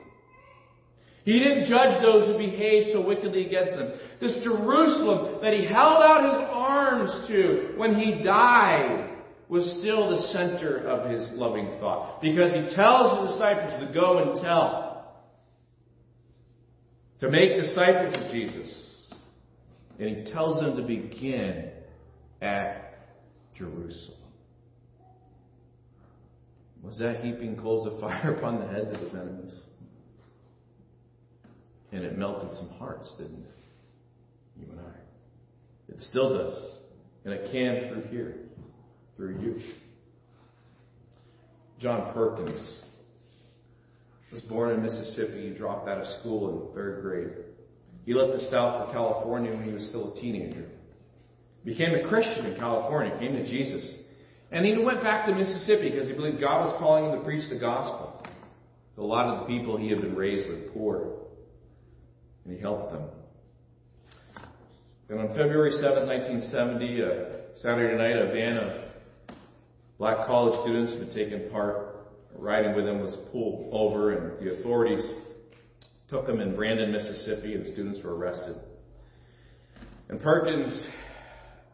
He 1.24 1.38
didn't 1.38 1.68
judge 1.68 2.02
those 2.02 2.26
who 2.26 2.38
behaved 2.38 2.90
so 2.92 3.06
wickedly 3.06 3.46
against 3.46 3.74
him. 3.74 3.92
This 4.20 4.42
Jerusalem 4.42 5.40
that 5.40 5.52
he 5.52 5.64
held 5.64 6.02
out 6.02 6.32
his 6.32 6.48
arms 6.50 7.28
to 7.28 7.74
when 7.76 7.94
he 7.94 8.22
died 8.24 9.10
was 9.48 9.76
still 9.78 10.10
the 10.10 10.22
center 10.28 10.78
of 10.78 11.10
his 11.10 11.30
loving 11.32 11.76
thought. 11.78 12.20
Because 12.20 12.50
he 12.52 12.74
tells 12.74 13.20
the 13.20 13.32
disciples 13.32 13.86
to 13.86 13.94
go 13.94 14.18
and 14.18 14.42
tell. 14.42 15.22
To 17.20 17.30
make 17.30 17.54
disciples 17.56 18.14
of 18.14 18.32
Jesus. 18.32 18.96
And 20.00 20.16
he 20.16 20.32
tells 20.32 20.58
them 20.58 20.76
to 20.76 20.82
begin 20.82 21.70
at 22.40 22.98
Jerusalem. 23.56 24.18
Was 26.82 26.98
that 26.98 27.24
heaping 27.24 27.56
coals 27.56 27.86
of 27.86 28.00
fire 28.00 28.34
upon 28.38 28.58
the 28.58 28.66
heads 28.66 28.92
of 28.92 29.00
his 29.00 29.14
enemies? 29.14 29.62
And 31.92 32.04
it 32.04 32.18
melted 32.18 32.54
some 32.54 32.70
hearts, 32.70 33.14
didn't 33.18 33.44
it? 33.44 34.60
You 34.60 34.66
and 34.70 34.80
I. 34.80 35.92
It 35.92 36.00
still 36.00 36.36
does. 36.36 36.74
And 37.24 37.34
it 37.34 37.52
can 37.52 37.88
through 37.88 38.10
here, 38.10 38.34
through 39.16 39.40
you. 39.40 39.60
John 41.78 42.12
Perkins 42.12 42.82
was 44.32 44.40
born 44.42 44.70
in 44.70 44.82
Mississippi. 44.82 45.50
He 45.50 45.58
dropped 45.58 45.88
out 45.88 45.98
of 45.98 46.06
school 46.20 46.68
in 46.68 46.74
third 46.74 47.02
grade. 47.02 47.44
He 48.06 48.14
left 48.14 48.40
the 48.40 48.50
South 48.50 48.86
for 48.86 48.92
California 48.92 49.52
when 49.52 49.64
he 49.64 49.72
was 49.72 49.86
still 49.88 50.12
a 50.12 50.20
teenager. 50.20 50.66
Became 51.64 51.94
a 51.94 52.08
Christian 52.08 52.46
in 52.46 52.58
California, 52.58 53.16
came 53.18 53.34
to 53.34 53.44
Jesus. 53.44 54.02
And 54.50 54.66
he 54.66 54.76
went 54.76 55.02
back 55.02 55.26
to 55.26 55.34
Mississippi 55.34 55.90
because 55.90 56.08
he 56.08 56.14
believed 56.14 56.40
God 56.40 56.66
was 56.66 56.76
calling 56.78 57.06
him 57.06 57.18
to 57.18 57.24
preach 57.24 57.48
the 57.50 57.58
gospel. 57.58 58.26
To 58.96 59.02
a 59.02 59.04
lot 59.04 59.26
of 59.26 59.40
the 59.40 59.46
people 59.46 59.76
he 59.76 59.88
had 59.88 60.00
been 60.00 60.16
raised 60.16 60.48
with 60.48 60.72
poor. 60.74 61.21
And 62.44 62.54
he 62.54 62.60
helped 62.60 62.92
them. 62.92 63.04
And 65.08 65.20
on 65.20 65.28
February 65.28 65.72
7, 65.72 66.06
1970, 66.06 67.00
a 67.00 67.42
Saturday 67.56 67.96
night, 67.96 68.16
a 68.16 68.32
band 68.32 68.58
of 68.58 68.84
black 69.98 70.26
college 70.26 70.60
students 70.62 70.94
who 70.94 71.00
had 71.00 71.12
taken 71.12 71.50
part 71.50 71.92
riding 72.36 72.74
with 72.74 72.86
him 72.86 73.00
was 73.00 73.16
pulled 73.30 73.68
over, 73.72 74.12
and 74.12 74.44
the 74.44 74.58
authorities 74.58 75.04
took 76.08 76.28
him 76.28 76.40
in 76.40 76.56
Brandon, 76.56 76.90
Mississippi, 76.90 77.54
and 77.54 77.66
the 77.66 77.72
students 77.72 78.00
were 78.02 78.16
arrested. 78.16 78.56
And 80.08 80.20
Perkins 80.20 80.86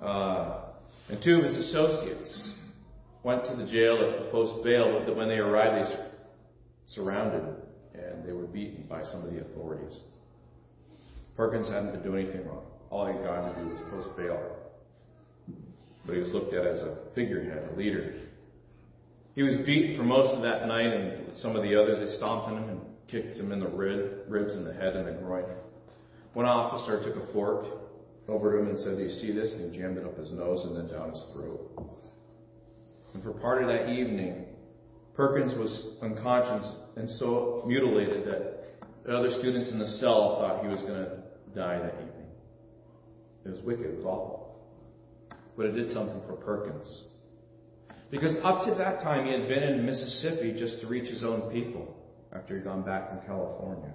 uh, 0.00 0.60
and 1.08 1.22
two 1.22 1.38
of 1.38 1.44
his 1.44 1.56
associates 1.66 2.52
went 3.22 3.44
to 3.46 3.56
the 3.56 3.66
jail 3.66 3.96
at 3.96 4.24
the 4.24 4.30
post 4.30 4.64
bail, 4.64 5.02
but 5.04 5.16
when 5.16 5.28
they 5.28 5.38
arrived, 5.38 5.90
they 5.90 5.96
were 5.96 6.10
surrounded 6.86 7.42
and 7.94 8.24
they 8.24 8.32
were 8.32 8.46
beaten 8.46 8.84
by 8.88 9.02
some 9.04 9.24
of 9.24 9.32
the 9.32 9.40
authorities. 9.40 9.98
Perkins 11.38 11.68
hadn't 11.68 11.92
been 11.92 12.02
doing 12.02 12.26
anything 12.26 12.48
wrong. 12.48 12.64
All 12.90 13.06
he 13.06 13.12
had 13.12 13.22
gotten 13.22 13.54
to 13.54 13.60
do 13.60 13.68
was 13.68 13.80
post 13.90 14.16
bail. 14.16 14.56
But 16.04 16.16
he 16.16 16.20
was 16.20 16.32
looked 16.32 16.52
at 16.52 16.66
as 16.66 16.80
a 16.80 16.98
figurehead, 17.14 17.70
a 17.72 17.76
leader. 17.78 18.12
He 19.36 19.44
was 19.44 19.56
beaten 19.64 19.96
for 19.96 20.02
most 20.02 20.34
of 20.34 20.42
that 20.42 20.66
night, 20.66 20.92
and 20.92 21.38
some 21.38 21.54
of 21.54 21.62
the 21.62 21.80
others, 21.80 22.04
they 22.04 22.16
stomped 22.16 22.48
on 22.48 22.64
him 22.64 22.68
and 22.70 22.80
kicked 23.06 23.36
him 23.36 23.52
in 23.52 23.60
the 23.60 23.68
rib, 23.68 24.24
ribs 24.26 24.56
and 24.56 24.66
the 24.66 24.74
head 24.74 24.96
and 24.96 25.06
the 25.06 25.12
groin. 25.12 25.44
One 26.34 26.44
officer 26.44 27.00
took 27.04 27.22
a 27.22 27.32
fork 27.32 27.66
over 28.26 28.58
him 28.58 28.70
and 28.70 28.76
said, 28.76 28.96
Do 28.96 29.04
you 29.04 29.10
see 29.10 29.32
this? 29.32 29.52
And 29.52 29.72
he 29.72 29.78
jammed 29.78 29.96
it 29.96 30.04
up 30.04 30.18
his 30.18 30.32
nose 30.32 30.64
and 30.64 30.76
then 30.76 30.88
down 30.88 31.12
his 31.12 31.24
throat. 31.32 31.70
And 33.14 33.22
for 33.22 33.30
part 33.30 33.62
of 33.62 33.68
that 33.68 33.90
evening, 33.90 34.44
Perkins 35.14 35.56
was 35.56 35.94
unconscious 36.02 36.68
and 36.96 37.08
so 37.08 37.62
mutilated 37.64 38.26
that 38.26 38.58
the 39.06 39.16
other 39.16 39.30
students 39.30 39.70
in 39.70 39.78
the 39.78 39.86
cell 39.86 40.38
thought 40.40 40.64
he 40.64 40.68
was 40.68 40.82
going 40.82 41.04
to 41.04 41.27
die 41.58 41.78
that 41.78 41.94
evening. 41.94 42.30
It 43.44 43.50
was 43.50 43.60
wicked, 43.62 43.84
it 43.84 43.96
was 43.96 44.04
awful. 44.04 44.56
But 45.56 45.66
it 45.66 45.72
did 45.72 45.90
something 45.90 46.22
for 46.26 46.36
Perkins. 46.36 47.08
Because 48.10 48.36
up 48.42 48.64
to 48.66 48.74
that 48.76 49.02
time, 49.02 49.26
he 49.26 49.32
had 49.32 49.48
been 49.48 49.62
in 49.62 49.84
Mississippi 49.84 50.56
just 50.58 50.80
to 50.80 50.86
reach 50.86 51.10
his 51.10 51.24
own 51.24 51.50
people 51.52 51.94
after 52.32 52.56
he'd 52.56 52.64
gone 52.64 52.82
back 52.82 53.10
from 53.10 53.26
California. 53.26 53.92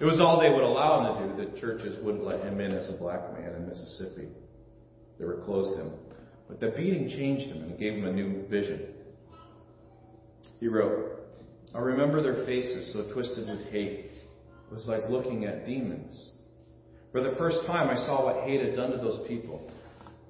It 0.00 0.04
was 0.04 0.20
all 0.20 0.40
they 0.40 0.50
would 0.50 0.64
allow 0.64 1.18
him 1.18 1.36
to 1.36 1.44
do. 1.44 1.50
The 1.50 1.60
churches 1.60 2.02
wouldn't 2.02 2.24
let 2.24 2.40
him 2.40 2.60
in 2.60 2.72
as 2.72 2.88
a 2.88 2.96
black 2.96 3.32
man 3.38 3.54
in 3.54 3.68
Mississippi. 3.68 4.28
They 5.18 5.24
were 5.24 5.42
closed 5.44 5.78
him. 5.78 5.92
But 6.48 6.60
the 6.60 6.68
beating 6.68 7.08
changed 7.08 7.54
him 7.54 7.62
and 7.62 7.78
gave 7.78 7.94
him 7.94 8.06
a 8.06 8.12
new 8.12 8.46
vision. 8.48 8.94
He 10.58 10.68
wrote, 10.68 11.20
I 11.74 11.78
remember 11.78 12.22
their 12.22 12.44
faces 12.46 12.92
so 12.92 13.12
twisted 13.12 13.48
with 13.48 13.66
hate. 13.70 14.10
It 14.70 14.74
was 14.74 14.86
like 14.86 15.08
looking 15.08 15.44
at 15.44 15.66
demons. 15.66 16.31
For 17.12 17.22
the 17.22 17.36
first 17.36 17.66
time, 17.66 17.90
I 17.90 17.96
saw 18.06 18.24
what 18.24 18.44
hate 18.44 18.64
had 18.64 18.74
done 18.74 18.90
to 18.90 18.96
those 18.96 19.26
people. 19.28 19.70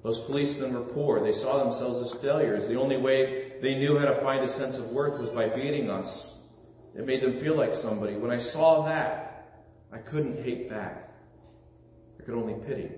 Those 0.03 0.19
policemen 0.27 0.73
were 0.73 0.93
poor. 0.93 1.23
They 1.23 1.37
saw 1.39 1.63
themselves 1.63 2.11
as 2.11 2.21
failures. 2.21 2.67
The 2.67 2.77
only 2.77 2.97
way 2.97 3.53
they 3.61 3.75
knew 3.75 3.97
how 3.97 4.05
to 4.05 4.21
find 4.21 4.43
a 4.43 4.53
sense 4.57 4.75
of 4.75 4.91
worth 4.91 5.19
was 5.19 5.29
by 5.29 5.47
beating 5.47 5.89
us. 5.89 6.33
It 6.93 7.07
made 7.07 7.23
them 7.23 7.39
feel 7.41 7.57
like 7.57 7.73
somebody. 7.81 8.17
When 8.17 8.31
I 8.31 8.39
saw 8.51 8.85
that, 8.85 9.61
I 9.93 9.99
couldn't 9.99 10.43
hate 10.43 10.69
back. 10.69 11.09
I 12.19 12.23
could 12.23 12.35
only 12.35 12.55
pity. 12.67 12.89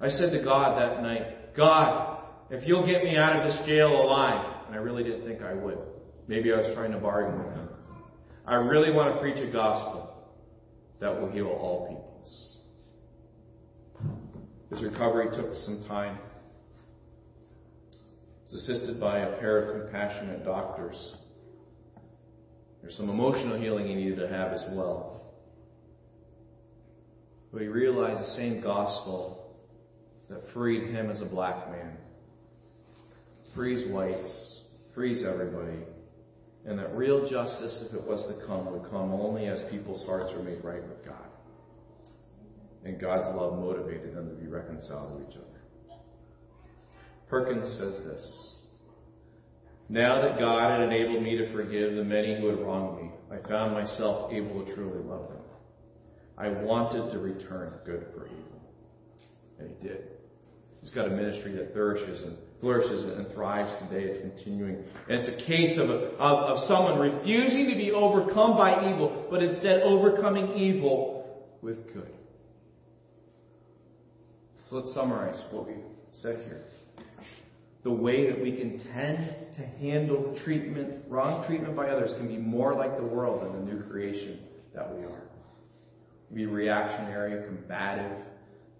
I 0.00 0.08
said 0.08 0.32
to 0.32 0.42
God 0.42 0.80
that 0.80 1.02
night, 1.02 1.54
God, 1.54 2.22
if 2.50 2.66
you'll 2.66 2.86
get 2.86 3.04
me 3.04 3.16
out 3.16 3.36
of 3.36 3.44
this 3.44 3.66
jail 3.66 3.88
alive, 3.88 4.64
and 4.66 4.74
I 4.74 4.78
really 4.78 5.04
didn't 5.04 5.26
think 5.26 5.42
I 5.42 5.52
would. 5.52 5.78
Maybe 6.26 6.52
I 6.52 6.56
was 6.56 6.74
trying 6.74 6.92
to 6.92 6.98
bargain 6.98 7.38
with 7.44 7.54
him. 7.54 7.68
I 8.46 8.54
really 8.54 8.92
want 8.92 9.14
to 9.14 9.20
preach 9.20 9.36
a 9.38 9.52
gospel 9.52 10.26
that 11.00 11.20
will 11.20 11.30
heal 11.30 11.48
all 11.48 11.86
peoples. 11.88 11.97
His 14.70 14.82
recovery 14.82 15.28
took 15.34 15.54
some 15.64 15.84
time. 15.88 16.18
He 18.46 18.54
was 18.54 18.62
assisted 18.62 19.00
by 19.00 19.20
a 19.20 19.38
pair 19.38 19.58
of 19.62 19.82
compassionate 19.82 20.44
doctors. 20.44 21.14
There's 22.82 22.96
some 22.96 23.10
emotional 23.10 23.58
healing 23.58 23.86
he 23.86 23.94
needed 23.94 24.18
to 24.18 24.28
have 24.28 24.52
as 24.52 24.64
well. 24.72 25.22
But 27.52 27.62
he 27.62 27.68
realized 27.68 28.20
the 28.20 28.34
same 28.36 28.60
gospel 28.60 29.56
that 30.28 30.42
freed 30.52 30.90
him 30.90 31.10
as 31.10 31.22
a 31.22 31.26
black 31.26 31.70
man, 31.70 31.96
frees 33.54 33.90
whites, 33.90 34.60
frees 34.94 35.24
everybody, 35.24 35.78
and 36.66 36.78
that 36.78 36.94
real 36.94 37.28
justice, 37.28 37.82
if 37.88 37.94
it 37.94 38.06
was 38.06 38.26
to 38.26 38.46
come, 38.46 38.70
would 38.70 38.90
come 38.90 39.12
only 39.12 39.46
as 39.46 39.70
people's 39.70 40.04
hearts 40.04 40.32
were 40.36 40.42
made 40.42 40.62
right 40.62 40.86
with 40.86 41.02
God. 41.04 41.27
And 42.84 43.00
God's 43.00 43.34
love 43.36 43.58
motivated 43.58 44.14
them 44.14 44.28
to 44.28 44.34
be 44.34 44.46
reconciled 44.46 45.18
to 45.18 45.28
each 45.28 45.36
other. 45.36 45.48
Perkins 47.28 47.68
says 47.78 48.00
this 48.04 48.54
Now 49.88 50.22
that 50.22 50.38
God 50.38 50.70
had 50.70 50.80
enabled 50.82 51.22
me 51.22 51.36
to 51.38 51.52
forgive 51.52 51.96
the 51.96 52.04
many 52.04 52.40
who 52.40 52.48
had 52.48 52.60
wronged 52.60 53.02
me, 53.02 53.10
I 53.30 53.46
found 53.48 53.74
myself 53.74 54.32
able 54.32 54.64
to 54.64 54.74
truly 54.74 55.04
love 55.04 55.28
them. 55.28 55.42
I 56.38 56.48
wanted 56.48 57.10
to 57.12 57.18
return 57.18 57.72
good 57.84 58.06
for 58.14 58.26
evil. 58.26 58.62
And 59.58 59.70
he 59.70 59.88
did. 59.88 60.04
He's 60.80 60.90
got 60.90 61.08
a 61.08 61.10
ministry 61.10 61.52
that 61.56 61.72
flourishes 61.72 62.22
and 62.22 62.36
flourishes 62.60 63.04
and 63.04 63.32
thrives 63.34 63.76
today. 63.88 64.04
It's 64.04 64.20
continuing. 64.20 64.76
And 65.08 65.18
it's 65.18 65.28
a 65.28 65.46
case 65.46 65.76
of, 65.76 65.90
a, 65.90 66.10
of, 66.16 66.58
of 66.58 66.68
someone 66.68 67.00
refusing 67.00 67.68
to 67.68 67.74
be 67.74 67.90
overcome 67.90 68.56
by 68.56 68.88
evil, 68.88 69.26
but 69.28 69.42
instead 69.42 69.82
overcoming 69.82 70.56
evil 70.56 71.44
with 71.60 71.92
good. 71.92 72.12
So 74.68 74.76
let's 74.76 74.94
summarize 74.94 75.42
what 75.50 75.66
we 75.66 75.74
said 76.12 76.44
here. 76.44 76.62
The 77.84 77.90
way 77.90 78.30
that 78.30 78.40
we 78.40 78.56
can 78.56 78.78
tend 78.92 79.34
to 79.56 79.62
handle 79.80 80.38
treatment, 80.44 81.04
wrong 81.08 81.46
treatment 81.46 81.74
by 81.74 81.88
others, 81.88 82.12
can 82.18 82.28
be 82.28 82.36
more 82.36 82.74
like 82.74 82.96
the 82.98 83.04
world 83.04 83.42
than 83.42 83.64
the 83.64 83.72
new 83.72 83.82
creation 83.88 84.40
that 84.74 84.94
we 84.94 85.04
are. 85.04 85.22
Be 86.34 86.44
reactionary, 86.44 87.46
combative, 87.46 88.18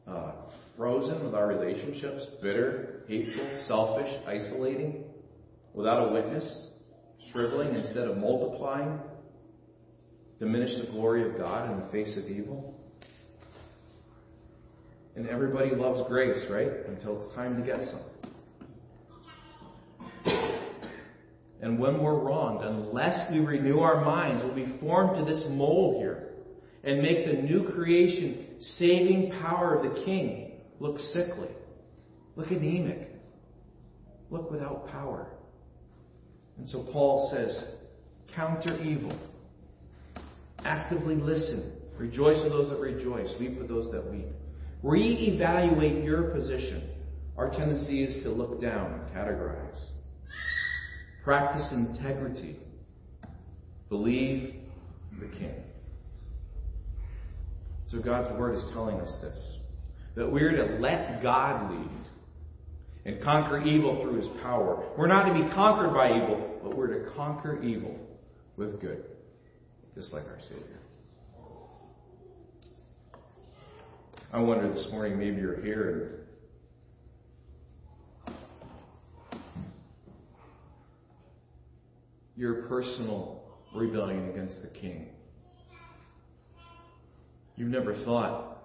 uh, 0.06 0.32
frozen 0.76 1.24
with 1.24 1.34
our 1.34 1.46
relationships, 1.46 2.26
bitter, 2.42 3.04
hateful, 3.08 3.64
selfish, 3.66 4.10
isolating, 4.26 5.04
without 5.72 6.10
a 6.10 6.12
witness, 6.12 6.72
shriveling 7.32 7.74
instead 7.74 8.08
of 8.08 8.18
multiplying, 8.18 8.98
diminish 10.38 10.78
the 10.84 10.92
glory 10.92 11.28
of 11.30 11.38
God 11.38 11.70
in 11.70 11.80
the 11.80 11.92
face 11.92 12.18
of 12.22 12.30
evil. 12.30 12.77
And 15.18 15.28
everybody 15.28 15.74
loves 15.74 16.08
grace, 16.08 16.46
right? 16.48 16.70
Until 16.86 17.18
it's 17.18 17.34
time 17.34 17.60
to 17.60 17.66
get 17.66 17.80
some. 17.80 18.00
And 21.60 21.76
when 21.76 22.00
we're 22.00 22.20
wronged, 22.20 22.64
unless 22.64 23.28
we 23.32 23.40
renew 23.40 23.80
our 23.80 24.04
minds, 24.04 24.44
we'll 24.44 24.54
be 24.54 24.78
formed 24.78 25.18
to 25.18 25.24
this 25.24 25.44
mold 25.50 25.96
here 25.96 26.28
and 26.84 27.02
make 27.02 27.26
the 27.26 27.32
new 27.32 27.68
creation 27.74 28.46
saving 28.60 29.32
power 29.42 29.74
of 29.74 29.92
the 29.92 30.04
King 30.04 30.52
look 30.78 31.00
sickly, 31.00 31.48
look 32.36 32.52
anemic, 32.52 33.08
look 34.30 34.52
without 34.52 34.86
power. 34.86 35.26
And 36.58 36.70
so 36.70 36.86
Paul 36.92 37.28
says, 37.34 37.60
counter 38.36 38.80
evil. 38.84 39.18
Actively 40.64 41.16
listen. 41.16 41.72
Rejoice 41.98 42.40
with 42.44 42.52
those 42.52 42.70
that 42.70 42.78
rejoice. 42.78 43.34
Weep 43.40 43.58
with 43.58 43.66
those 43.66 43.90
that 43.90 44.08
weep. 44.08 44.26
Re-evaluate 44.82 46.04
your 46.04 46.30
position. 46.30 46.90
Our 47.36 47.50
tendency 47.50 48.04
is 48.04 48.22
to 48.24 48.30
look 48.30 48.60
down 48.60 48.92
and 48.92 49.16
categorize. 49.16 49.84
Practice 51.24 51.72
integrity. 51.72 52.56
Believe 53.88 54.54
the 55.20 55.26
King. 55.38 55.54
So 57.86 58.00
God's 58.00 58.38
Word 58.38 58.54
is 58.54 58.66
telling 58.72 59.00
us 59.00 59.14
this 59.20 59.56
that 60.14 60.30
we're 60.30 60.56
to 60.56 60.80
let 60.80 61.22
God 61.22 61.70
lead 61.70 62.06
and 63.04 63.22
conquer 63.22 63.62
evil 63.62 64.02
through 64.02 64.16
His 64.16 64.28
power. 64.42 64.84
We're 64.98 65.06
not 65.06 65.32
to 65.32 65.34
be 65.34 65.48
conquered 65.54 65.94
by 65.94 66.08
evil, 66.08 66.58
but 66.62 66.76
we're 66.76 67.04
to 67.04 67.10
conquer 67.12 67.62
evil 67.62 67.96
with 68.56 68.80
good, 68.80 69.04
just 69.94 70.12
like 70.12 70.24
our 70.24 70.40
Savior. 70.40 70.77
I 74.32 74.40
wonder 74.40 74.72
this 74.72 74.88
morning, 74.90 75.18
maybe 75.18 75.40
you're 75.40 75.60
here 75.62 76.24
and 78.26 78.34
your 82.36 82.68
personal 82.68 83.42
rebellion 83.74 84.28
against 84.30 84.62
the 84.62 84.68
King 84.68 85.08
You've 87.58 87.70
never 87.70 87.92
thought 88.04 88.58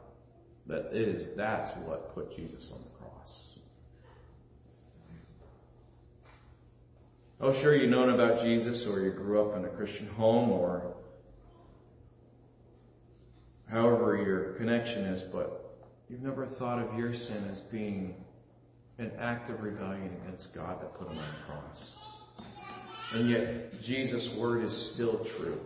that 0.68 0.95
it 0.95 1.07
is 1.07 1.36
that's 1.36 1.72
what 1.84 2.14
put 2.14 2.36
Jesus 2.36 2.70
on 2.72 2.84
the 2.84 2.99
cross. 2.99 3.49
Oh, 7.41 7.59
sure, 7.59 7.76
you've 7.76 7.89
known 7.89 8.11
about 8.11 8.43
Jesus, 8.43 8.86
or 8.88 9.01
you 9.01 9.11
grew 9.14 9.49
up 9.49 9.57
in 9.57 9.66
a 9.66 9.70
Christian 9.70 10.07
home, 10.09 10.51
or 10.51 10.93
however 13.74 14.15
your 14.15 14.53
connection 14.53 15.05
is, 15.05 15.24
but 15.34 15.82
you've 16.07 16.21
never 16.21 16.45
thought 16.59 16.80
of 16.80 16.97
your 16.97 17.11
sin 17.13 17.49
as 17.51 17.59
being 17.71 18.13
an 18.99 19.11
act 19.19 19.49
of 19.49 19.61
rebellion 19.61 20.11
against 20.21 20.49
God 20.53 20.80
that 20.80 20.93
put 20.97 21.09
him 21.09 21.17
on 21.17 21.26
the 21.26 21.45
cross. 21.47 21.95
And 23.13 23.30
yet, 23.30 23.82
Jesus' 23.84 24.30
word 24.39 24.63
is 24.63 24.91
still 24.93 25.26
true 25.38 25.59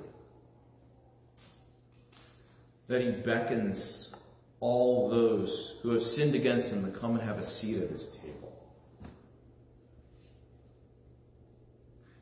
that 2.87 3.01
he 3.01 3.21
beckons 3.23 4.13
all 4.61 5.09
those 5.09 5.75
who 5.83 5.89
have 5.89 6.01
sinned 6.01 6.33
against 6.33 6.69
him 6.69 6.89
to 6.89 6.97
come 6.97 7.17
and 7.17 7.27
have 7.27 7.37
a 7.37 7.45
seat 7.45 7.83
at 7.83 7.89
his 7.89 8.07
table. 8.21 8.53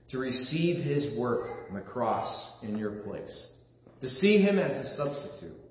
To 0.10 0.18
receive 0.18 0.84
his 0.84 1.16
work 1.16 1.50
on 1.70 1.76
the 1.76 1.82
cross 1.82 2.52
in 2.64 2.80
your 2.80 2.92
place. 2.92 3.52
To 4.02 4.10
see 4.10 4.40
him 4.40 4.58
as 4.58 4.72
a 4.72 4.96
substitute. 4.96 5.65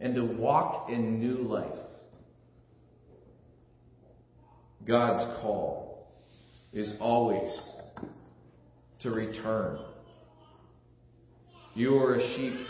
And 0.00 0.14
to 0.14 0.24
walk 0.24 0.90
in 0.90 1.18
new 1.18 1.38
life. 1.38 1.66
God's 4.86 5.40
call 5.40 6.08
is 6.72 6.92
always 7.00 7.50
to 9.00 9.10
return. 9.10 9.78
You 11.74 11.96
are 11.96 12.14
a 12.14 12.36
sheep 12.36 12.66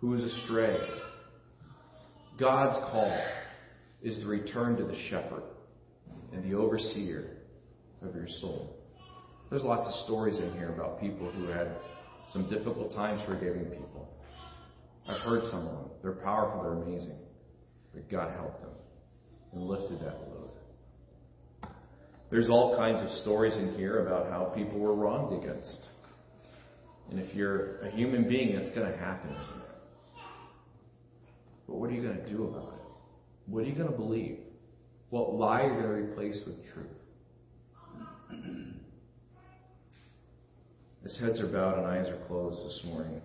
who 0.00 0.14
is 0.14 0.22
astray. 0.22 0.76
God's 2.38 2.76
call 2.90 3.18
is 4.02 4.18
to 4.18 4.26
return 4.26 4.76
to 4.76 4.84
the 4.84 4.96
shepherd 5.08 5.42
and 6.32 6.44
the 6.44 6.56
overseer 6.56 7.30
of 8.02 8.14
your 8.14 8.28
soul. 8.40 8.76
There's 9.48 9.62
lots 9.62 9.88
of 9.88 9.94
stories 10.04 10.38
in 10.38 10.52
here 10.52 10.70
about 10.70 11.00
people 11.00 11.30
who 11.30 11.46
had 11.46 11.68
some 12.32 12.48
difficult 12.50 12.92
times 12.92 13.22
forgiving 13.26 13.66
people. 13.66 13.95
I've 15.08 15.20
heard 15.20 15.44
some 15.44 15.66
of 15.66 15.72
them. 15.72 15.90
They're 16.02 16.12
powerful, 16.12 16.62
they're 16.62 16.82
amazing. 16.82 17.18
But 17.94 18.10
God 18.10 18.32
helped 18.34 18.60
them 18.60 18.70
and 19.52 19.62
lifted 19.62 20.00
that 20.00 20.18
load. 20.20 20.50
There's 22.30 22.48
all 22.48 22.76
kinds 22.76 23.00
of 23.02 23.16
stories 23.18 23.56
in 23.56 23.74
here 23.76 24.04
about 24.06 24.30
how 24.30 24.52
people 24.54 24.80
were 24.80 24.94
wronged 24.94 25.42
against. 25.42 25.88
And 27.10 27.20
if 27.20 27.34
you're 27.34 27.78
a 27.82 27.90
human 27.90 28.28
being, 28.28 28.56
that's 28.56 28.70
going 28.70 28.90
to 28.90 28.98
happen, 28.98 29.30
isn't 29.30 29.60
it? 29.60 29.70
But 31.68 31.76
what 31.76 31.90
are 31.90 31.92
you 31.92 32.02
going 32.02 32.16
to 32.16 32.28
do 32.28 32.44
about 32.44 32.74
it? 32.74 32.86
What 33.46 33.60
are 33.60 33.66
you 33.66 33.74
going 33.74 33.90
to 33.90 33.96
believe? 33.96 34.38
What 35.10 35.34
lie 35.34 35.62
are 35.62 35.68
you 35.68 35.80
going 35.80 36.04
to 36.04 36.10
replace 36.10 36.40
with 36.44 36.56
truth? 36.72 36.86
As 41.04 41.16
heads 41.20 41.38
are 41.38 41.46
bowed 41.46 41.78
and 41.78 41.86
eyes 41.86 42.08
are 42.08 42.26
closed 42.26 42.66
this 42.66 42.82
morning. 42.86 43.20